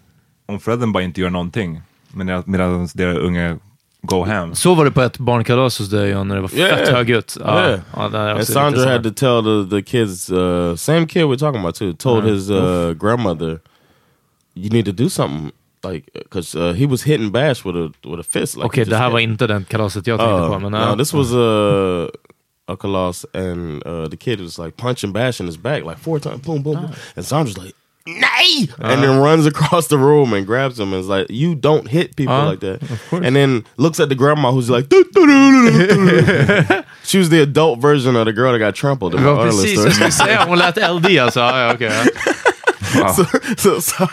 om 0.46 0.60
föräldern 0.60 0.92
bara 0.92 1.02
inte 1.02 1.20
gör 1.20 1.30
någonting 1.30 1.80
medan, 2.12 2.42
deras 2.46 3.16
unge 3.18 3.56
go 4.02 4.24
ham. 4.24 4.54
så 4.54 4.74
var 4.74 4.84
det 4.84 4.90
på 4.90 5.02
ett 5.02 5.18
barnkalas 5.18 5.78
hos 5.78 5.88
dig 5.88 6.24
när 6.24 6.34
det 6.34 6.40
var 6.40 6.54
Yeah. 6.54 6.78
fett 6.78 6.88
högljutt. 6.88 7.36
Yeah. 7.40 7.80
ja, 7.96 8.08
det 8.08 8.18
And 8.32 8.46
Sandra 8.46 8.90
had 8.90 9.02
to 9.02 9.10
tell 9.10 9.42
the, 9.42 9.76
the 9.76 9.82
kids, 9.82 10.30
uh, 10.30 10.76
same 10.76 11.06
kid 11.06 11.22
we're 11.24 11.38
talking 11.38 11.60
about 11.60 11.74
too, 11.74 11.92
told 11.92 12.24
his 12.24 12.50
uh, 12.50 12.92
grandmother, 12.92 13.58
you 14.54 14.70
need 14.70 14.84
to 14.86 14.92
do 14.92 15.08
something. 15.08 15.50
Like, 15.84 16.10
because 16.12 16.54
uh, 16.58 16.72
he 16.74 16.86
was 16.86 17.02
hitting 17.04 17.30
Bash 17.30 17.64
with 17.64 17.76
a 17.76 17.92
with 18.04 18.20
a 18.20 18.22
fist. 18.22 18.56
Like 18.56 18.76
he 18.80 18.84
det 18.84 18.96
här 18.96 19.04
hit. 19.04 19.12
var 19.12 19.18
inte 19.20 19.46
den 19.46 19.64
kalaset 19.64 20.06
jag 20.06 20.18
tänkte 20.18 20.34
Uh, 20.34 20.52
på. 20.52 20.58
Men, 20.58 20.72
no, 20.72 20.96
this 20.96 21.14
was 21.14 21.32
a 21.32 22.08
a 22.72 22.76
kalas, 22.76 23.24
and 23.34 23.86
uh, 23.86 24.08
the 24.10 24.16
kid 24.16 24.40
was 24.40 24.58
like 24.58 24.76
punching 24.76 25.12
Bash 25.12 25.40
in 25.40 25.46
his 25.46 25.56
back 25.56 25.84
like 25.84 25.96
four 25.98 26.18
times, 26.18 26.42
boom, 26.42 26.62
boom, 26.62 26.74
boom. 26.74 26.90
and 27.16 27.26
Sandra's 27.26 27.56
like, 27.58 27.74
"Nay!" 28.08 28.68
and 28.78 29.02
then 29.02 29.18
runs 29.20 29.46
across 29.46 29.86
the 29.88 29.96
room 29.98 30.32
and 30.32 30.46
grabs 30.46 30.78
him 30.80 30.92
and 30.92 31.02
is 31.02 31.08
like, 31.08 31.26
"You 31.30 31.54
don't 31.54 31.88
hit 31.88 32.16
people 32.16 32.34
Uh, 32.34 32.50
like 32.50 32.60
that." 32.60 32.78
And 33.12 33.36
then 33.36 33.64
looks 33.76 34.00
at 34.00 34.08
the 34.08 34.14
grandma 34.14 34.50
who's 34.50 34.70
like, 34.70 34.88
"Du- 34.88 35.04
du- 35.14 35.26
du- 35.26 35.70
du- 35.70 35.86
du- 35.86 36.62
du." 36.68 36.82
she 37.04 37.18
was 37.18 37.28
the 37.28 37.40
adult 37.42 37.80
version 37.80 38.16
of 38.16 38.24
the 38.26 38.32
girl 38.32 38.52
that 38.52 38.58
got 38.58 38.74
trampled 38.74 39.14
in 39.14 39.20
Det 39.22 39.26
my 39.26 39.32
var 39.34 39.46
earlier 39.46 39.62
precis 39.62 39.72
story. 39.72 39.86
jag 39.86 39.94
skulle 39.94 40.12
säga. 40.12 40.44
Hon 40.44 40.58
lät 40.58 40.76
LD 40.76 41.18
alltså. 41.18 41.40
Ja, 41.40 41.60
ja, 41.66 41.74
okej, 41.74 41.92
ja. 42.94 43.08
so, 43.14 43.24
so, 43.56 43.80
so, 43.80 44.06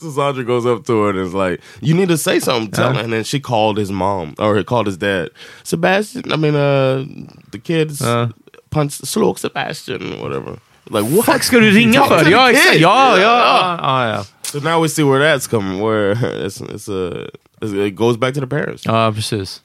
so 0.00 0.10
Sandra 0.10 0.44
goes 0.44 0.66
up 0.66 0.84
to 0.86 0.92
her 1.02 1.10
and 1.10 1.18
is 1.28 1.34
like, 1.34 1.60
"You 1.80 1.94
need 1.94 2.08
to 2.08 2.16
say 2.18 2.40
something." 2.40 2.70
Tell 2.70 2.84
Uh-huh. 2.84 2.94
her. 2.98 3.04
And 3.04 3.12
then 3.12 3.24
she 3.24 3.40
called 3.40 3.78
his 3.78 3.90
mom 3.90 4.34
or 4.38 4.62
called 4.62 4.86
his 4.86 4.96
dad, 4.98 5.28
Sebastian. 5.62 6.32
I 6.32 6.36
mean, 6.36 6.54
uh, 6.54 7.04
the 7.50 7.58
kids 7.58 8.00
Uh. 8.02 8.28
punched 8.70 9.06
slog 9.06 9.38
Sebastian, 9.38 10.20
whatever. 10.20 10.58
Like 10.86 11.16
what? 11.16 11.24
Fuck 11.24 11.42
ska 11.42 11.58
du 11.60 11.70
ringa 11.70 12.04
för? 12.04 12.30
Ja, 12.30 12.50
exakt. 12.50 12.76
Ja, 12.80 13.18
ja, 13.20 13.38
ja, 13.38 13.78
ja, 13.82 14.08
ja. 14.08 14.24
So 14.42 14.58
now 14.60 14.82
we 14.82 14.88
see 14.88 15.04
where 15.04 15.34
that's 15.36 15.50
coming. 15.50 15.78
Where 15.88 16.14
it's 16.46 16.60
it's 16.74 16.88
a 16.88 17.28
it's, 17.60 17.86
it 17.86 17.94
goes 17.94 18.16
back 18.16 18.34
to 18.34 18.40
the 18.40 18.46
parents. 18.46 18.86
Ja, 18.86 19.12
precis. 19.14 19.62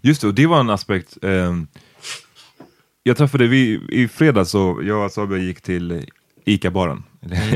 Just 0.00 0.20
det, 0.20 0.26
och 0.26 0.34
det 0.34 0.46
var 0.46 0.60
en 0.60 0.70
aspekt. 0.70 1.18
ehm, 1.22 1.66
jag 3.02 3.16
träffade, 3.16 3.46
vi, 3.46 3.80
i 3.88 4.08
fredags 4.08 4.50
så 4.50 4.80
jag 4.82 5.04
och 5.04 5.12
Samuel 5.12 5.42
gick 5.42 5.60
till 5.60 6.04
ICA-baren. 6.44 7.02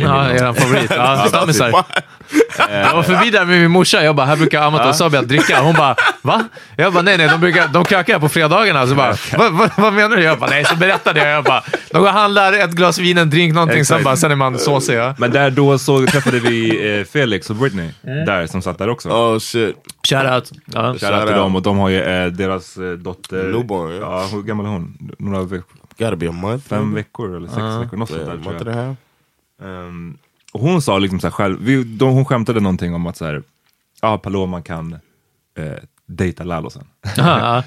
Ja, 0.01 0.31
eran 0.31 0.55
favorit. 0.55 0.91
Ja, 0.97 1.25
stammisar. 1.29 1.85
Jag 2.71 2.95
var 2.95 3.03
förbi 3.03 3.31
där 3.31 3.45
med 3.45 3.61
min 3.61 3.71
morsa. 3.71 4.05
Jag 4.05 4.17
bara, 4.17 4.27
här 4.27 4.37
brukar 4.37 4.63
Amat 4.63 4.87
och 4.87 4.97
Sabiat 4.97 5.29
dricka. 5.29 5.61
Hon 5.61 5.75
bara, 5.75 5.97
va? 6.23 6.45
Jag 6.77 6.93
bara, 6.93 7.03
nej, 7.03 7.19
nej, 7.19 7.29
de, 7.29 7.41
brukar, 7.41 7.69
de 7.69 7.85
krökar 7.85 8.13
här 8.13 8.21
på 8.21 8.29
fredagarna. 8.29 8.87
Så 8.87 8.95
bara, 8.95 9.13
va, 9.39 9.51
va, 9.51 9.71
vad 9.77 9.93
menar 9.93 10.17
du? 10.17 10.23
Jag 10.23 10.39
bara, 10.39 10.51
nej, 10.51 10.65
så 10.65 10.77
berättade 10.77 11.21
jag. 11.21 11.29
Jag 11.29 11.45
bara, 11.45 11.63
de 11.91 11.99
går 11.99 12.07
och 12.07 12.13
handlar 12.13 12.53
ett 12.53 12.71
glas 12.71 12.99
vin, 12.99 13.19
en 13.19 13.31
drink, 13.31 13.55
någonting. 13.55 13.85
Sen, 13.85 14.03
bara, 14.03 14.17
sen 14.17 14.31
är 14.31 14.37
man 14.37 14.59
såsig. 14.59 14.97
Ja. 14.97 15.15
Men 15.19 15.31
där 15.31 15.51
då 15.51 15.79
så 15.79 16.07
träffade 16.07 16.39
vi 16.39 16.99
eh, 16.99 17.05
Felix 17.05 17.51
och 17.51 17.57
Britney, 17.57 17.91
där 18.03 18.47
som 18.47 18.63
satt 18.63 18.79
där 18.79 18.89
också. 18.89 19.09
Oh 19.09 19.39
shit! 19.39 19.77
Shoutout. 20.09 20.53
Ja. 20.65 20.83
Shoutout 20.83 21.01
Shout 21.01 21.27
till 21.27 21.37
dem 21.37 21.57
och 21.57 21.63
de 21.63 21.79
har 21.79 21.89
ju 21.89 22.03
eh, 22.03 22.27
deras 22.27 22.77
eh, 22.77 22.91
dotter. 22.93 23.43
Newborn, 23.53 23.93
ja. 23.93 24.01
Ja, 24.01 24.29
hur 24.33 24.43
gammal 24.43 24.67
är 24.67 24.71
hon? 24.71 24.99
Några 25.19 25.45
veck 25.45 25.63
Gotta 25.99 26.17
be 26.17 26.29
a 26.29 26.33
month. 26.33 26.69
fem 26.69 26.95
veckor 26.95 27.37
eller 27.37 27.49
sex 27.49 27.61
veckor, 27.61 27.97
något 27.97 28.09
sånt 28.09 28.27
där 28.27 28.59
tror 28.59 28.77
jag. 28.77 28.97
Ehm, 29.65 30.17
och 30.53 30.61
hon 30.61 30.83
sa 30.83 30.99
liksom 30.99 31.21
så 31.21 31.27
här 31.27 31.33
själv, 31.33 31.59
vi, 31.61 31.85
de, 31.85 32.13
hon 32.15 32.25
skämtade 32.25 32.61
någonting 32.61 32.95
om 32.95 33.07
att 33.07 33.17
så 33.17 33.25
här, 33.25 33.43
ja 34.01 34.19
Paloma 34.19 34.63
kan 34.63 34.93
eh, 35.59 35.73
dejta 36.07 36.45
Lalo 36.45 36.71
sen. 36.71 36.85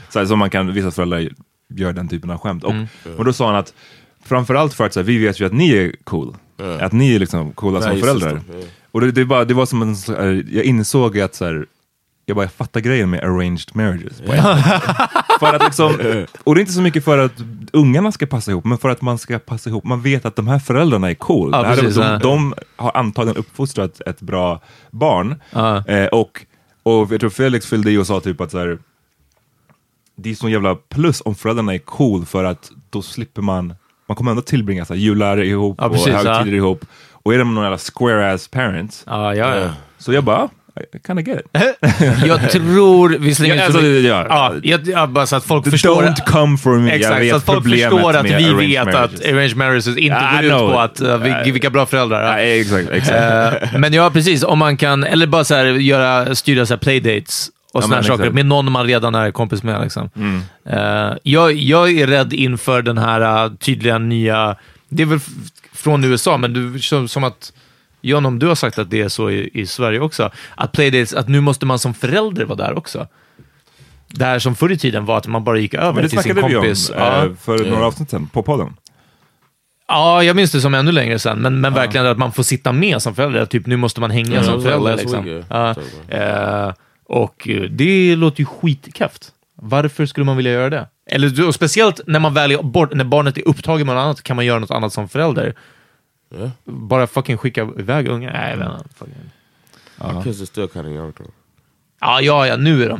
Så 0.10 0.20
här, 0.20 0.26
som 0.26 0.40
man 0.40 0.50
kan, 0.50 0.74
vissa 0.74 0.92
föräldrar 0.92 1.30
gör 1.70 1.94
den 1.94 2.08
typen 2.08 2.30
av 2.32 2.38
skämt. 2.38 2.64
Och, 2.64 2.72
Mm. 2.72 2.88
och 3.18 3.26
då 3.26 3.34
sa 3.34 3.46
han 3.48 3.56
att 3.56 3.74
framförallt 4.24 4.74
för 4.74 4.86
att 4.86 4.94
så 4.94 5.00
här, 5.00 5.06
vi 5.08 5.18
vet 5.18 5.40
ju 5.40 5.46
att 5.46 5.54
ni 5.54 5.72
är 5.72 5.96
cool, 6.04 6.36
att 6.80 6.92
ni 6.92 7.16
är 7.16 7.20
liksom 7.20 7.52
coola 7.52 7.82
som 7.82 7.92
Nice 7.92 8.06
föräldrar. 8.08 8.42
Och 8.92 9.02
det, 9.02 9.12
det, 9.12 9.26
bara, 9.26 9.46
det 9.46 9.54
var 9.54 9.66
som 9.66 9.82
en, 9.82 9.96
jag 10.52 10.66
insåg 10.66 11.20
att 11.20 11.36
så 11.36 11.46
här, 11.46 11.66
jag 12.26 12.36
bara, 12.36 12.44
jag 12.44 12.52
fattar 12.52 12.80
grejen 12.82 13.10
med 13.10 13.24
arranged 13.24 13.70
marriages. 13.76 14.22
för 15.48 15.56
att 15.56 15.64
liksom, 15.64 16.26
och 16.44 16.56
det 16.56 16.60
är 16.60 16.62
inte 16.62 16.74
så 16.74 16.82
mycket 16.82 17.04
för 17.04 17.18
att 17.18 17.32
ungarna 17.74 18.12
ska 18.12 18.26
passa 18.26 18.52
ihop, 18.52 18.66
men 18.66 18.78
för 18.78 18.90
att 18.90 19.02
man 19.02 19.18
ska 19.18 19.40
passa 19.40 19.70
ihop. 19.70 19.84
Man 19.84 20.02
vet 20.02 20.26
att 20.26 20.36
de 20.36 20.48
här 20.48 20.60
föräldrarna 20.60 21.10
är 21.10 21.14
cool. 21.16 21.50
Ja, 21.54 21.62
Det 21.62 21.68
här, 21.68 21.76
precis, 21.76 21.96
de, 21.96 22.02
ja. 22.04 22.18
de 22.18 22.54
har 22.76 22.92
antagligen 22.98 23.38
uppfostrat 23.38 24.02
ett 24.06 24.22
bra 24.22 24.62
barn. 24.92 25.36
Ja. 25.52 25.88
Eh, 25.88 26.08
och, 26.08 26.46
och 26.84 27.12
jag 27.12 27.20
tror 27.20 27.30
Felix 27.30 27.66
fyllde 27.66 27.92
i 27.92 27.98
och 27.98 28.08
sa 28.08 28.20
typ 28.20 28.42
att 28.42 28.52
så 28.52 28.58
här, 28.60 28.78
det 30.16 30.32
är 30.32 30.36
så 30.36 30.50
jävla 30.50 30.76
plus 30.76 31.22
om 31.26 31.36
föräldrarna 31.36 31.74
är 31.74 31.78
cool 31.80 32.26
för 32.26 32.44
att 32.44 32.72
då 32.90 33.02
slipper 33.02 33.42
man, 33.42 33.76
man 34.08 34.16
kommer 34.16 34.32
ändå 34.32 34.42
tillbringa 34.44 34.86
så 34.86 34.94
här, 34.94 35.02
jular 35.02 35.42
ihop 35.44 35.78
Ja, 35.80 35.86
och 35.86 35.92
precis, 35.92 36.14
högtider 36.14 36.52
ja. 36.52 36.58
ihop. 36.58 36.86
Och 37.12 37.34
är 37.34 37.38
de 37.40 37.56
några 37.56 37.66
jävla 37.66 37.78
square 37.78 38.34
ass 38.34 38.48
parents, 38.48 39.04
ja. 39.08 39.70
så 39.98 40.14
jag 40.14 40.24
bara, 40.24 40.50
I 40.76 41.00
kinda 41.08 41.22
get 41.22 41.40
it. 41.40 41.46
Jag 42.26 42.50
tror, 42.52 43.10
visserligen... 43.10 43.58
Ja, 43.58 43.66
alltså, 43.66 43.82
ja. 43.82 44.26
ja, 44.30 44.54
jag, 44.64 44.88
jag, 44.88 45.10
bara 45.10 45.26
så 45.26 45.36
att 45.36 45.44
folk 45.44 45.70
förstår... 45.70 46.04
Don't 46.04 46.26
come 46.26 46.58
for 46.58 46.78
me, 46.78 46.90
jag 46.90 46.96
Exakt, 46.96 47.22
vet 47.22 47.30
så 47.30 47.36
att 47.36 47.44
folk 47.44 47.70
förstår 47.70 48.14
att 48.14 48.26
vi 48.26 48.30
vet 48.30 48.86
marriages. 48.86 48.96
att 48.96 49.26
arranged 49.26 49.58
marriages 49.58 49.88
inte 49.88 50.02
I 50.04 50.36
går 50.36 50.44
ut 50.46 50.52
på 50.52 50.80
att 50.80 51.02
uh, 51.02 51.18
vi, 51.18 51.52
vilka 51.52 51.70
bra 51.70 51.86
föräldrar. 51.86 52.24
ja. 52.24 52.32
Ja, 52.32 52.40
exakt, 52.40 52.90
exakt. 52.90 53.74
Eh, 53.74 53.80
men 53.80 53.94
ja, 53.94 54.10
precis. 54.10 54.44
Om 54.44 54.60
man 54.60 54.78
kan, 54.78 55.04
eller 55.04 55.28
bara 55.28 55.44
så 55.44 55.56
här, 55.56 55.66
göra, 55.66 56.36
styra 56.36 56.66
så 56.66 56.74
här 56.74 56.80
playdates 56.80 57.50
och 57.74 57.78
Ja, 57.78 57.82
såna 57.82 57.96
här 57.96 58.02
men 58.02 58.08
saker 58.08 58.24
exakt. 58.24 58.36
med 58.36 58.46
någon 58.46 58.72
man 58.72 58.86
redan 58.86 59.16
är 59.16 59.32
kompis 59.32 59.64
med. 59.64 59.82
Liksom. 59.82 60.10
Mm. 60.16 60.42
Eh, 60.70 61.18
jag, 61.24 61.54
jag 61.54 61.92
är 61.92 62.08
rädd 62.08 62.34
inför 62.34 62.82
den 62.82 62.98
här 62.98 63.46
uh, 63.46 63.56
tydliga 63.56 63.98
nya... 63.98 64.56
Det 64.90 65.04
är 65.04 65.08
väl 65.08 65.20
från 65.74 66.04
USA, 66.04 66.38
men 66.38 66.54
du, 66.54 66.80
som, 66.80 67.08
som 67.08 67.24
att... 67.24 67.54
John, 68.10 68.26
om 68.26 68.40
du 68.40 68.48
har 68.48 68.56
sagt 68.56 68.80
att 68.80 68.90
det 68.90 69.02
är 69.02 69.10
så 69.10 69.30
i, 69.30 69.50
i 69.54 69.66
Sverige 69.68 70.00
också, 70.00 70.32
att 70.56 70.72
playdates, 70.72 71.14
att 71.14 71.28
nu 71.28 71.42
måste 71.42 71.66
man 71.66 71.80
som 71.80 71.94
förälder 71.94 72.46
vara 72.46 72.58
där 72.58 72.78
också. 72.78 73.08
Där 74.08 74.40
som 74.40 74.56
förr 74.56 74.72
i 74.72 74.78
tiden 74.78 75.06
var 75.06 75.18
att 75.18 75.28
man 75.28 75.44
bara 75.44 75.58
gick 75.58 75.74
över 75.74 75.94
Men 75.94 76.04
det 76.04 76.10
till 76.10 76.20
sin 76.20 76.34
snackade 76.34 76.48
vi 76.50 76.56
om 76.56 76.62
kompis. 76.62 76.90
eh, 76.90 76.98
ja. 77.04 77.30
för 77.42 77.70
några 77.70 77.86
avsnitt 77.86 78.10
sedan 78.10 78.28
på 78.34 78.44
podden. 78.44 78.74
ja, 79.88 80.24
jag 80.24 80.36
minns 80.36 80.52
det 80.52 80.62
som 80.62 80.74
ännu 80.74 80.92
längre 80.92 81.20
sedan. 81.20 81.40
Men, 81.40 81.62
men 81.62 81.74
verkligen 81.74 82.06
att 82.06 82.18
man 82.18 82.32
får 82.32 82.44
sitta 82.44 82.72
med 82.72 83.02
som 83.02 83.16
förälder. 83.16 83.46
Typ 83.46 83.66
nu 83.66 83.78
måste 83.78 84.02
man 84.02 84.12
hänga 84.12 84.36
Ja, 84.36 84.44
som 84.44 84.58
det 84.58 84.62
förälder. 84.62 84.98
Liksom. 84.98 85.44
Ja, 85.50 85.76
ja. 86.10 86.16
eh, 86.68 86.74
och 87.06 87.48
eh, 87.50 87.62
det 87.62 88.16
låter 88.16 88.40
ju 88.40 88.46
skitkräft. 88.46 89.32
Varför 89.62 90.06
skulle 90.06 90.26
man 90.26 90.38
vilja 90.38 90.52
göra 90.52 90.70
det? 90.70 90.88
Eller 91.12 91.52
speciellt 91.52 92.02
när 92.08 92.20
man 92.20 92.34
väl 92.34 92.52
är 92.52 92.64
bort, 92.64 92.94
när 92.94 93.04
barnet 93.06 93.38
är 93.38 93.48
upptaget 93.48 93.86
med 93.86 93.96
något 93.96 94.02
annat, 94.04 94.24
kan 94.24 94.36
man 94.36 94.46
göra 94.46 94.60
något 94.60 94.72
annat 94.72 94.94
som 94.94 95.10
förälder. 95.10 95.56
Yeah. 96.36 96.50
Bara 96.66 97.08
fucking 97.08 97.38
skicka 97.38 97.68
iväg 97.80 98.08
ungen. 98.08 98.34
Nej, 98.34 98.52
jag 98.52 98.58
vet 98.58 98.68
inte. 98.68 98.96
Fucking. 98.96 99.16
My 100.18 100.24
kids 100.24 100.40
are 100.42 100.46
still 100.46 100.68
kind 100.68 100.86
of 100.86 100.92
young 100.94 101.14
though. 101.14 101.30
Ja, 102.02 102.22
ja, 102.22 102.48
ja, 102.48 102.56
nu 102.58 102.84
är 102.84 102.90
de 102.90 103.00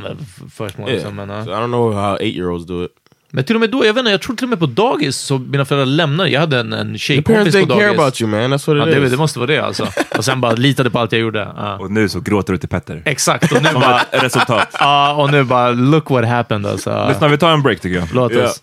för 0.54 0.68
små. 0.68 0.84
Yeah. 0.84 0.94
Liksom, 0.96 1.14
men, 1.16 1.28
ja. 1.28 1.44
So 1.44 1.50
I 1.50 1.54
don't 1.54 1.66
know 1.66 1.94
how 1.94 2.16
eight 2.20 2.36
year 2.36 2.50
olds 2.50 2.66
do 2.66 2.84
it. 2.84 2.90
men 3.30 3.44
till 3.44 3.54
och 3.56 3.60
med 3.60 3.70
då, 3.70 3.86
jag 3.86 3.94
vet 3.94 3.98
inte, 4.00 4.10
jag 4.10 4.22
tror 4.22 4.36
till 4.36 4.44
och 4.44 4.50
med 4.50 4.58
på 4.58 4.66
dagis 4.66 5.16
så 5.16 5.38
mina 5.38 5.64
föräldrar 5.64 5.86
lämnade. 5.86 6.30
Jag 6.30 6.40
hade 6.40 6.60
en, 6.60 6.72
en 6.72 6.98
tjejkompis 6.98 7.34
parents 7.36 7.56
på 7.56 7.64
dagis. 7.66 7.82
care 7.82 7.90
about 8.02 8.20
you 8.20 8.30
man, 8.30 8.40
that's 8.40 8.66
what 8.66 8.76
Ja, 8.76 8.88
it 8.88 9.00
det, 9.00 9.04
is. 9.06 9.10
det 9.10 9.16
måste 9.16 9.38
vara 9.38 9.46
det 9.46 9.58
alltså. 9.58 9.88
Och 10.18 10.24
sen 10.24 10.40
bara 10.40 10.52
litade 10.52 10.90
på 10.90 10.98
allt 10.98 11.12
jag 11.12 11.20
gjorde. 11.20 11.52
Ja. 11.56 11.78
Och 11.78 11.90
nu 11.90 12.08
så 12.08 12.20
gråter 12.20 12.52
du 12.52 12.58
till 12.58 12.68
Petter. 12.68 13.02
Exakt, 13.04 13.52
och 13.52 13.62
nu 13.62 13.68
bara... 13.74 14.00
Resultat. 14.10 14.68
Ja, 14.80 15.14
och 15.14 15.30
nu 15.30 15.44
bara, 15.44 15.70
look 15.70 16.10
what 16.10 16.24
happened 16.28 16.66
alltså. 16.66 17.06
Lyssna, 17.08 17.28
vi 17.28 17.38
tar 17.38 17.50
en 17.52 17.62
break 17.62 17.80
tycker 17.80 17.98
jag. 17.98 18.08
Låt 18.14 18.32
Ja. 18.32 18.44
oss. 18.44 18.62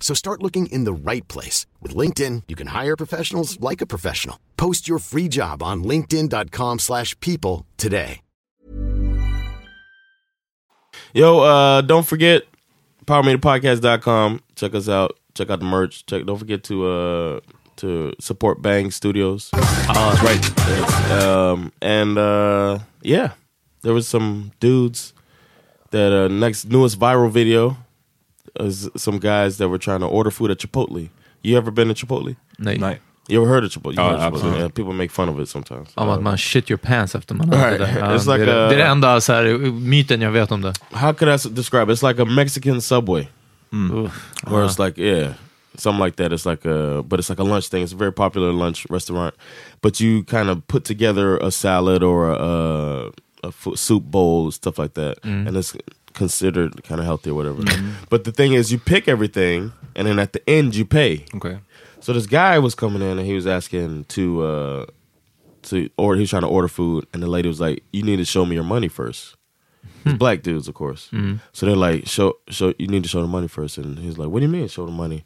So 0.00 0.12
start 0.14 0.42
looking 0.42 0.66
in 0.66 0.82
the 0.82 0.92
right 0.92 1.26
place. 1.28 1.66
With 1.80 1.94
LinkedIn, 1.94 2.44
you 2.48 2.56
can 2.56 2.68
hire 2.68 2.96
professionals 2.96 3.60
like 3.60 3.80
a 3.80 3.86
professional. 3.86 4.40
Post 4.56 4.88
your 4.88 4.98
free 4.98 5.28
job 5.28 5.62
on 5.62 5.84
linkedin.com 5.84 6.80
slash 6.80 7.14
people 7.20 7.66
today. 7.76 8.22
Yo, 11.12 11.40
uh, 11.40 11.80
don't 11.80 12.06
forget 12.06 12.44
powermeterpodcast.com. 13.06 14.42
Check 14.54 14.74
us 14.74 14.88
out. 14.88 15.18
Check 15.34 15.50
out 15.50 15.58
the 15.58 15.64
merch. 15.64 16.06
Check. 16.06 16.24
Don't 16.24 16.38
forget 16.38 16.62
to 16.64 16.86
uh 16.86 17.40
to 17.76 18.12
support 18.20 18.60
Bang 18.60 18.90
Studios. 18.90 19.48
That's 19.52 20.22
right. 20.22 21.10
Um, 21.10 21.72
and 21.80 22.18
uh, 22.18 22.80
yeah, 23.02 23.32
there 23.82 23.94
was 23.94 24.06
some 24.06 24.52
dudes 24.60 25.14
that 25.90 26.12
uh, 26.12 26.28
next 26.28 26.66
newest 26.66 26.98
viral 26.98 27.30
video 27.30 27.78
is 28.60 28.88
some 28.96 29.18
guys 29.18 29.56
that 29.58 29.68
were 29.68 29.78
trying 29.78 30.00
to 30.00 30.06
order 30.06 30.30
food 30.30 30.50
at 30.50 30.58
Chipotle. 30.58 31.08
You 31.42 31.56
ever 31.58 31.70
been 31.70 31.88
to 31.88 31.94
Chipotle? 31.94 32.36
Nej. 32.58 32.78
Nej. 32.78 32.98
You 33.28 33.42
ever 33.42 33.48
heard 33.52 33.64
of 33.64 33.70
Chipotle? 33.70 33.94
You 33.96 34.02
Oh, 34.02 34.08
heard 34.10 34.14
of 34.14 34.20
Chipotle. 34.20 34.34
absolutely. 34.34 34.60
Yeah, 34.60 34.68
people 34.74 34.92
make 34.92 35.10
fun 35.10 35.28
of 35.28 35.38
it 35.40 35.48
sometimes. 35.48 35.88
Om 35.94 36.08
att 36.08 36.18
Um, 36.18 36.24
man 36.24 36.36
shit 36.38 36.70
your 36.70 36.78
pants 36.78 37.14
efter 37.14 37.34
man 37.34 37.48
har 37.48 37.56
Right. 37.68 37.78
det 37.78 37.86
där. 37.86 37.98
Ja, 37.98 38.06
It's 38.16 38.24
det, 38.26 38.32
like 38.38 38.42
är 38.42 38.46
det, 38.46 38.64
a- 38.66 38.68
det 38.68 38.74
är 38.74 38.78
det 38.78 38.84
enda 38.86 39.20
så 39.20 39.32
här, 39.32 39.44
myten 39.72 40.20
jag 40.20 40.30
vet 40.30 40.52
om 40.52 40.62
det. 40.62 40.72
how 40.92 41.12
could 41.12 41.28
I 41.32 41.34
s- 41.34 41.42
describe 41.50 41.92
it? 41.92 41.98
It's 42.02 42.08
like 42.08 42.22
a 42.22 42.24
Mexican 42.24 42.80
Subway. 42.80 43.26
Where 44.46 44.64
it's 44.64 44.78
like, 44.78 44.98
yeah, 44.98 45.34
something 45.76 46.04
like 46.04 46.16
that. 46.16 46.32
It's 46.32 46.44
like 46.50 46.64
a, 46.68 47.02
but 47.02 47.20
it's 47.20 47.30
like 47.30 47.40
a 47.40 47.44
lunch 47.44 47.68
thing. 47.68 47.82
It's 47.84 47.92
a 47.92 47.96
very 47.96 48.12
popular 48.12 48.52
lunch 48.52 48.86
restaurant. 48.90 49.34
But 49.82 50.00
you 50.00 50.24
kind 50.24 50.48
of 50.50 50.66
put 50.66 50.84
together 50.84 51.36
a 51.38 51.50
salad 51.50 52.02
or 52.02 52.30
a, 52.30 52.34
a, 52.34 53.10
a 53.42 53.52
fu- 53.52 53.76
soup 53.76 54.04
bowl, 54.04 54.50
stuff 54.50 54.78
like 54.78 54.94
that, 54.94 55.20
mm-hmm. 55.22 55.48
and 55.48 55.56
it's 55.56 55.76
considered 56.12 56.82
kind 56.84 57.00
of 57.00 57.06
healthy 57.06 57.30
or 57.30 57.34
whatever. 57.34 57.62
Mm-hmm. 57.62 58.04
But 58.08 58.24
the 58.24 58.32
thing 58.32 58.52
is, 58.52 58.72
you 58.72 58.78
pick 58.78 59.08
everything, 59.08 59.72
and 59.94 60.06
then 60.06 60.18
at 60.18 60.32
the 60.32 60.48
end, 60.48 60.74
you 60.74 60.84
pay. 60.84 61.24
Okay. 61.34 61.58
So 62.00 62.12
this 62.12 62.26
guy 62.26 62.58
was 62.58 62.74
coming 62.74 63.02
in 63.02 63.18
and 63.18 63.26
he 63.26 63.34
was 63.34 63.46
asking 63.46 64.04
to 64.04 64.42
uh 64.42 64.86
to 65.64 65.90
order. 65.98 66.16
He 66.16 66.22
was 66.22 66.30
trying 66.30 66.42
to 66.42 66.48
order 66.48 66.68
food, 66.68 67.06
and 67.12 67.22
the 67.22 67.26
lady 67.26 67.48
was 67.48 67.60
like, 67.60 67.84
"You 67.92 68.02
need 68.02 68.16
to 68.16 68.24
show 68.24 68.46
me 68.46 68.54
your 68.54 68.64
money 68.64 68.88
first. 68.88 69.36
It's 70.02 70.12
hmm. 70.12 70.16
black 70.16 70.42
dudes, 70.42 70.68
of 70.68 70.74
course. 70.74 71.08
Mm-hmm. 71.12 71.36
So 71.52 71.66
they're 71.66 71.76
like, 71.76 72.06
"Show, 72.06 72.38
show. 72.48 72.72
You 72.78 72.88
need 72.88 73.02
to 73.02 73.08
show 73.08 73.20
the 73.20 73.28
money 73.28 73.48
first. 73.48 73.76
And 73.76 73.98
he's 73.98 74.16
like, 74.16 74.28
"What 74.28 74.40
do 74.40 74.46
you 74.46 74.52
mean, 74.52 74.66
show 74.68 74.86
the 74.86 74.92
money? 74.92 75.24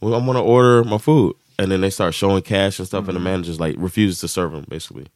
Well, 0.00 0.14
I'm 0.14 0.26
gonna 0.26 0.42
order 0.42 0.82
my 0.82 0.98
food." 0.98 1.36
And 1.58 1.72
then 1.72 1.80
they 1.80 1.90
start 1.90 2.12
showing 2.12 2.42
cash 2.42 2.78
and 2.78 2.86
stuff, 2.86 3.08
and 3.08 3.16
the 3.16 3.20
manager's 3.20 3.60
like 3.60 3.76
refuses 3.78 4.20
to 4.20 4.28
serve 4.28 4.52
him, 4.52 4.66
basically. 4.68 5.06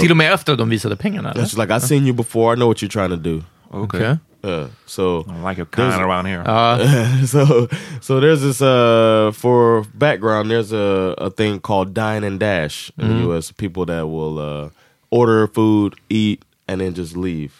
Till 0.00 0.10
och 0.10 0.16
med 0.16 0.32
efter 0.32 0.52
att 0.52 0.58
de 0.58 0.68
visade 0.68 0.96
pengarna? 0.96 1.30
Eller? 1.30 1.44
she's 1.44 1.58
like, 1.60 1.74
"I've 1.74 1.80
seen 1.80 2.06
you 2.06 2.12
before. 2.16 2.54
I 2.54 2.56
know 2.56 2.68
what 2.68 2.76
you're 2.82 2.88
trying 2.92 3.10
to 3.10 3.16
do." 3.16 3.42
Okej. 3.70 4.00
Okej. 4.00 4.18
Uh, 4.44 4.66
so 4.86 5.20
I 5.28 5.48
like 5.48 5.58
your 5.58 5.66
kind 5.66 5.92
around 6.02 6.26
here. 6.26 6.42
so 7.26 7.68
so 8.00 8.20
there's 8.20 8.40
this 8.42 8.60
uh 8.62 9.32
for 9.32 9.84
background 9.94 10.50
there's 10.50 10.72
a, 10.72 11.14
a 11.18 11.30
thing 11.30 11.58
called 11.60 11.94
dine 11.94 12.22
and 12.26 12.38
dash 12.40 12.92
in 12.98 13.08
the 13.08 13.14
US 13.30 13.50
people 13.52 13.84
that 13.86 14.04
will 14.06 14.38
uh 14.38 14.68
order 15.10 15.48
food 15.48 15.94
eat 16.08 16.44
and 16.68 16.80
then 16.80 16.94
just 16.94 17.16
leave 17.16 17.50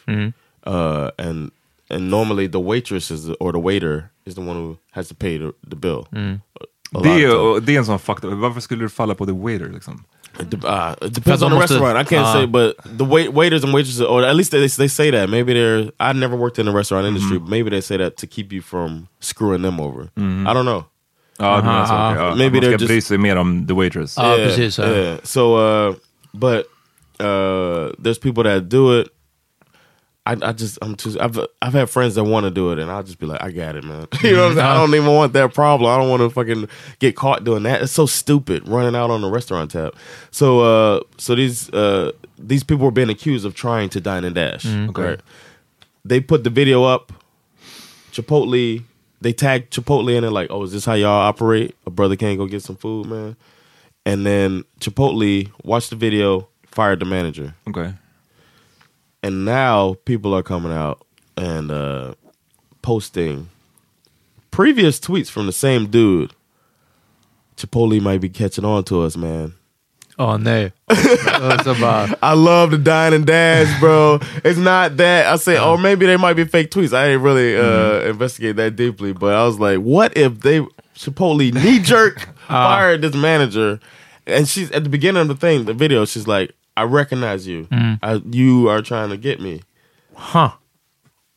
uh 0.67 1.11
and 1.19 1.51
and 1.91 2.09
normally 2.11 2.47
the 2.49 2.61
waitress 2.61 3.11
is 3.11 3.25
the, 3.27 3.35
or 3.41 3.53
the 3.53 3.59
waiter 3.59 4.11
is 4.25 4.35
the 4.35 4.41
one 4.41 4.57
who 4.57 4.77
has 4.93 5.09
to 5.09 5.15
pay 5.15 5.39
the, 5.39 5.53
the 5.71 5.77
bill 5.77 6.07
lot 6.93 7.03
Det 7.03 7.09
är, 7.25 7.61
det 7.61 7.75
är 7.75 7.79
en 7.79 7.85
sån 7.85 7.99
fucked 7.99 8.25
up. 8.31 8.39
Varför 8.39 8.61
skulle 8.61 8.85
du 8.85 8.89
falla 8.89 9.15
på 9.15 9.27
the 9.27 9.33
waiter 9.33 9.69
liksom? 9.75 10.05
It 10.39 10.65
uh, 10.65 10.95
it 11.03 11.13
depends 11.15 11.43
on 11.43 11.51
the 11.51 11.57
almost 11.57 11.71
a- 11.71 11.75
restaurant. 11.75 11.97
I 11.97 12.05
can't 12.05 12.27
uh, 12.27 12.33
say, 12.33 12.47
but 12.47 12.77
the 12.85 13.05
wait- 13.05 13.33
waiters 13.33 13.65
and 13.65 13.73
waitresses, 13.75 14.01
or 14.03 14.23
at 14.25 14.35
least 14.37 14.51
they, 14.53 14.67
they 14.67 14.89
say 14.89 15.11
that. 15.11 15.29
Maybe 15.31 15.55
they're. 15.55 15.91
I 15.99 16.13
never 16.13 16.37
worked 16.37 16.59
in 16.59 16.67
the 16.67 16.73
restaurant 16.73 17.07
industry. 17.07 17.39
But 17.39 17.49
maybe 17.49 17.71
they 17.71 17.81
say 17.81 17.97
that 17.97 18.17
to 18.19 18.27
keep 18.27 18.53
you 18.53 18.61
from 18.63 19.09
screwing 19.21 19.63
them 19.63 19.81
over. 19.81 20.11
I 20.17 20.53
don't 20.55 20.65
know. 20.67 20.85
Ja, 21.39 21.61
det 21.61 21.69
är 21.69 21.87
så, 21.87 21.93
Aha. 21.93 22.15
ja. 22.17 22.35
Maybe 22.35 22.61
Man 22.61 22.63
ska 22.63 22.71
they're 22.71 22.79
just- 22.81 22.87
bry 22.89 23.01
sig 23.01 23.19
mer 23.19 23.37
om 23.37 23.67
the 23.67 23.75
waitress. 23.75 24.17
Ja, 24.17 24.37
precis. 24.37 24.79
ja. 24.79 24.85
Yeah. 24.89 25.19
So, 25.23 25.57
uh, 25.57 25.95
but 26.35 26.67
uh, 27.21 27.93
there's 28.03 28.19
people 28.19 28.43
that 28.45 28.69
do 28.69 29.01
it. 29.01 29.09
I, 30.27 30.37
I 30.43 30.53
just 30.53 30.79
I'm 30.83 30.97
too. 30.97 31.17
I've 31.21 31.39
I've 31.63 31.73
had 31.73 31.89
friends 31.89 32.17
that 32.17 32.25
want 32.25 32.45
to 32.45 32.51
do 32.51 32.73
it, 32.73 32.81
and 32.81 32.91
I'll 32.91 33.05
just 33.05 33.21
be 33.21 33.27
like, 33.27 33.41
I 33.43 33.53
got 33.53 33.77
it, 33.77 33.85
man. 33.85 34.09
you 34.23 34.33
know, 34.33 34.43
what 34.43 34.49
I'm 34.49 34.55
saying? 34.57 34.67
I 34.67 34.75
don't 34.75 34.95
even 34.95 35.15
want 35.15 35.33
that 35.35 35.55
problem. 35.55 35.89
I 35.91 35.97
don't 35.97 36.11
want 36.11 36.23
to 36.23 36.31
fucking 36.31 36.69
get 36.99 37.15
caught 37.15 37.45
doing 37.45 37.63
that. 37.63 37.83
It's 37.83 37.93
so 37.93 38.07
stupid 38.07 38.67
running 38.69 38.97
out 38.97 39.11
on 39.11 39.21
the 39.21 39.31
restaurant 39.31 39.71
tab. 39.71 39.95
So, 40.33 40.61
uh, 40.61 41.01
so 41.17 41.37
these 41.37 41.71
uh, 41.71 42.11
these 42.39 42.65
people 42.65 42.85
were 42.85 42.91
being 42.91 43.09
accused 43.09 43.47
of 43.47 43.55
trying 43.55 43.89
to 43.91 44.01
dine 44.01 44.25
and 44.25 44.35
dash. 44.35 44.67
Okay. 44.67 45.03
Right? 45.03 45.21
They 46.05 46.21
put 46.21 46.43
the 46.43 46.51
video 46.51 46.83
up. 46.83 47.13
Chipotle. 48.11 48.83
They 49.21 49.33
tagged 49.33 49.73
Chipotle 49.73 50.15
in 50.15 50.25
it, 50.25 50.31
like, 50.31 50.51
"Oh, 50.51 50.65
is 50.65 50.73
this 50.73 50.85
how 50.85 50.95
y'all 50.95 51.11
operate? 51.23 51.77
A 51.87 51.91
brother 51.91 52.17
can't 52.17 52.37
go 52.37 52.47
get 52.47 52.63
some 52.63 52.77
food, 52.77 53.07
man." 53.07 53.37
And 54.05 54.27
then 54.27 54.65
Chipotle 54.81 55.51
watched 55.65 55.91
the 55.91 55.97
video, 55.97 56.49
fired 56.67 57.01
the 57.01 57.07
manager 57.07 57.55
Okej. 57.67 57.99
And 59.27 59.45
now 59.45 59.95
people 60.05 60.33
are 60.35 60.43
coming 60.43 60.73
out 60.73 61.05
and 61.37 61.71
uh 61.71 62.15
posting 62.81 63.49
previous 64.53 65.01
tweets 65.01 65.29
from 65.29 65.47
the 65.47 65.53
same 65.53 65.87
dude. 65.91 66.33
Chipotle 67.57 68.01
might 68.01 68.21
be 68.21 68.29
catching 68.29 68.65
on 68.65 68.85
to 68.85 69.03
us, 69.03 69.17
man. 69.17 69.55
Oh 70.19 70.37
no! 70.37 70.71
Och 70.89 71.61
så 71.65 71.75
bara, 71.75 72.17
I 72.23 72.35
love 72.35 72.71
the 72.71 72.79
dine 72.79 73.13
and 73.13 73.27
dash, 73.27 73.81
bro. 73.81 74.19
it's 74.45 74.59
not 74.59 74.97
that. 74.97 75.27
I 75.27 75.37
say, 75.37 75.59
or 75.59 75.77
maybe 75.77 76.07
they 76.07 76.17
might 76.17 76.35
be 76.35 76.45
fake 76.45 76.71
tweets. 76.71 76.95
I 76.95 77.09
didn't 77.09 77.23
really 77.23 77.57
uh, 77.57 78.09
investigate 78.09 78.57
that 78.57 78.77
deeply, 78.77 79.13
but 79.13 79.35
I 79.35 79.45
was 79.45 79.59
like, 79.59 79.79
what 79.81 80.17
if 80.17 80.41
they 80.41 80.61
Chipotle 80.95 81.53
knee 81.53 81.81
jerk 81.81 82.29
fired 82.47 83.03
this 83.03 83.15
manager? 83.15 83.81
And 84.27 84.49
she's 84.49 84.71
at 84.71 84.85
the 84.85 84.91
beginning 84.91 85.23
of 85.23 85.29
the 85.29 85.37
thing, 85.37 85.67
the 85.67 85.75
video. 85.75 86.05
She's 86.07 86.27
like, 86.27 86.55
I 86.77 86.83
recognize 86.85 87.47
you. 87.49 87.67
I, 88.03 88.21
you 88.31 88.69
are 88.69 88.83
trying 88.83 89.11
to 89.11 89.17
get 89.17 89.41
me. 89.41 89.61
huh. 90.15 90.51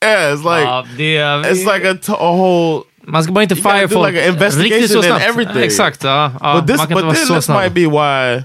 Yeah, 0.02 0.34
it's 0.34 0.44
like 0.44 0.66
ja, 0.66 0.84
det 0.98 1.52
it's 1.52 1.66
like 1.66 1.84
a, 1.84 1.96
t- 1.96 2.14
a 2.14 2.32
whole. 2.38 2.84
man 3.06 3.24
ska 3.24 3.32
bara 3.34 3.44
inte 3.44 3.56
fire 3.56 3.88
folk 3.88 4.06
like 4.08 4.18
an 4.24 4.34
investigation 4.34 4.82
riktigt 4.82 5.04
så 5.04 5.14
and 5.14 5.24
everything. 5.24 5.64
Exakt, 5.64 6.04
ja. 6.04 6.32
ja 6.42 6.56
but 6.56 6.68
this, 6.68 6.78
man 6.78 6.88
kan 6.88 6.96
but 6.96 7.04
inte 7.04 7.16
vara 7.16 7.26
så 7.28 7.34
this 7.36 7.46
snabb. 7.46 7.62
might 7.64 7.74
be 7.74 7.86
why. 7.88 8.44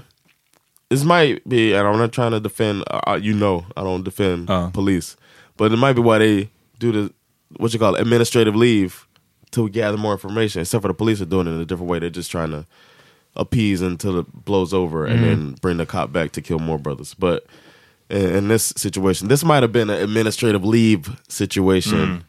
This 0.89 1.03
might 1.03 1.41
be, 1.49 1.73
and 1.73 1.87
I'm 1.87 1.97
not 1.97 2.11
trying 2.11 2.31
to 2.31 2.39
defend. 2.39 2.83
Uh, 2.87 3.17
you 3.21 3.33
know, 3.33 3.65
I 3.77 3.83
don't 3.83 4.03
defend 4.03 4.49
Uh. 4.49 4.69
police, 4.71 5.15
but 5.57 5.71
it 5.71 5.77
might 5.79 5.95
be 5.95 6.01
why 6.01 6.19
they 6.19 6.49
do 6.79 6.91
the 6.91 7.13
what 7.57 7.73
you 7.73 7.79
call 7.79 7.95
it, 7.95 8.01
administrative 8.01 8.55
leave 8.55 9.07
to 9.51 9.69
gather 9.69 9.97
more 9.97 10.11
information. 10.13 10.61
Except 10.61 10.81
for 10.81 10.89
the 10.89 10.93
police 10.93 11.21
are 11.21 11.29
doing 11.29 11.47
it 11.47 11.51
in 11.51 11.61
a 11.61 11.65
different 11.65 11.89
way. 11.89 11.99
They're 11.99 12.09
just 12.17 12.29
trying 12.31 12.51
to 12.51 12.65
appease 13.35 13.85
until 13.85 14.19
it 14.19 14.25
blows 14.45 14.73
over, 14.73 15.05
and 15.05 15.23
then 15.23 15.55
bring 15.61 15.77
the 15.77 15.85
cop 15.85 16.13
back 16.13 16.31
to 16.31 16.41
kill 16.41 16.59
more 16.59 16.77
brothers. 16.77 17.15
But 17.17 17.39
in, 18.09 18.35
in 18.35 18.47
this 18.49 18.73
situation, 18.77 19.29
this 19.29 19.43
might 19.43 19.61
have 19.61 19.71
been 19.73 19.89
an 19.89 20.03
administrative 20.03 20.65
leave 20.65 21.03
situation, 21.27 22.23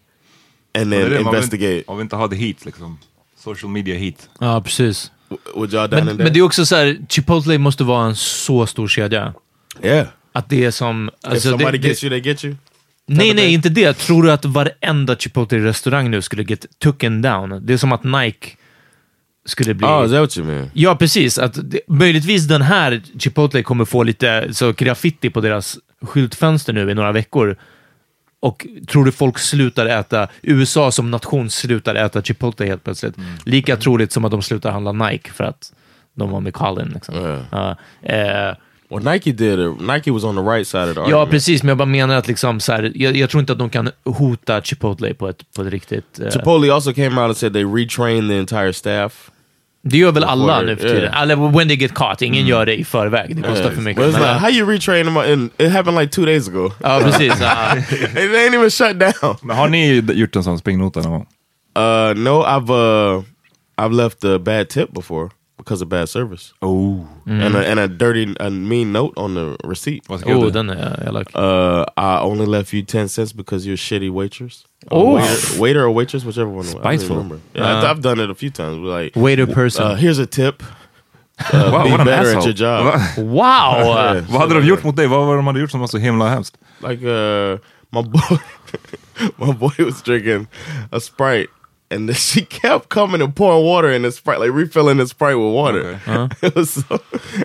and 0.74 0.90
Det 0.92 0.96
är 0.96 1.00
then 1.00 1.10
det, 1.10 1.18
vill 1.18 1.26
investigate. 1.26 1.84
Man 1.86 1.96
vill 1.96 2.04
inte 2.04 2.16
ha 2.16 2.28
the 2.28 2.36
heat 2.36 2.64
liksom. 2.64 2.98
Social 3.36 3.70
media 3.70 3.98
heat. 3.98 4.28
Ja, 4.40 4.60
precis. 4.60 5.10
Would 5.54 5.70
y'all 5.70 5.88
done 5.88 6.04
Men, 6.04 6.08
in 6.08 6.16
men 6.16 6.32
det 6.32 6.38
är 6.38 6.42
också 6.42 6.66
så 6.66 6.76
här, 6.76 6.98
Chipotle 7.08 7.58
måste 7.58 7.84
vara 7.84 8.06
en 8.06 8.16
så 8.16 8.66
stor 8.66 8.88
kedja. 8.88 9.34
Yeah. 9.82 10.06
Att 10.32 10.48
det 10.48 10.64
är 10.64 10.70
som... 10.70 11.08
If 11.08 11.14
Alltså, 11.30 11.48
somebody 11.50 11.78
det, 11.78 11.88
gets 11.88 12.00
det, 12.00 12.06
you, 12.06 12.22
they 12.22 12.30
get 12.30 12.44
you. 12.44 12.56
nej, 13.06 13.34
nej, 13.34 13.52
inte 13.52 13.68
det. 13.68 13.92
Tror 13.98 14.22
du 14.22 14.32
att 14.32 14.44
varenda 14.44 15.14
Chipotle-restaurang 15.16 16.10
nu 16.10 16.22
skulle 16.22 16.42
get 16.42 16.66
taken 16.78 17.22
down? 17.22 17.66
Det 17.66 17.72
är 17.72 17.76
som 17.76 17.92
att 17.92 18.04
Nike 18.04 18.50
skulle 19.46 19.74
bli... 19.74 19.86
Oh, 19.86 20.04
is 20.04 20.10
that 20.10 20.20
what 20.20 20.38
you 20.38 20.46
mean? 20.46 20.70
Ja, 20.72 20.96
precis. 20.96 21.38
Att 21.38 21.70
det, 21.70 21.80
möjligtvis 21.88 22.48
den 22.48 22.62
här 22.62 23.02
Chipotle 23.18 23.62
kommer 23.62 23.84
få 23.84 24.02
lite 24.02 24.54
så 24.54 24.72
graffiti 24.72 25.30
på 25.30 25.40
deras 25.40 25.78
skyltfönster 26.02 26.72
nu 26.72 26.90
i 26.90 26.94
några 26.94 27.12
veckor. 27.12 27.56
Och 28.40 28.66
tror 28.88 29.04
du 29.04 29.12
folk 29.12 29.38
slutar 29.38 29.86
äta, 29.86 30.28
USA 30.42 30.90
som 30.90 31.10
nation 31.10 31.50
slutar 31.50 31.94
äta 31.94 32.22
Chipotle 32.22 32.66
helt 32.66 32.84
plötsligt? 32.84 33.14
Lika 33.44 33.76
troligt 33.76 34.12
som 34.12 34.24
att 34.24 34.30
de 34.30 34.42
slutar 34.42 34.70
handla 34.70 34.92
Nike 34.92 35.30
för 35.32 35.44
att 35.44 35.72
de 36.14 36.30
var 36.30 36.40
med 36.40 36.54
Colin. 36.54 36.90
Liksom. 36.94 37.14
Ja. 37.14 37.76
Ja, 38.02 38.10
eh, 38.12 38.54
Well, 38.88 39.02
Nike 39.02 39.32
did 39.32 39.58
it. 39.58 39.80
Nike 39.80 40.10
was 40.12 40.24
on 40.24 40.36
the 40.36 40.42
right 40.42 40.66
side 40.66 40.88
of 40.88 40.94
the 40.94 41.00
ja, 41.00 41.06
argument. 41.06 41.30
precis, 41.30 41.62
men 41.62 41.68
jag 41.68 41.78
bara 41.78 41.86
menar 41.86 42.16
att 42.16 42.28
liksom, 42.28 42.60
så 42.60 42.72
här, 42.72 42.92
jag, 42.94 43.16
jag 43.16 43.30
tror 43.30 43.40
inte 43.40 43.52
att 43.52 43.58
de 43.58 43.70
kan 43.70 43.90
hota 44.04 44.62
Chipotle 44.62 45.14
på 45.14 45.28
ett, 45.28 45.52
på 45.56 45.62
ett 45.62 45.68
riktigt... 45.68 46.20
eh, 46.20 46.30
Chipotle 46.30 46.72
also 46.74 46.92
came 46.92 47.20
out 47.20 47.28
and 47.28 47.36
said 47.36 47.52
they 47.52 47.64
retrained 47.64 48.28
the 48.30 48.38
entire 48.38 48.72
staff. 48.72 49.30
Det 49.90 49.98
gör 49.98 50.12
väl 50.12 50.24
alla 50.24 50.62
nu 50.62 50.76
för 50.76 50.88
tiden? 50.88 51.02
yeah. 51.02 51.22
Eller 51.22 51.36
when 51.58 51.68
they 51.68 51.76
get 51.76 51.94
caught. 51.94 52.22
Ingen 52.22 52.46
gör 52.46 52.66
det 52.66 52.74
i 52.80 52.84
förväg. 52.84 53.36
Det 53.36 53.42
kostar 53.42 53.62
Yeah. 53.62 53.74
för 53.74 53.82
mycket. 53.82 54.04
But 54.04 54.14
it's 54.14 54.18
Men, 54.20 54.28
like, 54.34 54.40
how 54.40 54.50
you 54.50 54.70
retrain 54.70 55.04
them? 55.06 55.16
And 55.16 55.50
it 55.58 55.72
happened 55.72 55.98
like 56.00 56.12
two 56.12 56.24
days 56.26 56.48
ago. 56.48 56.72
Ja, 56.82 57.00
precis. 57.04 57.32
Ja. 57.40 57.56
they 58.14 58.46
ain't 58.48 58.54
even 58.54 58.70
shut 58.70 58.98
down. 58.98 59.36
Men 59.42 59.56
har 59.56 59.68
ni 59.68 59.96
gjort 60.14 60.36
en 60.36 60.44
sån 60.44 60.58
springnota 60.58 61.00
någon 61.00 61.10
gång? 61.12 61.26
Uh, 61.78 62.14
no, 62.14 62.42
I've 62.44 62.70
uh, 63.16 63.22
I've 63.78 63.92
left 63.92 64.24
a 64.24 64.38
bad 64.38 64.68
tip 64.68 64.92
before 64.94 65.30
because 65.66 65.82
of 65.82 65.88
bad 65.88 66.08
service 66.08 66.52
Oh. 66.62 67.06
and 67.26 67.56
a, 67.56 67.58
and 67.70 67.80
a 67.80 67.88
dirty, 67.88 68.34
a 68.40 68.50
mean 68.50 68.92
note 68.92 69.12
on 69.16 69.34
the 69.34 69.56
receipt. 69.68 70.04
Vad 70.08 70.20
skrev 70.20 70.36
Oh, 70.36 70.44
du? 70.44 70.50
den 70.50 70.70
är 70.70 71.08
elak. 71.08 71.26
Uh, 71.34 71.84
I 71.96 72.20
only 72.22 72.46
left 72.46 72.72
you 72.72 72.82
ten 72.82 73.08
cents 73.08 73.32
because 73.32 73.66
you're 73.66 73.74
a 73.74 73.76
shitty 73.76 74.10
waitress. 74.10 74.64
Or 74.90 75.02
Oh. 75.02 75.14
waiter, 75.16 75.60
waiter 75.60 75.84
or 75.84 75.90
waitress, 75.94 76.24
whichever 76.24 76.50
one. 76.50 76.66
I 76.68 76.72
don't 76.72 76.82
Spiteful. 76.82 77.16
remember. 77.16 77.38
Yeah, 77.54 77.78
I've, 77.78 77.84
I've 77.96 78.00
done 78.02 78.20
it 78.24 78.30
a 78.30 78.34
few 78.34 78.50
times. 78.50 78.78
We're 78.78 79.02
Like, 79.02 79.16
Waiter 79.20 79.46
person. 79.46 79.84
uh, 79.84 79.94
here's 79.96 80.18
a 80.20 80.26
tip. 80.26 80.62
Uh, 81.38 81.70
Wow, 81.72 81.84
be 81.84 81.90
what 81.90 82.00
an 82.00 82.06
better 82.06 82.30
at 82.30 82.36
asshole. 82.36 82.44
your 82.44 82.54
job. 82.54 82.84
Va? 82.84 83.22
wow! 83.22 83.82
Yeah. 83.84 84.24
Vad 84.28 84.40
hade 84.40 84.54
de 84.54 84.66
gjort 84.66 84.84
mot 84.84 84.96
dig? 84.96 85.06
Vad 85.08 85.26
var 85.26 85.32
det 85.34 85.38
de 85.38 85.46
hade 85.46 85.60
gjort 85.60 85.70
som 85.70 85.80
var 85.80 85.86
så 85.88 85.98
himla 85.98 86.28
hemskt? 86.28 86.56
like 86.88 87.02
uh 87.06 87.58
my 87.92 88.02
boy 88.02 88.38
my 89.38 89.52
boy 89.52 89.84
was 89.84 90.02
drinking 90.02 90.46
a 90.92 91.00
sprite 91.00 91.48
and 91.90 92.08
then 92.08 92.16
she 92.16 92.44
kept 92.44 92.88
coming 92.88 93.20
and 93.20 93.34
pouring 93.34 93.64
water 93.64 93.90
in 93.90 94.02
the 94.02 94.12
sprite 94.12 94.40
like 94.40 94.50
refilling 94.52 94.98
the 94.98 95.06
sprite 95.06 95.36
with 95.36 95.52
water. 95.52 96.00
Okay. 96.06 96.36
it 96.46 96.54
was 96.54 96.70
so, 96.70 97.00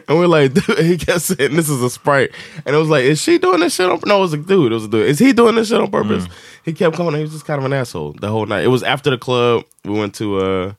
and 0.07 0.17
we're 0.17 0.27
like 0.27 0.53
dude 0.53 0.79
he 0.79 0.97
kept 0.97 1.21
saying 1.21 1.55
this 1.55 1.69
is 1.69 1.81
a 1.81 1.89
sprite. 1.89 2.31
And 2.65 2.75
it 2.75 2.79
was 2.79 2.89
like 2.89 3.03
is 3.03 3.21
she 3.21 3.37
doing 3.37 3.59
this 3.59 3.75
shit 3.75 3.89
on 3.89 3.99
no 4.05 4.17
it 4.17 4.21
was 4.21 4.33
a 4.33 4.37
dude 4.37 4.71
it 4.71 4.75
was 4.75 4.85
a 4.85 4.89
dude. 4.89 5.07
Is 5.07 5.19
he 5.19 5.33
doing 5.33 5.55
this 5.55 5.69
shit 5.69 5.79
on 5.79 5.91
purpose? 5.91 6.25
He 6.63 6.73
kept 6.73 6.95
coming 6.95 7.15
he 7.15 7.21
was 7.21 7.31
just 7.31 7.45
kind 7.45 7.59
of 7.59 7.65
an 7.65 7.73
asshole 7.73 8.13
the 8.13 8.29
whole 8.29 8.45
night. 8.45 8.63
It 8.63 8.69
was 8.69 8.83
after 8.83 9.09
the 9.09 9.17
club 9.17 9.63
we 9.85 9.97
went 9.97 10.15
to 10.15 10.37
uh 10.37 10.73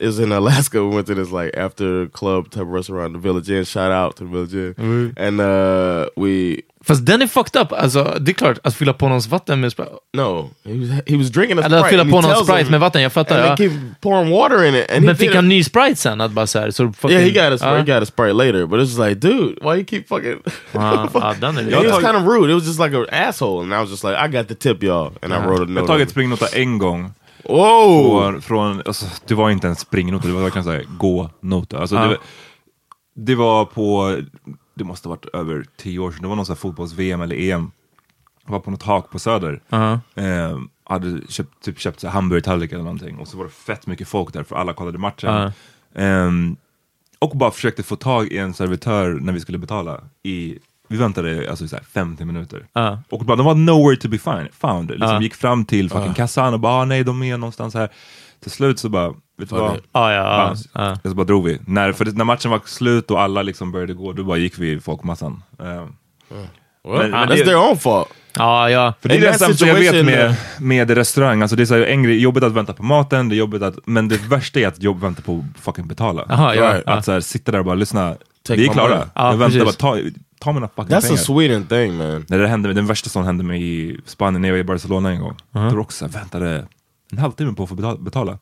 it 0.00 0.06
was 0.06 0.18
in 0.18 0.32
Alaska. 0.32 0.80
We 0.82 0.94
went 0.94 1.06
to 1.06 1.14
this 1.14 1.30
like 1.32 1.56
after 1.56 2.06
club 2.08 2.50
type 2.50 2.62
of 2.62 2.68
restaurant, 2.72 3.14
the 3.14 3.20
Village 3.20 3.48
Inn. 3.50 3.64
Shout 3.64 3.92
out 3.92 4.16
to 4.16 4.24
the 4.24 4.30
Village 4.30 4.54
Inn. 4.54 4.74
Mm-hmm. 4.74 5.22
And 5.24 5.40
uh, 5.40 6.06
we 6.16 6.62
Fast 6.84 7.06
den 7.06 7.22
är 7.22 7.26
fucked 7.26 7.62
up. 7.62 7.72
Alltså, 7.72 8.16
det 8.20 8.30
är 8.30 8.34
klart, 8.34 8.58
att 8.64 8.74
fylla 8.74 8.92
på 8.92 9.08
någons 9.08 9.28
vatten 9.28 9.60
med 9.60 9.72
Sprite. 9.72 9.90
No, 10.16 10.50
he 10.64 10.74
was 10.74 10.88
he 11.06 11.16
was 11.16 11.30
drinking 11.30 11.58
a 11.58 11.62
Eller 11.64 11.78
sprite. 11.78 11.80
att 11.84 11.88
fylla 11.90 12.02
and 12.02 12.10
på 12.10 12.16
he 12.16 12.22
någon 12.22 12.30
tells 12.34 12.46
Sprite 12.46 12.64
him- 12.64 12.70
med 12.70 12.80
vatten, 12.80 13.02
jag 13.02 13.12
fattar. 13.12 13.38
And 13.38 13.46
Ja. 13.50 13.56
keep 13.56 13.70
pouring 14.00 14.30
water 14.30 14.64
in 14.64 14.74
it. 14.74 14.90
And 14.90 15.00
Men 15.04 15.08
he 15.08 15.14
fick 15.14 15.28
did 15.28 15.36
han 15.36 15.48
ny 15.48 15.64
Sprite 15.64 15.96
sen? 15.96 16.20
Att 16.20 16.30
bara 16.32 16.46
så 16.46 16.58
här, 16.58 16.70
så 16.70 16.92
fucking, 16.92 17.10
Yeah, 17.18 17.22
he 17.32 17.50
got 17.50 17.62
a 17.62 17.64
Ja. 17.66 17.76
he 17.76 17.82
got 17.94 18.02
a 18.02 18.06
sprite 18.06 18.32
later, 18.32 18.66
but 18.66 18.78
it's 18.78 18.84
just 18.84 18.98
like, 18.98 19.14
dude, 19.14 19.54
why 19.62 19.74
you 19.76 19.84
keep 19.84 20.08
fucking? 20.08 20.36
Ja, 20.72 21.08
ja, 21.14 21.34
den 21.40 21.58
är 21.58 21.68
It 21.84 21.90
was 21.92 22.02
kind 22.04 22.16
of 22.16 22.22
rude. 22.26 22.50
It 22.52 22.54
was 22.54 22.66
just 22.66 22.80
like 22.80 22.96
an 22.96 23.06
asshole, 23.12 23.62
and 23.62 23.72
I 23.72 23.76
was 23.76 23.90
just 23.90 24.04
like, 24.04 24.16
I 24.16 24.28
got 24.38 24.48
the 24.48 24.54
tip, 24.54 24.82
y'all, 24.82 25.10
and 25.22 25.32
I 25.32 25.36
wrote 25.36 25.50
a 25.50 25.50
Jag 25.50 25.58
har 25.58 25.66
note. 25.66 25.86
tagit 25.86 26.00
on 26.00 26.02
it. 26.02 26.10
springnota 26.10 26.46
en 26.52 26.78
gång. 26.78 27.12
Whoa! 27.44 28.20
Från, 28.30 28.42
från, 28.42 28.82
alltså, 28.86 29.06
det 29.26 29.34
var 29.34 29.50
inte 29.50 29.68
en 29.68 29.76
springnota, 29.76 30.28
det 30.28 30.34
var 30.34 30.42
verkligen 30.42 30.64
såhär 30.64 30.84
gå-nota. 30.98 31.78
Alltså, 31.78 31.96
Ja. 31.96 32.02
det, 32.02 32.08
var- 32.08 32.18
det 33.14 33.34
var 33.34 33.64
på, 33.64 34.20
det 34.74 34.84
måste 34.84 35.08
ha 35.08 35.14
varit 35.16 35.34
över 35.34 35.64
tio 35.76 35.98
år 35.98 36.10
sedan, 36.10 36.22
det 36.22 36.28
var 36.28 36.36
någon 36.36 36.56
fotbolls-VM 36.56 37.20
eller 37.20 37.36
EM. 37.36 37.70
Jag 38.44 38.52
var 38.52 38.60
på 38.60 38.70
något 38.70 38.82
hak 38.82 39.10
på 39.10 39.18
Söder. 39.18 39.62
Ja. 39.68 39.92
Eh, 40.14 40.58
hade 40.84 41.20
köpt, 41.28 41.64
typ 41.64 41.80
köpt 41.80 42.02
hamburgertallrik 42.02 42.72
eller 42.72 42.82
någonting 42.84 43.18
och 43.18 43.28
så 43.28 43.36
var 43.36 43.44
det 43.44 43.50
fett 43.50 43.86
mycket 43.86 44.08
folk 44.08 44.32
där 44.32 44.42
för 44.42 44.56
alla 44.56 44.72
kollade 44.72 44.98
matchen. 44.98 45.52
Ehm, 45.94 46.56
och 47.18 47.36
bara 47.36 47.50
försökte 47.50 47.82
få 47.82 47.96
tag 47.96 48.26
i 48.32 48.38
en 48.38 48.54
servitör 48.54 49.10
när 49.20 49.32
vi 49.32 49.40
skulle 49.40 49.58
betala. 49.58 50.00
I, 50.22 50.58
vi 50.90 50.96
väntade 50.96 51.50
alltså, 51.50 51.68
så 51.68 51.76
här 51.76 51.84
50 51.84 52.24
minuter. 52.24 52.66
Ja. 52.72 53.02
Och 53.10 53.24
bara, 53.24 53.36
de 53.36 53.46
var 53.46 53.54
nowhere 53.54 53.96
to 53.96 54.08
be 54.08 54.18
find, 54.18 54.48
found. 54.60 54.90
Liksom, 54.90 55.08
Ja. 55.10 55.20
Gick 55.22 55.34
fram 55.34 55.64
till 55.64 55.90
fucking 55.90 56.14
kassan 56.14 56.54
och 56.54 56.60
bara, 56.60 56.72
ah, 56.72 56.84
nej 56.84 57.04
de 57.04 57.22
är 57.22 57.36
någonstans 57.36 57.74
här. 57.74 57.88
Till 58.42 58.50
slut 58.50 58.78
så 58.78 58.88
bara, 58.88 59.08
vet 59.08 59.16
du 59.38 59.46
vad? 59.56 59.80
Ja, 59.92 60.12
ja, 60.12 60.54
ja. 60.74 60.96
Så 61.02 61.14
bara 61.14 61.24
drog 61.26 61.44
vi. 61.44 61.58
När, 61.66 61.92
för 61.92 62.04
när 62.04 62.24
matchen 62.24 62.50
var 62.50 62.60
slut 62.64 63.10
och 63.10 63.20
alla 63.20 63.42
liksom 63.42 63.72
började 63.72 63.94
gå, 63.94 64.12
då 64.12 64.24
bara 64.24 64.36
gick 64.38 64.58
vi 64.58 64.70
i 64.72 64.80
folkmassan. 64.80 65.42
Ehm, 65.62 65.66
Well, 66.84 66.98
Men- 66.98 67.10
men 67.10 67.28
that's 67.28 67.34
det- 67.36 67.44
their 67.44 67.56
own 67.70 67.76
fault. 67.78 68.08
Ja, 68.36 68.70
ja. 68.70 68.94
För 69.00 69.08
det 69.08 69.16
är 69.16 69.20
det 69.20 69.34
sämsta 69.38 69.66
jag 69.66 69.74
vet 69.74 69.82
situation, 69.84 70.06
med, 70.06 70.26
uh, 70.30 70.34
med 70.58 70.90
restaurang. 70.90 71.42
Alltså 71.42 71.56
det 71.56 71.62
är 71.62 71.66
så 71.66 71.74
här, 71.74 71.82
en 71.82 72.02
grej, 72.02 72.20
jobbigt 72.20 72.42
att 72.44 72.52
vänta 72.52 72.72
på 72.72 72.82
maten, 72.82 73.28
det 73.28 73.34
är 73.34 73.36
jobbigt 73.36 73.62
att, 73.62 73.74
men 73.86 74.08
det 74.08 74.16
värsta 74.28 74.60
är 74.60 74.66
att 74.68 74.82
jobb, 74.82 75.00
vänta 75.00 75.22
på 75.22 75.44
att 75.54 75.60
fucking 75.60 75.88
betala. 75.88 76.22
Aha, 76.30 76.54
ja, 76.54 76.72
Right. 76.74 76.86
Att 76.88 77.04
så 77.04 77.12
här, 77.12 77.20
sitta 77.20 77.52
där 77.52 77.58
och 77.58 77.64
bara 77.64 77.74
lyssna, 77.74 78.14
Take 78.46 78.60
vi 78.60 78.68
är 78.68 78.72
klara. 78.72 79.08
Ja, 79.14 79.30
jag 79.30 79.36
väntar 79.36 79.58
bara, 79.58 79.64
precis. 79.64 79.76
ta, 79.76 79.96
ta 80.40 80.52
mina 80.52 80.68
fucking 80.68 80.96
That's 80.96 80.98
a 80.98 81.00
pengar. 81.02 81.16
Sweden 81.16 81.66
thing, 81.66 81.96
man. 81.96 82.24
När 82.28 82.38
det 82.38 82.48
hände, 82.48 82.72
den 82.72 82.86
värsta 82.86 83.10
som 83.10 83.24
hände 83.24 83.44
mig 83.44 83.62
i 83.62 84.00
Spanien 84.06 84.42
när 84.42 84.48
jag 84.48 84.54
var 84.54 84.60
i 84.60 84.64
Barcelona 84.64 85.10
en 85.10 85.20
gång. 85.20 85.36
Då 85.52 85.60
var 85.60 85.70
det 85.70 85.78
också 85.78 86.06
väntade 86.06 86.66
en 87.12 87.18
halvtimme 87.18 87.52
på 87.52 87.62
att 87.62 87.68
få 87.68 87.74
betala. 87.74 87.96
betala. 87.96 88.38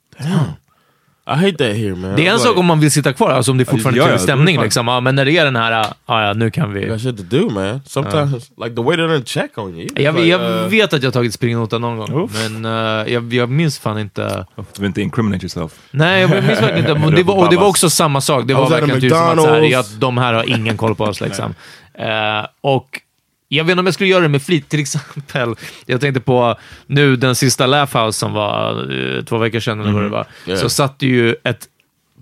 I 1.28 1.34
hate 1.34 1.58
that 1.58 1.76
here, 1.76 1.94
man. 1.94 2.16
Det 2.16 2.26
är 2.26 2.30
en 2.30 2.34
Like, 2.34 2.38
sak 2.38 2.56
om 2.56 2.66
man 2.66 2.80
vill 2.80 2.90
sitta 2.90 3.12
kvar, 3.12 3.30
alltså 3.30 3.50
om 3.50 3.58
det 3.58 3.62
är 3.62 3.70
fortfarande 3.70 3.98
Ja, 3.98 4.02
ja, 4.02 4.06
trevlig 4.06 4.22
stämning. 4.22 4.56
är 4.56 4.62
Liksom. 4.62 4.88
Ja, 4.88 5.00
men 5.00 5.14
när 5.14 5.24
det 5.24 5.36
är 5.36 5.44
den 5.44 5.56
här, 5.56 5.72
ja, 6.06 6.26
ja, 6.26 6.32
nu 6.32 6.50
kan 6.50 6.72
vi... 6.72 6.86
got 6.86 7.00
shit 7.00 7.16
to 7.16 7.22
do, 7.22 7.50
man. 7.50 7.80
Sometimes, 7.86 8.50
like 8.56 8.76
the 8.76 8.82
waiter 8.82 9.08
doesn't 9.08 9.24
check 9.24 9.58
on 9.58 9.74
you. 9.78 9.88
Jag, 9.94 10.14
Like, 10.14 10.26
jag 10.26 10.40
uh, 10.40 10.68
vet 10.68 10.92
att 10.92 11.02
jag 11.02 11.06
har 11.06 11.12
tagit 11.12 11.34
springnota 11.34 11.78
någon 11.78 11.96
gång, 11.98 12.24
Uff. 12.24 12.30
men 12.34 12.64
eh, 12.64 13.12
jag, 13.12 13.34
jag 13.34 13.50
minns 13.50 13.78
fan 13.78 13.98
inte. 13.98 14.46
Du 14.56 14.62
vill 14.78 14.86
inte 14.86 15.02
incriminate 15.02 15.44
yourself. 15.44 15.72
Nej, 15.90 16.20
jag 16.20 16.30
minns 16.30 16.62
verkligen 16.62 16.78
inte. 16.78 16.92
Och 17.06 17.12
det, 17.12 17.22
var, 17.22 17.34
och 17.34 17.50
det 17.50 17.56
var 17.56 17.66
också 17.66 17.90
samma 17.90 18.20
sak. 18.20 18.44
Det 18.46 18.54
var 18.54 18.66
a 18.66 18.68
verkligen 18.68 19.00
typ 19.00 19.12
som 19.12 19.20
att 19.28 19.42
så 19.42 19.46
här, 19.46 19.62
ja, 19.62 19.84
de 19.98 20.18
här 20.18 20.34
har 20.34 20.50
ingen 20.50 20.76
koll 20.76 20.94
på 20.94 21.04
oss. 21.04 21.20
Liksom. 21.20 21.54
Eh, 21.98 22.46
och 22.60 23.00
jag 23.48 23.64
vet 23.64 23.70
inte 23.70 23.80
om 23.80 23.86
jag 23.86 23.94
skulle 23.94 24.10
göra 24.10 24.22
det 24.22 24.28
med 24.28 24.42
flit. 24.42 24.68
Till 24.68 24.80
exempel, 24.80 25.54
jag 25.86 26.00
tänkte 26.00 26.20
på 26.20 26.56
nu 26.86 27.16
den 27.16 27.34
sista 27.34 27.66
Laugh 27.66 27.98
House 27.98 28.18
som 28.18 28.32
var 28.32 28.92
eh, 28.92 29.24
två 29.24 29.38
veckor 29.38 29.60
sedan, 29.60 29.80
eller 29.80 29.92
vad 29.92 30.02
det 30.02 30.08
var. 30.08 30.26
Yeah. 30.46 30.60
Så 30.60 30.68
satt 30.68 31.02
ju 31.02 31.36
ett 31.44 31.68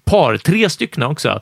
par, 0.05 0.37
tre 0.37 0.71
stycken 0.71 1.03
också, 1.03 1.41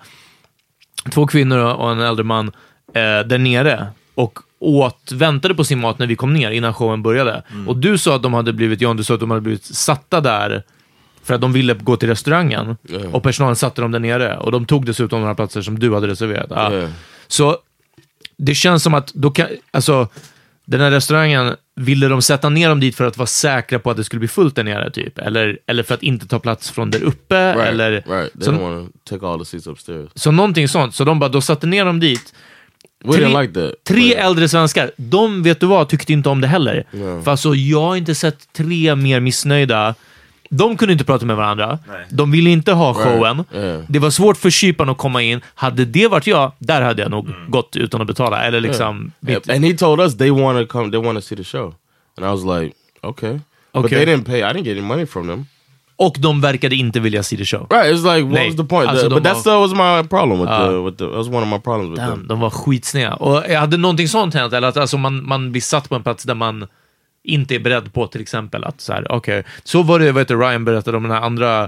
två 1.10 1.26
kvinnor 1.26 1.58
och 1.58 1.92
en 1.92 2.00
äldre 2.00 2.24
man, 2.24 2.48
eh, 2.88 3.26
där 3.26 3.38
nere 3.38 3.86
och 4.14 4.38
åt, 4.58 5.12
väntade 5.12 5.54
på 5.54 5.64
sin 5.64 5.80
mat 5.80 5.98
när 5.98 6.06
vi 6.06 6.16
kom 6.16 6.34
ner 6.34 6.50
innan 6.50 6.74
showen 6.74 7.02
började. 7.02 7.42
Och 7.66 7.76
du 7.76 7.98
sa 7.98 8.16
att 8.16 8.22
de 8.22 8.34
hade 8.34 8.52
blivit, 8.52 8.80
John, 8.80 8.96
du 8.96 9.04
sa 9.04 9.14
att 9.14 9.20
de 9.20 9.30
hade 9.30 9.40
blivit 9.40 9.64
satta 9.64 10.20
där 10.20 10.62
för 11.22 11.34
att 11.34 11.40
de 11.40 11.52
ville 11.52 11.74
gå 11.74 11.96
till 11.96 12.08
restaurangen. 12.08 12.76
Och 13.12 13.22
personalen 13.22 13.56
satte 13.56 13.82
dem 13.82 13.90
där 13.90 13.98
nere. 13.98 14.36
Och 14.36 14.52
de 14.52 14.66
tog 14.66 14.86
dessutom 14.86 15.20
några 15.20 15.34
platser 15.34 15.62
som 15.62 15.78
du 15.78 15.94
hade 15.94 16.06
reserverat. 16.06 16.46
Ja. 16.50 16.72
Yeah. 16.72 16.90
Så 17.26 17.58
det 18.36 18.54
känns 18.54 18.82
som 18.82 18.94
att 18.94 19.12
då 19.14 19.30
kan, 19.30 19.46
alltså, 19.70 20.08
den 20.64 20.80
här 20.80 20.90
restaurangen, 20.90 21.56
ville 21.76 22.08
de 22.08 22.22
sätta 22.22 22.48
ner 22.48 22.68
dem 22.68 22.80
dit 22.80 22.96
för 22.96 23.04
att 23.04 23.16
vara 23.16 23.26
säkra 23.26 23.78
på 23.78 23.90
att 23.90 23.96
det 23.96 24.04
skulle 24.04 24.18
bli 24.18 24.28
fullt 24.28 24.56
där 24.56 24.64
nere? 24.64 24.90
Typ? 24.90 25.18
Eller, 25.18 25.58
eller 25.66 25.82
för 25.82 25.94
att 25.94 26.02
inte 26.02 26.26
ta 26.26 26.38
plats 26.38 26.70
från 26.70 26.90
där 26.90 27.02
uppe? 27.02 27.54
Right, 27.54 27.68
Eller, 27.68 27.90
right. 27.90 28.06
They 28.32 28.42
så, 28.42 28.50
don't 28.52 28.60
want 28.60 28.92
to 29.04 29.14
take 29.14 29.26
all 29.26 29.38
the 29.38 29.44
seats 29.44 29.66
upstairs. 29.66 30.08
så 30.14 30.30
någonting 30.30 30.68
sånt. 30.68 30.94
Så 30.94 31.04
de 31.04 31.18
bara, 31.18 31.28
då 31.28 31.40
satte 31.40 31.66
ner 31.66 31.84
dem 31.84 32.00
dit. 32.00 32.34
We 33.04 33.12
didn't 33.12 33.40
like 33.42 33.54
that. 33.54 33.84
Tre 33.84 34.00
But- 34.14 34.16
äldre 34.18 34.48
svenskar, 34.48 34.90
de 34.96 35.42
vet 35.42 35.60
du 35.60 35.66
vad, 35.66 35.88
tyckte 35.88 36.12
inte 36.12 36.28
om 36.28 36.40
det 36.40 36.46
heller. 36.46 36.84
Ja. 36.90 37.22
För 37.22 37.30
alltså, 37.30 37.54
jag 37.54 37.80
har 37.80 37.96
inte 37.96 38.14
sett 38.14 38.52
tre 38.52 38.94
mer 38.94 39.20
missnöjda. 39.20 39.94
De 40.56 40.76
kunde 40.76 40.92
inte 40.92 41.04
prata 41.04 41.26
med 41.26 41.36
varandra. 41.36 41.78
De 42.10 42.30
ville 42.30 42.50
inte 42.50 42.72
ha 42.72 42.94
showen. 42.94 43.44
Yeah. 43.54 43.80
Det 43.88 43.98
var 43.98 44.10
svårt 44.10 44.36
för 44.36 44.50
kyparen 44.50 44.90
att 44.90 44.98
komma 44.98 45.22
in. 45.22 45.40
Hade 45.54 45.84
det 45.84 46.08
varit 46.08 46.26
jag, 46.26 46.52
där 46.58 46.82
hade 46.82 47.02
jag 47.02 47.10
nog 47.10 47.28
gått 47.48 47.76
utan 47.76 48.00
att 48.00 48.06
betala. 48.06 48.44
Eller 48.44 48.60
liksom... 48.60 49.12
Yeah, 49.28 49.42
And 49.48 49.64
he 49.64 49.72
told 49.76 50.00
us 50.00 50.16
they 50.16 50.30
want 50.30 50.68
to 50.68 50.72
come. 50.78 50.90
They 50.90 51.00
want 51.02 51.18
to 51.18 51.22
see 51.22 51.36
the 51.36 51.44
show, 51.44 51.74
and 52.16 52.26
I 52.26 52.28
was 52.42 52.60
like, 52.62 52.74
okay. 53.02 53.32
But 53.72 53.84
Okay. 53.84 54.04
they 54.04 54.14
didn't 54.14 54.24
pay. 54.24 54.38
I 54.38 54.42
didn't 54.42 54.64
get 54.64 54.78
any 54.78 54.86
money 54.86 55.06
from 55.06 55.26
them. 55.28 55.46
Och 55.96 56.16
de 56.18 56.40
verkade 56.40 56.76
inte 56.76 57.00
vilja 57.00 57.22
see 57.22 57.36
the 57.38 57.44
show. 57.44 57.66
Right? 57.70 57.94
It's 57.94 58.14
like, 58.14 58.22
what 58.24 58.32
Nej. 58.34 58.46
was 58.48 58.56
the 58.56 58.64
point? 58.64 58.88
Alltså, 58.88 59.08
The- 59.08 59.14
but 59.14 59.24
that 59.24 59.34
var- 59.34 59.40
still 59.40 59.52
was 59.52 59.72
my 60.02 60.08
problem 60.08 60.38
with 60.40 60.50
Ja. 60.52 60.66
the. 60.68 60.76
With 60.84 60.96
the 60.98 61.04
that 61.04 61.14
was 61.16 61.26
one 61.28 61.42
of 61.42 61.48
my 61.48 61.58
problems 61.58 61.90
with 61.90 62.00
Damn, 62.06 62.18
them. 62.18 62.28
de 62.28 62.40
var 62.40 62.50
skitsneda. 62.50 63.14
Och 63.14 63.42
hade 63.42 63.76
någonting 63.76 64.08
sånt 64.08 64.34
hänt, 64.34 64.52
eller 64.52 64.68
att 64.68 64.76
alltså 64.76 64.98
man, 64.98 65.26
man 65.28 65.52
blir 65.52 65.62
satt 65.62 65.88
på 65.88 65.94
en 65.94 66.02
plats 66.02 66.24
där 66.24 66.34
man 66.34 66.66
inte 67.24 67.54
är 67.54 67.58
beredd 67.58 67.92
på 67.92 68.06
till 68.06 68.20
exempel 68.20 68.64
att 68.64 68.80
så 68.80 68.92
här, 68.92 69.12
okej, 69.12 69.44
så 69.64 69.82
var 69.82 69.98
det, 69.98 70.12
vad 70.12 70.20
heter 70.20 70.36
Ryan 70.36 70.64
berättade 70.64 70.96
om 70.96 71.02
den 71.02 71.12
här 71.12 71.20
andra 71.20 71.62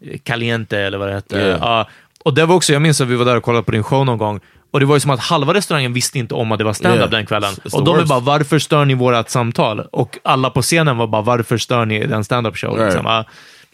eh, 0.00 0.18
Caliente 0.22 0.78
eller 0.80 0.98
vad 0.98 1.08
det 1.08 1.14
hette. 1.14 1.36
Yeah. 1.36 1.58
Ja, 1.60 1.88
och 2.24 2.34
det 2.34 2.46
var 2.46 2.54
också, 2.54 2.72
jag 2.72 2.82
minns 2.82 3.00
att 3.00 3.08
vi 3.08 3.16
var 3.16 3.24
där 3.24 3.36
och 3.36 3.42
kollade 3.42 3.64
på 3.64 3.72
din 3.72 3.82
show 3.82 4.06
någon 4.06 4.18
gång, 4.18 4.40
och 4.70 4.80
det 4.80 4.86
var 4.86 4.96
ju 4.96 5.00
som 5.00 5.10
att 5.10 5.20
halva 5.20 5.54
restaurangen 5.54 5.92
visste 5.92 6.18
inte 6.18 6.34
om 6.34 6.52
att 6.52 6.58
det 6.58 6.64
var 6.64 6.72
stand-up 6.72 6.98
Yeah. 6.98 7.10
den 7.10 7.26
kvällen. 7.26 7.54
It's 7.54 7.74
Och 7.74 7.84
de 7.84 7.96
worst. 7.96 8.08
bara, 8.08 8.20
varför 8.20 8.58
stör 8.58 8.84
ni 8.84 8.94
vårat 8.94 9.30
samtal? 9.30 9.80
Och 9.80 10.18
alla 10.24 10.50
på 10.50 10.62
scenen 10.62 10.96
var 10.96 11.06
bara, 11.06 11.22
varför 11.22 11.58
stör 11.58 11.84
ni 11.86 12.06
den 12.06 12.24
stand-up 12.24 12.56
show? 12.56 12.76
Right. 12.76 12.84
Liksom. 12.94 13.06
Ja, 13.06 13.24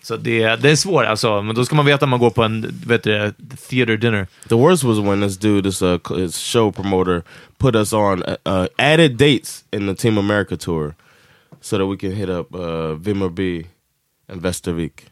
Så 0.03 0.17
det, 0.17 0.57
det 0.63 0.71
är 0.71 0.77
svårt 0.77 1.05
alltså, 1.07 1.43
men 1.43 1.55
då 1.55 1.65
ska 1.65 1.75
man 1.77 1.87
veta 1.87 2.05
att 2.05 2.09
man 2.09 2.19
går 2.19 2.31
på 2.31 2.43
en, 2.43 2.83
vet 2.87 3.03
du, 3.03 3.33
theater 3.69 3.97
dinner. 3.97 4.27
The 4.49 4.55
worst 4.55 4.85
was 4.85 4.99
when 4.99 5.21
this 5.23 5.39
dude, 5.39 5.69
this 5.71 5.83
uh, 5.83 5.99
show 6.33 6.73
promoter, 6.73 7.23
put 7.59 7.75
us 7.75 7.93
on 7.93 8.23
uh, 8.23 8.35
uh, 8.49 8.67
added 8.79 9.13
dates 9.13 9.65
in 9.73 9.87
the 9.87 9.95
Team 10.03 10.19
America 10.19 10.57
tour, 10.57 10.95
so 11.61 11.79
that 11.79 11.87
we 11.87 11.97
can 11.97 12.13
hit 12.13 12.29
up 12.31 12.55
uh, 12.55 12.97
Vimmerby 12.97 13.67
and 14.29 14.41
Västervik. 14.43 15.07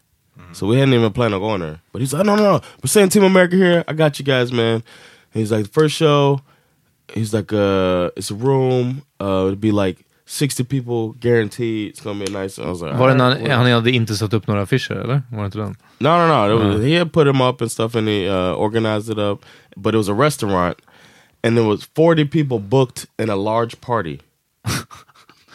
So 0.53 0.67
we 0.67 0.79
hadn't 0.79 0.95
even 0.95 1.13
planned 1.13 1.35
on 1.35 1.41
going 1.41 1.61
there. 1.61 1.81
But 1.93 2.01
he's 2.01 2.13
like, 2.15 2.25
no, 2.25 2.37
no, 2.37 2.43
no, 2.43 2.61
we're 2.83 2.87
saying 2.89 3.09
Team 3.11 3.25
America 3.25 3.57
here. 3.57 3.85
I 3.89 3.93
got 3.93 4.19
you 4.19 4.25
guys, 4.25 4.53
man. 4.53 4.75
And 4.77 4.83
he's 5.41 5.51
like, 5.53 5.65
the 5.65 5.71
first 5.71 5.95
show, 5.97 6.41
he's 7.13 7.35
like, 7.35 7.53
uh, 7.53 8.11
it's 8.17 8.31
a 8.31 8.35
room. 8.35 9.03
Uh, 9.21 9.47
it'd 9.49 9.61
be 9.61 9.73
like 9.73 10.07
60 10.27 10.65
people 10.65 11.13
guaranteed. 11.21 11.91
It's 11.91 12.01
gonna 12.01 12.25
be 12.25 12.31
a 12.31 12.43
nice. 12.43 12.59
I 12.59 12.67
was 12.69 12.81
like, 12.83 12.95
Var 12.95 13.09
det 13.09 13.23
"All 13.25 13.31
right, 13.31 13.41
när 13.41 13.49
well." 13.49 13.59
han 13.59 13.73
hade 13.73 13.91
inte 13.91 14.15
satt 14.15 14.33
upp 14.33 14.47
några 14.47 14.63
affischer, 14.63 14.95
eller? 14.95 15.23
Var 15.31 15.39
det 15.41 15.45
inte 15.47 15.59
den? 15.59 15.77
No, 15.99 16.09
no, 16.19 16.27
no. 16.29 16.51
It 16.51 16.75
was, 16.75 16.85
He 16.85 16.95
had 16.99 17.13
put 17.13 17.27
him 17.27 17.41
up 17.41 17.61
and 17.61 17.71
stuff, 17.73 17.95
and 17.95 18.09
he 18.09 18.29
uh, 18.29 18.53
organized 18.55 19.11
it 19.11 19.19
up. 19.19 19.45
But 19.77 19.95
it 19.95 19.99
was 19.99 20.09
a 20.09 20.15
restaurant, 20.15 20.79
and 21.43 21.57
there 21.57 21.67
was 21.67 21.85
forty 21.95 22.25
people 22.25 22.59
booked 22.59 23.07
in 23.19 23.29
a 23.31 23.37
large 23.37 23.81
party 23.81 24.21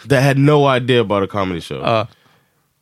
that 0.08 0.22
had 0.22 0.38
no 0.38 0.66
idea 0.66 1.02
about 1.02 1.24
a 1.24 1.28
comedy 1.28 1.60
show. 1.60 1.80
Uh, 1.82 2.06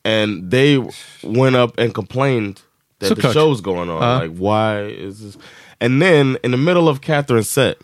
and 0.04 0.50
they 0.50 0.78
went 1.22 1.56
up 1.56 1.78
and 1.78 1.94
complained 1.94 2.62
that 2.98 3.14
the 3.14 3.22
Såklart. 3.22 3.32
show's 3.32 3.60
going 3.60 3.88
on. 3.90 4.02
Uh. 4.02 4.18
like, 4.28 4.36
why 4.36 4.82
is 4.82 5.20
this? 5.20 5.38
And 5.80 6.00
then 6.00 6.36
in 6.44 6.50
the 6.50 6.56
middle 6.56 6.88
of 6.88 7.00
Catherine's 7.00 7.48
set, 7.48 7.78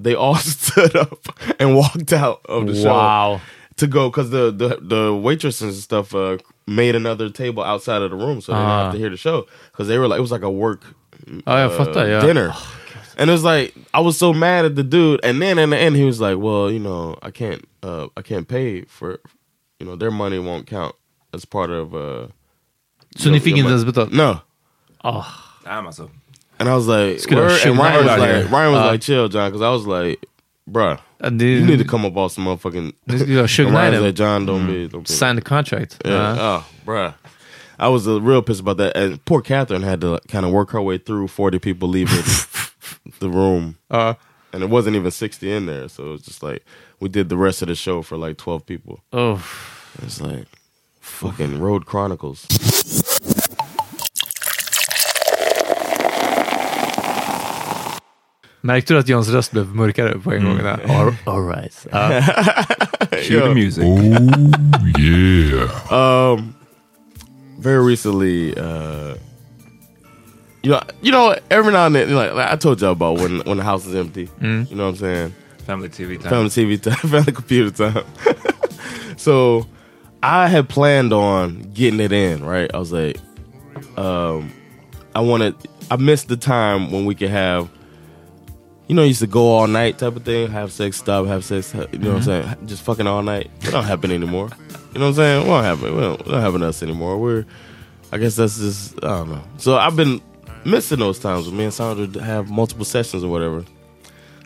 they 0.00 0.14
all 0.14 0.34
stood 0.56 0.96
up 0.96 1.18
and 1.60 1.76
walked 1.76 2.12
out 2.12 2.40
of 2.48 2.66
the 2.66 2.74
show 2.74 2.92
wow. 2.92 3.40
to 3.76 3.86
go 3.86 4.08
because 4.10 4.30
the, 4.30 4.50
the 4.50 4.78
the 4.80 5.14
waitresses 5.14 5.62
and 5.62 5.82
stuff 5.82 6.14
uh, 6.14 6.38
made 6.66 6.94
another 6.96 7.30
table 7.30 7.62
outside 7.62 8.02
of 8.02 8.10
the 8.10 8.16
room 8.16 8.40
so 8.40 8.52
they 8.52 8.58
didn't 8.58 8.70
have 8.70 8.86
Ah. 8.88 8.92
to 8.92 8.98
hear 8.98 9.10
the 9.10 9.16
show 9.16 9.46
because 9.72 9.86
they 9.88 9.98
were 9.98 10.08
like 10.08 10.18
it 10.18 10.22
was 10.22 10.32
like 10.32 10.42
a 10.42 10.50
work 10.50 10.82
jag 11.46 11.70
uh. 11.96 12.06
Ja. 12.06 12.20
dinner. 12.20 12.52
And 13.16 13.30
it 13.30 13.32
was 13.32 13.44
like 13.44 13.74
I 13.92 14.00
was 14.00 14.18
so 14.18 14.32
mad 14.32 14.64
at 14.64 14.74
the 14.76 14.82
dude, 14.82 15.20
and 15.24 15.40
then 15.40 15.58
in 15.58 15.70
the 15.70 15.76
end 15.78 15.96
he 15.96 16.04
was 16.04 16.20
like, 16.20 16.36
"Well, 16.38 16.70
you 16.70 16.78
know, 16.80 17.16
I 17.22 17.30
can't, 17.30 17.62
uh, 17.82 18.08
I 18.16 18.22
can't 18.22 18.48
pay 18.48 18.82
for, 18.86 19.18
you 19.78 19.86
know, 19.86 19.96
their 19.96 20.10
money 20.10 20.38
won't 20.38 20.66
count 20.66 20.94
as 21.32 21.44
part 21.44 21.70
of." 21.70 21.94
Uh, 21.94 22.26
Så 23.16 23.30
ni 23.30 23.38
fick 23.40 23.56
inte 23.56 23.70
ens 23.72 23.84
betalt? 23.84 24.12
No, 24.12 24.40
Oh. 25.04 25.24
Damn, 25.64 25.86
alltså. 25.86 26.10
and 26.58 26.68
I 26.68 26.74
was 26.74 26.86
like, 26.88 27.20
"Word?" 27.30 27.50
and 27.52 27.60
shit 27.60 27.72
Ryan 27.76 28.04
was 28.04 28.18
like, 28.18 28.30
here. 28.30 28.46
Ryan 28.48 28.72
was 28.72 28.80
Uh. 28.80 28.90
like, 28.90 29.00
"Chill, 29.00 29.28
John," 29.28 29.50
because 29.50 29.62
I 29.62 29.70
was 29.70 29.86
like, 29.86 30.26
"Bruh, 30.68 30.98
Det, 31.20 31.44
you 31.60 31.64
need 31.66 31.78
to 31.78 31.84
come 31.84 32.04
up 32.04 32.16
off 32.16 32.32
some 32.32 32.44
motherfucking." 32.46 32.92
Ni 33.06 33.18
skulle 33.18 33.36
ha 33.36 33.62
And 33.62 33.72
Ryan 33.72 33.72
Knight 33.72 33.90
was 33.92 34.00
like, 34.00 34.14
"John, 34.16 34.46
don't 34.46 34.66
be, 34.66 34.88
don't 34.88 35.06
be." 35.06 35.12
signed 35.12 35.38
the 35.38 35.42
contract. 35.42 36.02
Yeah. 36.04 36.36
Ja. 36.36 36.56
Oh, 36.58 36.64
bruh. 36.86 37.14
I 37.78 37.88
was 37.88 38.06
uh, 38.06 38.20
real 38.20 38.40
pissed 38.42 38.60
about 38.60 38.76
that. 38.78 38.96
And 38.96 39.18
poor 39.24 39.40
Catherine 39.42 39.82
had 39.82 40.00
to 40.00 40.20
kind 40.28 40.44
of 40.46 40.52
work 40.52 40.70
her 40.70 40.80
way 40.80 40.96
through 40.98 41.26
40 41.28 41.58
people 41.58 41.88
leaving 41.88 42.22
the 43.20 43.28
room. 43.28 43.76
Ja. 43.90 44.14
And 44.52 44.62
it 44.62 44.70
wasn't 44.70 44.96
even 44.96 45.10
60 45.10 45.52
in 45.52 45.66
there. 45.66 45.88
So 45.88 46.04
it 46.04 46.10
was 46.12 46.22
just 46.22 46.42
like, 46.42 46.64
we 47.00 47.08
did 47.08 47.28
the 47.28 47.36
rest 47.36 47.62
of 47.62 47.68
the 47.68 47.74
show 47.74 48.02
for 48.02 48.16
like 48.16 48.36
12 48.36 48.64
people. 48.66 49.00
Oh. 49.12 49.42
It's 50.02 50.20
like, 50.20 50.46
fucking 51.00 51.60
Road 51.60 51.86
Chronicles. 51.86 52.46
Märkte 58.60 58.94
du 58.94 58.98
att 58.98 59.08
Johns 59.08 59.28
röst 59.28 59.52
blev 59.52 59.74
mörkare 59.74 60.18
på 60.18 60.32
en 60.32 60.44
gång? 60.44 60.56
Där? 60.56 60.80
All, 60.88 61.14
all 61.24 61.48
right. 61.48 61.86
Ja. 61.92 62.08
Cue 63.10 63.40
the 63.40 63.54
music. 63.54 63.84
Yeah. 64.98 65.92
Um, 65.92 66.54
very 67.58 67.84
recently, 67.90 68.54
uh, 68.56 69.16
you 70.64 70.70
know, 70.70 70.82
you 71.02 71.12
know, 71.12 71.36
every 71.50 71.72
now 71.72 71.84
and 71.86 71.94
then, 71.94 72.14
like, 72.14 72.32
like 72.32 72.50
I 72.50 72.56
told 72.56 72.80
y'all 72.80 72.92
about 72.92 73.18
when 73.18 73.40
when 73.40 73.58
the 73.58 73.62
house 73.62 73.84
is 73.84 73.94
empty. 73.94 74.30
You 74.40 74.76
know 74.76 74.84
what 74.84 74.90
I'm 74.90 74.96
saying? 74.96 75.34
Family 75.58 75.90
TV 75.90 76.18
time. 76.20 76.30
family 76.30 76.48
TV 76.48 76.80
time, 76.80 76.94
family 77.10 77.32
computer 77.32 77.70
time. 77.70 78.04
so 79.18 79.66
I 80.22 80.48
had 80.48 80.70
planned 80.70 81.12
on 81.12 81.70
getting 81.74 82.00
it 82.00 82.12
in, 82.12 82.42
right? 82.44 82.70
I 82.72 82.78
was 82.78 82.92
like, 82.92 83.18
um, 83.98 84.52
I 85.14 85.20
wanted, 85.20 85.54
I 85.90 85.96
missed 85.96 86.28
the 86.28 86.36
time 86.38 86.90
when 86.90 87.04
we 87.04 87.14
could 87.14 87.28
have, 87.28 87.68
you 88.88 88.94
know, 88.94 89.02
used 89.02 89.20
to 89.20 89.26
go 89.26 89.48
all 89.52 89.66
night 89.66 89.98
type 89.98 90.16
of 90.16 90.24
thing, 90.24 90.50
have 90.50 90.72
sex, 90.72 90.96
stop, 90.96 91.26
have 91.26 91.44
sex, 91.44 91.74
you 91.74 91.98
know 91.98 92.14
what 92.14 92.16
I'm 92.16 92.22
saying? 92.22 92.66
Just 92.66 92.82
fucking 92.84 93.06
all 93.06 93.22
night. 93.22 93.50
It 93.60 93.70
don't 93.70 93.84
happen 93.84 94.10
anymore. 94.10 94.48
You 94.94 95.00
know 95.00 95.06
what 95.06 95.08
I'm 95.08 95.14
saying? 95.14 95.42
It 95.42 95.48
won't 95.48 95.64
happen. 95.66 95.94
We 95.94 96.00
don't, 96.00 96.20
it 96.20 96.26
don't 96.26 96.40
happen 96.40 96.60
to 96.60 96.68
us 96.68 96.82
anymore. 96.82 97.18
We're, 97.18 97.44
I 98.12 98.16
guess 98.16 98.36
that's 98.36 98.58
just, 98.58 98.96
I 99.04 99.08
don't 99.08 99.30
know. 99.30 99.44
So 99.58 99.76
I've 99.76 99.96
been 99.96 100.22
missing 100.64 100.98
those 100.98 101.18
times 101.18 101.46
with 101.46 101.54
me 101.54 101.64
and 101.64 101.72
Sandra 101.72 102.22
have 102.22 102.50
multiple 102.50 102.84
sessions 102.84 103.22
or 103.24 103.28
whatever. 103.30 103.64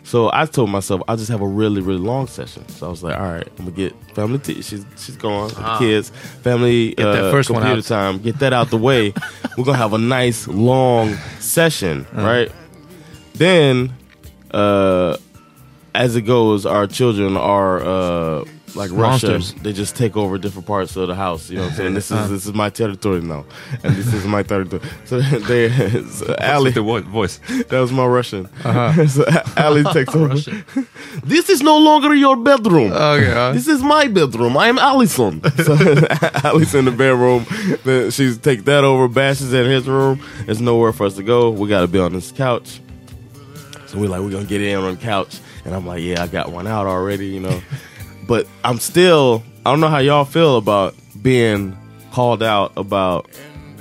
So 0.03 0.29
I 0.33 0.45
told 0.45 0.69
myself 0.71 1.01
I'll 1.07 1.17
just 1.17 1.29
have 1.29 1.41
a 1.41 1.47
really, 1.47 1.81
really 1.81 1.99
long 1.99 2.25
session. 2.27 2.67
So 2.69 2.87
I 2.87 2.89
was 2.89 3.03
like, 3.03 3.15
all 3.15 3.31
right, 3.31 3.47
I'm 3.59 3.65
gonna 3.65 3.71
get 3.71 3.93
family 4.15 4.39
tea. 4.39 4.61
She's 4.61 4.85
she's 4.97 5.17
gone 5.17 5.45
with 5.45 5.55
the 5.55 5.77
kids. 5.77 6.09
Family 6.41 6.89
Get 6.95 7.03
that 7.03 7.23
uh, 7.25 7.31
first 7.31 7.49
one 7.49 7.61
computer 7.61 7.79
out. 7.93 8.13
time. 8.13 8.17
Get 8.19 8.39
that 8.39 8.53
out 8.53 8.69
the 8.71 8.77
way. 8.77 9.13
We're 9.57 9.65
gonna 9.65 9.77
have 9.77 9.93
a 9.93 9.97
nice 9.99 10.47
long 10.47 11.13
session, 11.39 12.07
right? 12.13 12.51
Then, 13.35 13.93
uh, 14.51 15.17
as 15.93 16.15
it 16.15 16.21
goes, 16.23 16.65
our 16.65 16.87
children 16.87 17.37
are 17.37 17.79
uh, 17.79 18.45
like 18.75 18.91
Monsters. 18.91 19.51
Russia. 19.51 19.63
They 19.63 19.73
just 19.73 19.95
take 19.95 20.15
over 20.17 20.37
different 20.37 20.67
parts 20.67 20.95
of 20.95 21.07
the 21.07 21.15
house. 21.15 21.49
You 21.49 21.57
know 21.57 21.63
what 21.63 21.71
I'm 21.71 21.77
saying? 21.77 21.93
This 21.93 22.05
is 22.11 22.17
uh. 22.17 22.27
this 22.27 22.45
is 22.45 22.53
my 22.53 22.69
territory 22.69 23.21
now, 23.21 23.45
and 23.83 23.95
this 23.95 24.13
is 24.13 24.25
my 24.25 24.43
territory. 24.43 24.81
So 25.05 25.19
they, 25.49 25.69
so 26.03 26.35
Ali, 26.39 26.71
the 26.71 26.81
voice. 26.81 27.39
that 27.47 27.79
was 27.79 27.91
my 27.91 28.05
Russian. 28.05 28.47
Uh-huh. 28.63 29.07
so 29.15 29.25
Ali 29.57 29.83
takes 29.93 30.15
over. 30.15 30.35
this 31.23 31.49
is 31.49 31.61
no 31.61 31.77
longer 31.77 32.13
your 32.13 32.35
bedroom. 32.35 32.91
Okay, 32.91 33.29
ja. 33.29 33.51
This 33.51 33.67
is 33.67 33.81
my 33.81 34.07
bedroom. 34.07 34.57
I 34.57 34.67
am 34.67 34.77
Allison. 34.77 35.41
So 35.63 35.73
Ali's 36.43 36.75
in 36.75 36.85
the 36.85 36.91
bedroom. 36.91 37.45
Then 37.83 38.11
she's 38.11 38.37
take 38.37 38.65
that 38.65 38.83
over. 38.83 39.07
Bash 39.07 39.41
is 39.41 39.53
in 39.53 39.65
his 39.65 39.87
room. 39.87 40.21
There's 40.45 40.61
nowhere 40.61 40.93
for 40.93 41.05
us 41.05 41.15
to 41.15 41.23
go. 41.23 41.49
We 41.51 41.67
got 41.67 41.81
to 41.81 41.87
be 41.87 41.99
on 41.99 42.13
this 42.13 42.31
couch. 42.31 42.81
So 43.89 43.97
we're 43.97 44.07
like, 44.07 44.21
we're 44.21 44.29
gonna 44.29 44.45
get 44.45 44.61
in 44.61 44.77
on 44.77 44.95
the 44.95 45.01
couch, 45.01 45.39
and 45.65 45.73
I'm 45.73 45.83
like, 45.83 46.03
yeah, 46.03 46.21
I 46.21 46.27
got 46.27 46.51
one 46.51 46.67
out 46.67 46.85
already, 46.85 47.25
you 47.25 47.39
know. 47.39 47.59
But 48.29 48.47
I'm 48.63 48.79
still, 48.79 49.43
I 49.65 49.71
don't 49.71 49.79
know 49.81 49.87
how 49.89 49.97
y'all 49.97 50.23
feel 50.23 50.57
about 50.57 50.93
being 51.19 51.75
called 52.11 52.43
out 52.43 52.71
about 52.77 53.27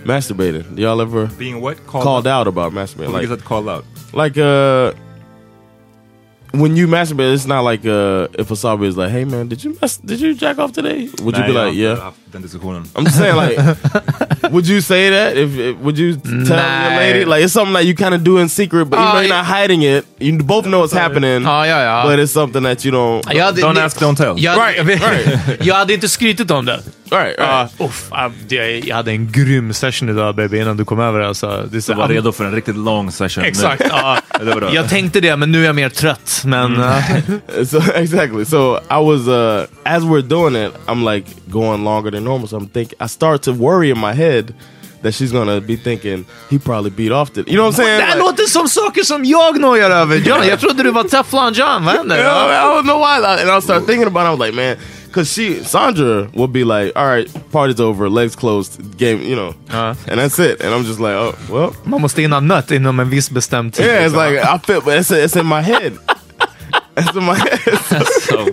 masturbating. 0.05 0.75
Do 0.75 0.83
y'all 0.83 1.01
ever 1.03 1.27
Being 1.27 1.61
what? 1.61 1.77
Called, 1.87 2.03
called 2.03 2.27
out 2.27 2.49
about 2.49 2.73
masturbating? 2.73 3.13
Like, 3.13 3.29
that 3.29 3.45
called 3.45 3.69
out? 3.69 3.85
like 4.15 4.39
uh 4.39 4.95
when 6.53 6.77
you 6.77 6.87
masturbate, 6.87 7.35
it's 7.35 7.45
not 7.45 7.61
like 7.61 7.81
uh, 7.85 8.27
if 8.39 8.49
Wasabi 8.49 8.87
is 8.87 8.97
like, 8.97 9.11
"Hey 9.11 9.27
man, 9.27 9.49
did 9.49 9.63
you 9.63 9.77
mas- 9.83 9.99
did 9.99 10.19
you 10.19 10.33
jack 10.35 10.59
off 10.59 10.73
today?" 10.73 11.11
Would 11.23 11.37
you 11.37 11.45
be 11.45 11.53
har 11.53 11.67
like, 11.67 11.75
"Yeah"? 11.75 12.13
Den 12.33 12.43
diskussionen. 12.43 12.85
I'm 12.95 13.05
just 13.05 13.17
saying, 13.19 13.37
like, 13.37 13.59
would 14.53 14.67
you 14.67 14.81
say 14.81 15.11
that? 15.11 15.37
If, 15.37 15.59
if 15.59 15.77
would 15.83 15.99
you 15.99 16.15
tell 16.17 16.33
your 16.33 16.57
Nej. 16.57 16.97
lady 16.97 17.25
like 17.25 17.45
it's 17.45 17.53
something 17.53 17.75
that 17.75 17.85
you 17.85 17.95
kind 17.97 18.15
of 18.15 18.21
do 18.25 18.39
in 18.41 18.49
secret, 18.49 18.89
but 18.91 18.99
Ah, 18.99 19.13
though 19.13 19.21
you're 19.23 19.29
yeah. 19.29 19.43
not 19.43 19.47
hiding 19.61 19.83
it, 19.83 20.05
you 20.21 20.39
both 20.39 20.65
know 20.65 20.85
it's 20.85 20.95
happening. 20.95 21.43
Ja, 21.43 21.67
ja, 21.67 21.83
ja. 21.83 22.05
But 22.07 22.19
it's 22.19 22.33
something 22.33 22.63
that 22.65 22.85
you 22.85 22.93
don't. 22.95 23.35
Jag 23.35 23.45
hade, 23.45 23.63
Don't 23.63 23.79
ask, 23.85 24.01
don't 24.01 24.17
tell. 24.17 24.35
Jag, 24.39 24.59
Right, 24.59 24.87
right. 24.87 25.67
jag 25.67 25.75
hade 25.75 25.95
inte 25.95 26.09
skrytit 26.09 26.51
om 26.51 26.65
det. 26.65 26.81
Right, 27.11 27.39
right. 27.39 27.81
Uh, 27.81 27.87
uff, 27.87 28.11
uh, 28.13 28.33
det- 28.49 28.79
jag 28.87 28.97
hade 28.97 29.11
en 29.11 29.33
grym 29.33 29.73
session 29.73 30.09
idag 30.09 30.35
baby 30.37 30.59
innan 30.61 30.77
du 30.77 30.85
kom 30.85 31.01
över. 31.01 31.21
Alltså. 31.21 31.69
Det 31.73 31.83
så, 31.83 31.93
Du 31.93 31.99
var 31.99 32.09
redo 32.09 32.33
för 32.33 32.45
en 32.45 32.53
riktigt 32.55 32.77
lång 32.77 33.13
session. 33.13 33.45
Exakt. 33.45 33.83
bra. 33.89 34.75
jag 34.75 34.89
tänkte 34.89 35.21
det, 35.21 35.37
men 35.37 35.53
nu 35.53 35.61
är 35.63 35.67
jag 35.67 35.75
mer 35.75 35.89
trött. 35.89 36.43
Men, 36.45 36.75
Mm. 36.75 36.81
uh, 37.59 37.65
so 37.65 37.81
exactly. 37.95 38.45
So 38.45 38.77
I 38.77 39.01
was 39.05 39.29
uh 39.29 39.65
as 39.85 40.03
we're 40.03 40.23
doing 40.23 40.57
it, 40.67 40.73
I'm 40.87 41.15
like 41.15 41.31
going 41.47 41.85
longer 41.85 42.11
than 42.11 42.18
normal. 42.21 42.49
So 42.49 42.57
I'm 42.57 42.69
thinking, 42.69 42.97
I 43.01 43.09
start 43.09 43.43
to 43.43 43.53
worry 43.53 43.91
in 43.91 43.99
my 43.99 44.13
head 44.15 44.55
that 45.03 45.15
she's 45.15 45.33
gonna 45.33 45.61
be 45.61 45.77
thinking 45.77 46.25
he 46.51 46.59
probably 46.59 46.91
beat 46.91 47.13
off 47.13 47.33
the. 47.33 47.41
You 47.47 47.57
know 47.57 47.65
what 47.67 47.75
I'm 47.75 47.77
saying? 47.85 47.99
det 47.99 48.05
här 48.05 48.17
Like- 48.17 48.25
låter 48.27 48.45
som 48.47 48.69
saker 48.69 49.03
som 49.03 49.25
jag 49.25 49.61
nojar 49.61 49.91
över. 49.91 50.17
John, 50.17 50.47
jag 50.49 50.61
trodde 50.61 50.83
du 50.83 50.91
var 50.91 51.05
Teflon 51.05 51.53
John. 51.53 51.85
Vad 51.85 51.95
händer? 51.97 52.19
I 52.19 52.23
don't 52.23 52.83
know 52.83 52.99
why. 52.99 53.43
And 53.43 53.51
I 53.59 53.63
start 53.63 53.87
thinking 53.87 54.07
about 54.07 54.23
it. 54.23 54.27
I 54.27 54.31
was 54.31 54.41
like, 54.41 54.55
man, 54.57 54.77
because 55.07 55.33
she, 55.35 55.65
Sandra, 55.65 56.29
would 56.35 56.53
be 56.53 56.65
like, 56.65 56.93
all 56.97 57.07
right, 57.07 57.29
party's 57.53 57.81
over, 57.81 58.09
legs 58.11 58.37
closed, 58.37 58.81
game, 58.99 59.23
you 59.23 59.37
know, 59.37 59.55
and 60.09 60.19
that's 60.21 60.39
it. 60.39 60.61
And 60.61 60.75
I'm 60.75 60.85
just 60.85 61.01
like, 61.01 61.15
oh, 61.15 61.35
well, 61.51 61.71
Man 61.85 62.01
måste 62.01 62.21
hinna 62.23 62.41
nött 62.41 62.71
inom 62.71 63.01
en 63.01 63.11
viss 63.11 63.31
bestämd 63.31 63.75
tid. 63.75 63.87
yeah, 63.87 64.05
it's 64.07 64.15
like, 64.17 64.39
I 64.39 64.59
feel, 64.67 64.81
but 64.81 64.95
it's, 64.99 65.11
it's 65.11 65.37
in 65.37 65.47
my 65.47 65.63
head. 65.63 65.93
It's 66.97 67.17
in 67.17 67.25
my 67.25 67.35
head. 67.37 67.61
So, 68.29 68.47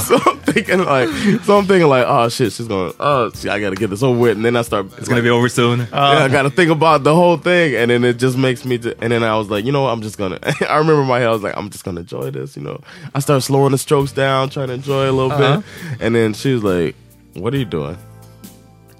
fuck? 0.00 0.24
so 0.24 0.30
I'm 0.30 0.38
thinking 0.40 0.84
like, 0.84 1.08
so 1.44 1.58
I'm 1.58 1.66
thinking 1.66 1.88
like, 1.88 2.04
oh 2.06 2.28
shit, 2.28 2.52
she's 2.52 2.68
going, 2.68 2.92
oh, 3.00 3.30
shit, 3.30 3.50
I 3.50 3.60
gotta 3.60 3.76
get 3.76 3.90
this 3.90 4.02
over 4.02 4.18
with. 4.18 4.36
And 4.36 4.44
then 4.44 4.56
I 4.56 4.62
start, 4.62 4.86
It's 4.98 5.08
gonna 5.08 5.22
be 5.22 5.30
over 5.30 5.48
soon. 5.48 5.80
yeah, 5.80 5.86
I 5.92 6.24
oh. 6.24 6.28
gotta 6.28 6.50
think 6.50 6.70
about 6.70 7.04
the 7.04 7.14
whole 7.14 7.36
thing, 7.36 7.74
and 7.76 7.90
then 7.90 8.04
it 8.04 8.18
just 8.18 8.36
makes 8.36 8.64
me. 8.64 8.78
To, 8.78 8.96
and 9.02 9.12
then 9.12 9.22
I 9.22 9.36
was 9.36 9.50
like, 9.50 9.64
you 9.64 9.72
know 9.72 9.82
what? 9.82 9.90
I'm 9.90 10.02
just 10.02 10.18
gonna. 10.18 10.38
I 10.68 10.76
remember 10.76 11.04
my 11.04 11.18
head, 11.18 11.28
I 11.28 11.32
was 11.32 11.42
like, 11.42 11.56
I'm 11.56 11.70
just 11.70 11.84
gonna 11.84 12.00
enjoy 12.00 12.30
this. 12.30 12.56
You 12.56 12.62
know, 12.62 12.80
I 13.14 13.20
start 13.20 13.42
slowing 13.42 13.72
the 13.72 13.78
strokes 13.78 14.12
down, 14.12 14.50
trying 14.50 14.68
to 14.68 14.74
enjoy 14.74 15.10
a 15.10 15.12
little 15.12 15.32
uh-huh. 15.32 15.58
bit, 15.58 16.00
and 16.00 16.14
then 16.14 16.34
she 16.34 16.52
was 16.52 16.64
like, 16.64 16.96
"What 17.34 17.54
are 17.54 17.58
you 17.58 17.64
doing?" 17.64 17.98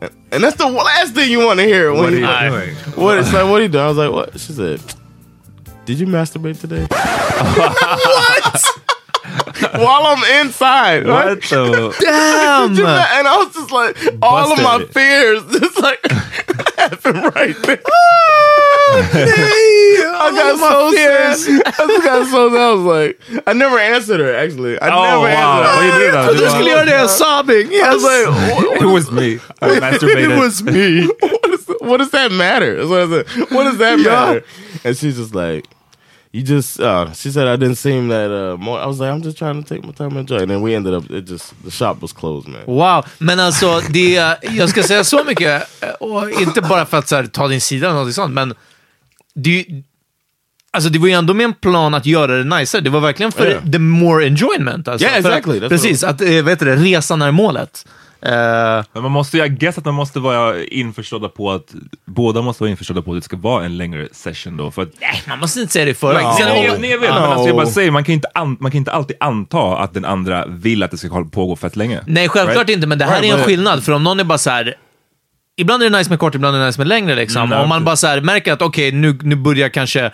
And, 0.01 0.11
and 0.33 0.45
that's 0.45 0.57
the 0.57 0.67
last 0.67 1.15
thing 1.15 1.31
you 1.31 1.45
want 1.45 1.61
to 1.61 1.67
hear. 1.67 1.93
When 1.93 2.03
What 2.03 2.13
are 2.13 2.17
you, 2.17 2.27
you 2.27 2.51
doing? 2.51 2.75
what? 2.97 3.19
It's 3.19 3.33
like, 3.33 3.45
what 3.45 3.61
are 3.61 3.63
you 3.63 3.69
doing? 3.69 3.85
I 3.85 3.89
was 3.89 3.97
like, 3.97 4.13
what? 4.13 4.33
She 4.41 4.53
said, 4.53 4.81
"Did 5.85 6.01
you 6.01 6.07
masturbate 6.07 6.61
today?" 6.61 6.87
what? 6.91 8.81
While 9.75 10.07
I'm 10.07 10.41
inside, 10.45 11.07
right? 11.07 11.27
What 11.31 11.43
the... 11.43 11.97
Damn! 12.01 12.73
And 12.73 13.27
I 13.29 13.37
was 13.45 13.55
just 13.55 13.71
like, 13.71 13.97
all 14.23 14.53
of 14.53 14.59
my 14.59 14.79
Busted. 14.79 14.93
fears 14.93 15.43
just 15.61 15.79
like 15.81 16.01
happened 16.77 17.35
right 17.35 17.57
there. 17.63 17.81
I 18.97 20.31
got 20.35 20.59
so 20.59 20.93
sad. 20.93 21.65
I 21.67 21.87
just 21.87 22.05
got 22.05 22.27
so 22.27 22.51
sad. 22.51 22.61
I 22.61 22.71
was 22.73 22.81
like, 22.83 23.21
I 23.47 23.53
never 23.53 23.79
answered 23.79 24.21
her 24.21 24.35
actually. 24.35 24.81
I 24.81 24.89
Oh, 24.89 25.03
never 25.03 25.35
wow. 25.35 25.63
answered 25.63 26.15
her. 26.15 26.23
gjorde 26.23 26.25
du 26.25 26.27
då? 26.27 26.33
Du 26.33 26.39
Du 26.45 26.51
skulle 26.51 26.75
bara, 26.75 26.85
göra 26.87 27.09
sobbing. 27.09 27.69
I 27.75 27.95
was 27.95 28.03
like, 28.03 28.27
what, 28.29 28.83
It 28.83 28.87
was 28.87 29.11
me. 29.11 29.39
I 29.63 29.81
masturbated. 29.81 30.31
it 30.33 30.39
was 30.39 30.63
me. 30.63 31.07
What, 31.21 31.51
is, 31.55 31.67
what 31.81 31.97
does 31.99 32.11
that 32.11 32.31
matter? 32.33 32.77
That's 32.77 32.89
what 32.91 33.01
I 33.03 33.09
said. 33.09 33.51
What 33.51 33.65
does 33.65 33.79
that 33.79 33.99
matter? 33.99 34.45
And 34.85 34.97
she's 34.97 35.17
just 35.17 35.35
like, 35.35 35.65
you 36.35 36.43
just. 36.43 36.81
Uh, 36.81 37.13
she 37.15 37.31
said 37.31 37.47
I 37.47 37.57
didn't 37.57 37.77
seem 37.79 38.09
that. 38.09 38.31
Uh, 38.31 38.57
more. 38.65 38.79
I 38.81 38.87
was 38.87 38.99
like, 38.99 39.11
I'm 39.13 39.23
just 39.23 39.39
trying 39.39 39.63
to 39.63 39.69
take 39.75 39.87
my 39.87 39.93
time 39.93 40.09
and 40.09 40.19
enjoy. 40.19 40.39
And 40.43 40.51
then 40.51 40.63
we 40.63 40.75
ended 40.77 40.95
up. 40.95 41.11
It 41.11 41.29
just 41.31 41.55
the 41.65 41.71
shop 41.71 41.95
was 42.03 42.13
closed, 42.13 42.49
man. 42.49 42.63
Wow, 42.67 43.05
men 43.19 43.41
alltså 43.41 43.81
det, 43.91 44.37
jag 44.57 44.69
ska 44.69 44.83
säga 44.83 45.05
så 45.05 45.25
mycket, 45.25 45.63
och 46.01 46.31
inte 46.31 46.61
bara 46.61 46.87
för 46.87 46.99
att 46.99 47.11
här, 47.11 47.27
ta 47.27 47.49
din 47.49 47.61
sida 47.61 47.87
eller 47.91 48.05
något 48.05 48.15
sånt, 48.15 48.35
men 48.35 48.55
det, 49.35 49.67
alltså, 50.73 50.91
det 50.91 50.99
var 50.99 51.07
ju 51.09 51.13
ändå 51.15 51.35
med 51.35 51.45
en 51.45 51.55
plan 51.55 51.95
att 51.95 52.07
göra 52.07 52.37
det 52.43 52.45
nicer. 52.59 52.81
Det 52.81 52.91
var 52.91 53.01
verkligen 53.01 53.33
för 53.33 53.47
Yeah. 53.47 53.71
the 53.71 53.79
more 53.79 54.27
enjoyment. 54.27 54.89
Alltså. 54.89 55.07
Yeah, 55.07 55.19
att- 55.19 55.27
exactly. 55.27 55.61
That's 55.61 55.69
Precis, 55.69 56.05
att 56.05 56.21
vet 56.21 56.59
du 56.59 56.77
resan 56.77 57.23
är 57.23 57.31
målet. 57.31 57.87
Eh, 58.25 58.85
Men 58.93 59.03
man 59.03 59.11
måste, 59.13 59.39
jag 59.39 59.51
guess 59.59 59.79
att 59.79 59.85
man 59.85 59.95
måste 59.95 60.21
vara 60.21 60.65
införstådda 60.65 61.29
på 61.29 61.51
att 61.53 61.75
båda 62.05 62.43
måste 62.43 62.63
vara 62.63 62.71
införstådda 62.71 63.03
på 63.03 63.11
att 63.13 63.17
det 63.19 63.23
ska 63.23 63.37
vara 63.37 63.65
en 63.65 63.77
längre 63.77 64.09
session 64.13 64.57
då. 64.57 64.71
För 64.71 64.83
att, 64.83 64.89
nej, 65.01 65.23
man 65.29 65.39
måste 65.39 65.61
inte 65.61 65.73
säga 65.73 65.85
det 65.85 65.91
i 65.91 65.95
förväg. 65.95 66.23
Sen- 66.39 66.49
nej, 66.49 66.77
nej, 66.81 66.91
jag 66.91 66.99
vet, 66.99 67.11
men 67.11 67.23
No. 67.23 67.27
alltså, 67.27 67.47
jag 67.47 67.57
bara 67.57 67.67
säger, 67.67 67.91
man 67.91 68.05
kan, 68.05 68.13
inte 68.15 68.29
an, 68.35 68.57
man 68.61 68.71
kan 68.71 68.79
inte 68.79 68.93
alltid 68.93 69.17
anta 69.21 69.79
att 69.79 69.95
den 69.95 70.05
andra 70.05 70.47
vill 70.47 70.83
att 70.83 70.91
det 70.91 70.97
ska 70.97 71.09
hålla- 71.09 71.29
pågå 71.29 71.57
fett 71.57 71.77
länge. 71.77 72.01
Nej, 72.07 72.29
självklart 72.29 72.57
Right? 72.69 72.77
inte, 72.77 72.87
men 72.87 72.99
det 72.99 73.05
här 73.05 73.21
Right, 73.21 73.33
är 73.33 73.37
en 73.39 73.41
but- 73.43 73.47
skillnad. 73.47 73.85
För 73.85 73.93
om 73.93 74.05
någon 74.05 74.21
är 74.21 74.25
bara 74.25 74.39
så 74.39 74.51
här. 74.51 74.75
Ibland 75.57 75.83
är 75.83 75.91
det 75.91 75.99
nice 75.99 76.11
med 76.11 76.19
kort, 76.19 76.35
ibland 76.35 76.57
är 76.57 76.61
det 76.61 76.67
nice 76.67 76.81
med 76.81 76.87
längre. 76.89 77.15
Liksom. 77.15 77.43
Mm, 77.43 77.59
om 77.61 77.69
man 77.69 77.85
bara 77.85 77.97
så 77.97 78.07
här, 78.07 78.21
märker 78.21 78.53
att 78.53 78.63
okej, 78.63 78.93
nu, 78.93 79.19
nu 79.23 79.37
börjar 79.37 79.69
kanske... 79.69 80.11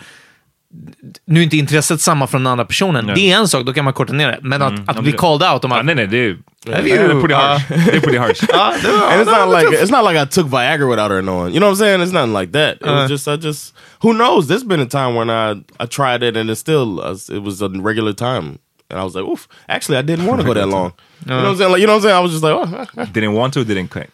Nu 1.25 1.41
är 1.41 1.45
inte 1.45 1.57
intresset 1.57 2.01
samma 2.01 2.27
från 2.27 2.45
den 2.45 2.51
andra 2.53 2.65
personen. 2.65 3.07
Nej. 3.07 3.15
Det 3.15 3.33
är 3.33 3.37
en 3.39 3.49
sak, 3.49 3.67
då 3.67 3.73
kan 3.73 3.85
man 3.85 3.93
korta 3.95 4.13
ner 4.13 4.29
det. 4.29 4.39
Men 4.43 4.63
att, 4.63 4.89
att 4.89 5.03
bli 5.03 5.13
called 5.13 5.53
out 5.53 5.65
om 5.65 5.71
Ja, 5.71 5.79
att... 5.79 5.85
nej, 5.87 5.95
nej, 5.95 6.07
det 6.07 6.17
är, 6.19 6.37
Have 6.75 6.83
det 6.89 6.91
är 6.97 7.09
you- 7.09 7.21
pretty 7.21 7.35
harsh. 7.35 7.65
Det 7.69 7.97
är 7.97 8.01
pretty 8.01 8.19
harsh. 8.19 8.43
and 8.53 9.29
it's 9.29 9.47
not 9.47 9.49
like 9.59 9.83
it's 9.83 9.91
not 9.91 10.05
like 10.13 10.23
I 10.23 10.27
took 10.27 10.47
Viagra 10.47 10.89
without 10.91 11.11
her 11.11 11.23
knowing. 11.23 11.53
You 11.55 11.61
know 11.61 11.71
what 11.71 11.75
I'm 11.75 11.79
saying? 11.79 12.01
It's 12.03 12.13
nothing 12.13 12.33
like 12.41 12.53
that. 12.53 12.77
It 12.81 12.87
was 12.87 13.11
just 13.11 13.29
I 13.29 13.37
just 13.37 13.75
who 14.03 14.13
knows. 14.13 14.47
There's 14.47 14.65
been 14.65 14.81
a 14.81 14.87
time 14.87 15.15
when 15.17 15.31
I 15.31 15.61
I 15.81 15.87
tried 15.87 16.23
it 16.23 16.37
and 16.37 16.51
it 16.51 16.57
still 16.57 17.01
uh, 17.01 17.17
it 17.37 17.43
was 17.43 17.63
a 17.63 17.69
regular 17.69 18.13
time, 18.13 18.59
and 18.91 19.01
I 19.01 19.05
was 19.05 19.15
like, 19.15 19.25
oof. 19.25 19.49
Actually, 19.69 19.99
I 19.99 20.03
didn't 20.03 20.27
want 20.27 20.41
to 20.41 20.47
go 20.47 20.55
that 20.55 20.69
long. 20.77 20.93
You 21.25 21.27
know 21.31 21.37
what 21.37 21.47
I'm 21.47 21.57
saying? 21.57 21.73
Like 21.73 21.81
you 21.81 21.87
know 21.87 21.95
what 21.95 22.05
I'm 22.05 22.09
saying? 22.09 22.17
I 22.17 22.21
was 22.21 22.33
just 22.33 22.45
like, 22.45 22.55
oh. 22.97 23.05
Didn't 23.13 23.33
want 23.33 23.55
to, 23.55 23.65
didn't 23.65 23.89
quit. 23.89 24.11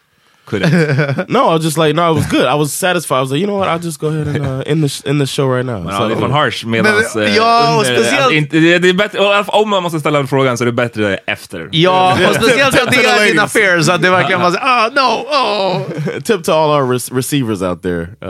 Couldn't. 0.46 1.28
no, 1.28 1.48
I 1.50 1.54
was 1.54 1.64
just 1.64 1.76
like, 1.76 1.94
no, 1.96 2.10
it 2.12 2.14
was 2.14 2.26
good. 2.26 2.44
I 2.46 2.54
was 2.54 2.72
satisfied. 2.72 3.18
I 3.18 3.20
was 3.20 3.30
like, 3.32 3.40
you 3.40 3.46
know 3.46 3.58
what? 3.58 3.68
I'll 3.68 3.78
just 3.84 4.00
go 4.00 4.08
ahead 4.08 4.28
and 4.28 4.46
uh, 4.46 4.62
end 4.66 4.82
the 4.84 4.88
sh- 4.88 5.02
end 5.06 5.20
the 5.20 5.26
show 5.26 5.48
right 5.48 5.66
now. 5.66 5.80
Men 5.82 5.94
ja, 5.94 6.06
det 6.08 6.14
är 6.14 6.20
fan 6.20 6.30
harsh 6.32 6.64
medans... 6.66 7.14
Men, 7.14 7.24
eh, 7.24 7.36
ja, 7.36 7.74
och 7.76 7.80
under- 7.86 7.94
speciellt- 7.94 8.18
alltså, 8.22 8.32
inte- 8.34 8.58
det 8.60 8.78
det 8.78 8.88
är 8.88 8.94
bättre, 8.94 9.18
i 9.18 9.20
alla 9.26 9.44
fall 9.44 9.62
om 9.62 9.70
man 9.70 9.82
måste 9.82 10.00
ställa 10.00 10.18
en 10.18 10.26
frågan 10.26 10.58
så 10.58 10.64
är 10.64 10.66
det 10.66 10.72
bättre 10.72 11.16
efter. 11.26 11.68
Ja, 11.72 12.12
och 12.28 12.34
speciellt 12.34 12.74
att 12.74 12.90
det 12.90 12.96
To 12.96 13.02
the 13.02 13.08
är 13.08 13.26
dina 13.26 13.42
ladies. 13.42 13.52
fears. 13.52 13.88
Att 13.88 14.02
det 14.02 14.10
verkligen 14.10 14.40
var 14.40 14.50
så 14.50 14.58
ah 14.62 14.88
no, 14.94 15.00
oh. 15.00 15.82
Tip 16.22 16.44
to 16.44 16.52
all 16.52 16.70
our 16.82 16.92
re- 16.94 17.16
receivers 17.16 17.62
out 17.62 17.82
there. 17.82 18.02
Uh, 18.02 18.28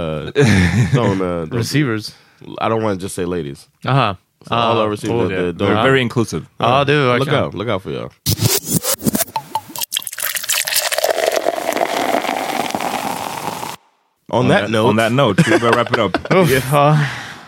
don't, 0.95 1.21
uh, 1.21 1.47
don't- 1.47 1.57
Receivers. 1.57 2.09
I 2.41 2.69
don't 2.69 2.83
want 2.83 3.01
to 3.01 3.05
just 3.05 3.15
say 3.15 3.25
ladies. 3.27 3.67
Aha. 3.89 4.17
So 4.49 4.55
all 4.55 4.79
our 4.79 4.91
receivers 4.91 5.23
out 5.25 5.31
Yeah, 5.33 5.41
there. 5.41 5.53
they're 5.53 5.83
very 5.83 6.01
inclusive. 6.01 6.43
Ja, 6.59 6.85
det 6.85 6.93
är 6.93 6.97
look 7.19 7.29
verkligen. 7.29 7.45
out! 7.45 7.55
Look 7.55 7.69
out 7.69 7.83
for 7.83 7.91
y'all. 7.93 8.11
On 14.33 14.49
that 14.49 14.71
note, 14.71 14.89
On 14.89 14.97
that 14.97 15.13
note, 15.13 15.51
we 15.51 15.59
börjar 15.59 15.73
wrap 15.73 15.93
it 15.93 15.99
up. 15.99 16.19
Ja. 16.73 16.99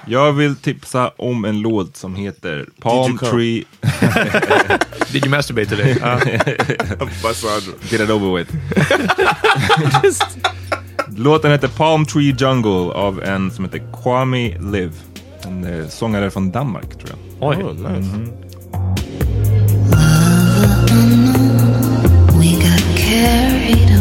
Jag 0.07 0.33
vill 0.33 0.57
tipsa 0.57 1.09
om 1.17 1.45
en 1.45 1.61
låt 1.61 1.97
som 1.97 2.15
heter 2.17 2.67
Palm 2.81 3.19
come? 3.19 3.31
Tree... 3.31 3.65
Did 5.13 5.25
you 5.25 5.31
masturbate 5.31 5.69
today? 5.69 5.95
Sandra. 7.35 7.73
Get 7.91 8.01
it 8.01 8.11
over 8.11 8.39
with. 8.39 8.53
Låten 11.17 11.51
heter 11.51 11.69
Palm 11.69 12.07
Tree 12.07 12.35
Jungle 12.39 12.93
av 12.95 13.23
en 13.23 13.51
som 13.51 13.65
heter 13.65 14.03
Kwame 14.03 14.59
Liv. 14.73 14.93
En 15.43 15.65
eh, 15.65 15.89
sångare 15.89 16.31
från 16.31 16.51
Danmark 16.51 16.99
tror 16.99 17.11
jag. 17.11 17.49
Oj. 17.49 17.57
Oh, 17.57 17.75
nice. 17.75 18.11
We 22.39 22.51
got 22.51 22.97
carried 22.97 23.98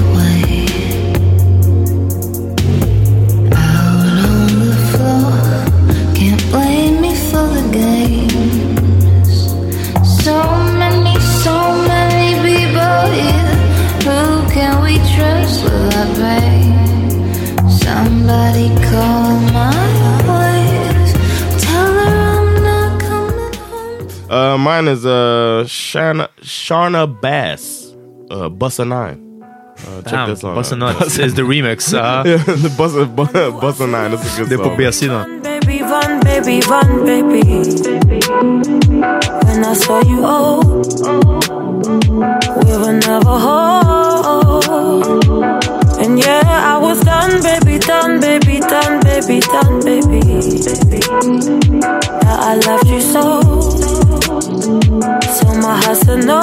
Uh, 24.30 24.58
mine 24.58 24.88
is 24.90 25.06
uh 25.06 25.64
Shana 25.66 26.28
Sharna 26.42 27.08
Bass, 27.22 27.96
uh 28.30 28.50
Bussa 28.50 28.86
Nine. 28.88 29.24
Uh, 29.78 30.02
check 30.02 30.12
Damn, 30.12 30.30
this 30.30 30.42
song. 30.42 30.56
Busta 30.58 30.74
out. 30.74 31.00
Nuts 31.00 31.18
is 31.20 31.34
the 31.36 31.44
remix. 31.44 31.94
Ja. 31.98 32.24
the 32.24 32.70
Bussa 32.78 33.06
Bu- 33.06 33.26
Bussa 33.62 33.88
Nine. 33.90 34.12
That's 34.12 34.36
a 34.36 34.38
good 34.42 34.50
Det 34.50 34.56
är 34.56 34.58
på 34.58 34.64
song. 34.64 34.78
B-sidan. 34.78 35.42
Baby, 35.44 35.57
run, 35.90 36.20
baby, 36.22 36.62
run, 36.68 37.06
baby. 37.06 37.44
When 39.46 39.60
I 39.64 39.74
saw 39.74 40.00
you, 40.04 40.20
oh, 40.24 40.60
we 42.64 42.72
were 42.78 42.94
never 42.94 43.36
whole. 43.46 44.64
And 46.04 46.20
yeah, 46.20 46.44
I 46.46 46.78
was 46.78 47.00
done, 47.02 47.42
baby, 47.42 47.80
done, 47.80 48.20
baby, 48.20 48.60
done, 48.60 49.00
baby, 49.02 49.40
done, 49.40 49.80
baby. 49.84 50.22
Now 52.24 52.38
I 52.50 52.56
left 52.56 52.88
you 52.88 53.02
so. 53.02 53.42
so 55.38 55.48
my 55.64 55.80
heart 55.82 55.98
said 55.98 56.26
no. 56.26 56.42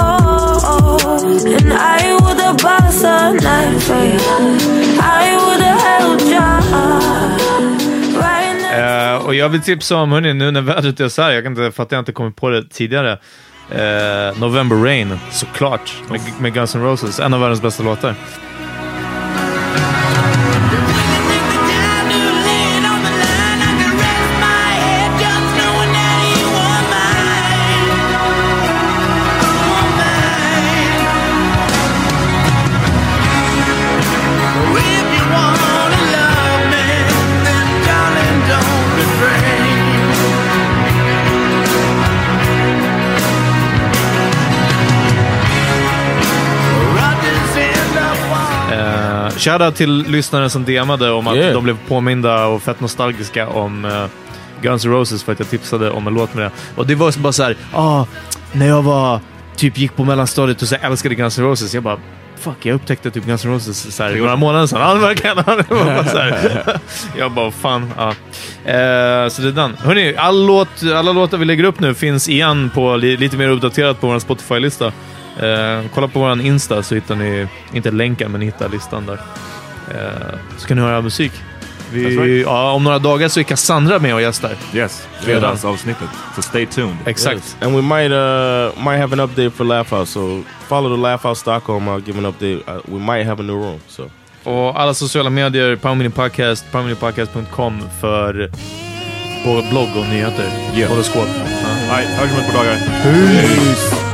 And 1.54 1.72
I 1.72 2.16
would 2.22 2.40
have 2.40 2.58
bought 2.58 3.04
a 3.04 3.34
night 3.34 3.78
for 3.82 4.04
you. 4.12 4.20
I 5.00 5.36
would 5.42 5.62
have 5.62 5.80
held 5.80 6.22
you. 6.22 7.33
Eh, 9.14 9.26
och 9.26 9.34
jag 9.34 9.48
vill 9.48 9.62
tipsa 9.62 9.96
om, 9.96 10.12
hörni, 10.12 10.34
nu 10.34 10.50
när 10.50 10.60
vädret 10.60 11.00
är 11.00 11.08
så 11.08 11.22
här, 11.22 11.32
jag 11.32 11.42
kan 11.42 11.52
inte 11.52 11.70
fatta 11.70 11.82
att 11.82 11.92
jag 11.92 11.98
inte 11.98 12.12
kommit 12.12 12.36
på 12.36 12.50
det 12.50 12.68
tidigare. 12.68 13.12
Eh, 13.70 14.38
November 14.38 14.76
Rain, 14.76 15.18
såklart, 15.30 15.94
med, 16.10 16.20
med 16.40 16.54
Guns 16.54 16.74
N' 16.74 16.82
Roses. 16.82 17.20
En 17.20 17.34
av 17.34 17.40
världens 17.40 17.62
bästa 17.62 17.82
låtar. 17.82 18.14
Shoutout 49.44 49.74
till 49.76 50.04
lyssnaren 50.08 50.50
som 50.50 50.64
DMade 50.64 51.10
om 51.10 51.26
att 51.26 51.36
Yeah. 51.36 51.52
de 51.54 51.64
blev 51.64 51.76
påminda 51.88 52.46
och 52.46 52.62
fett 52.62 52.80
nostalgiska 52.80 53.48
om 53.48 53.84
eh, 53.84 54.04
Guns 54.62 54.84
N' 54.84 54.90
Roses 54.92 55.22
för 55.22 55.32
att 55.32 55.38
jag 55.38 55.50
tipsade 55.50 55.90
om 55.90 56.06
en 56.06 56.14
låt 56.14 56.34
med 56.34 56.44
det. 56.44 56.50
Och 56.76 56.86
det 56.86 56.94
var 56.94 57.18
bara 57.18 57.32
så 57.32 57.42
här, 57.42 57.56
ah, 57.72 58.04
när 58.52 58.66
jag 58.66 58.82
var, 58.82 59.20
typ 59.56 59.78
gick 59.78 59.96
på 59.96 60.04
mellanstadiet 60.04 60.62
och 60.62 60.68
så 60.68 60.76
älskade 60.80 61.14
Guns 61.14 61.38
N' 61.38 61.44
Roses, 61.44 61.74
jag 61.74 61.82
bara 61.82 61.98
Fuck, 62.38 62.56
jag 62.66 62.74
upptäckte 62.74 63.10
typ 63.10 63.24
Guns 63.26 63.44
N' 63.44 63.52
Roses 63.52 63.96
så 63.96 64.08
några 64.08 64.36
månader 64.36 64.66
sedan. 64.66 64.80
Ja, 64.80 64.94
verkligen. 64.94 65.36
Bara 65.36 66.04
så 66.04 66.18
här. 66.18 66.64
jag 67.18 67.32
bara, 67.32 67.50
fan. 67.50 67.90
Ja. 67.96 68.08
Eh, 68.72 69.28
så 69.28 69.42
det 69.42 69.48
är 69.48 69.52
den. 69.52 69.76
Hörrni, 69.78 70.14
all 70.16 70.46
låt, 70.46 70.68
alla 70.94 71.12
låtar 71.12 71.38
vi 71.38 71.44
lägger 71.44 71.64
upp 71.64 71.80
nu 71.80 71.94
finns 71.94 72.28
igen 72.28 72.70
på 72.74 72.96
li, 72.96 73.16
lite 73.16 73.36
mer 73.36 73.48
uppdaterat 73.48 74.00
på 74.00 74.06
vår 74.06 74.18
Spotify-lista. 74.18 74.92
Eh, 75.42 75.84
kolla 75.94 76.08
på 76.08 76.18
vår 76.20 76.40
Insta 76.40 76.82
så 76.82 76.94
hittar 76.94 77.14
ni, 77.14 77.46
inte 77.72 77.90
länken, 77.90 78.30
men 78.30 78.40
ni 78.40 78.46
hittar 78.46 78.68
listan 78.68 79.06
där. 79.06 79.18
Eh, 79.90 80.38
så 80.56 80.66
kan 80.66 80.76
ni 80.76 80.82
höra 80.82 81.00
musik. 81.00 81.32
Vi, 81.92 82.16
right. 82.16 82.46
ja, 82.46 82.72
om 82.72 82.84
några 82.84 82.98
dagar 82.98 83.28
så 83.28 83.40
är 83.40 83.44
Cassandra 83.44 83.98
med 83.98 84.14
och 84.14 84.22
gästar. 84.22 84.56
Yes, 84.74 85.08
fredagsavsnittet. 85.20 86.08
Så 86.36 86.42
stay 86.42 86.66
tuned. 86.66 86.96
Exakt. 87.06 87.34
Yes. 87.34 87.56
And 87.60 87.76
we 87.76 87.82
might 87.82 88.12
uh 88.12 88.84
might 88.84 89.00
have 89.00 89.12
an 89.12 89.20
update 89.20 89.50
for 89.50 89.64
Laugh 89.64 89.94
House. 89.94 90.12
So 90.12 90.42
follow 90.68 90.96
the 90.96 91.02
Laugh 91.02 91.26
House 91.26 91.40
Stockholm. 91.40 91.88
I'll 91.88 92.06
give 92.06 92.18
an 92.18 92.26
update. 92.26 92.62
Uh, 92.68 92.80
we 92.84 92.98
might 92.98 93.26
have 93.26 93.42
a 93.42 93.46
new 93.46 93.56
room. 93.56 93.80
So 93.88 94.10
Och 94.44 94.80
alla 94.80 94.94
sociala 94.94 95.30
medier, 95.30 95.76
Powermini 95.76 96.10
Podcast, 96.10 96.72
powerminipodcast.com 96.72 97.82
för 98.00 98.50
både 99.44 99.68
blogg 99.70 99.88
och 99.96 100.06
nyheter. 100.06 100.46
Yeah. 100.74 100.90
Horoskop. 100.90 101.26
Ja. 101.26 101.42
Nej, 101.88 102.06
hörs 102.06 102.30
om 102.32 102.38
ett 102.38 102.52
par 102.52 102.64
dagar. 102.64 104.13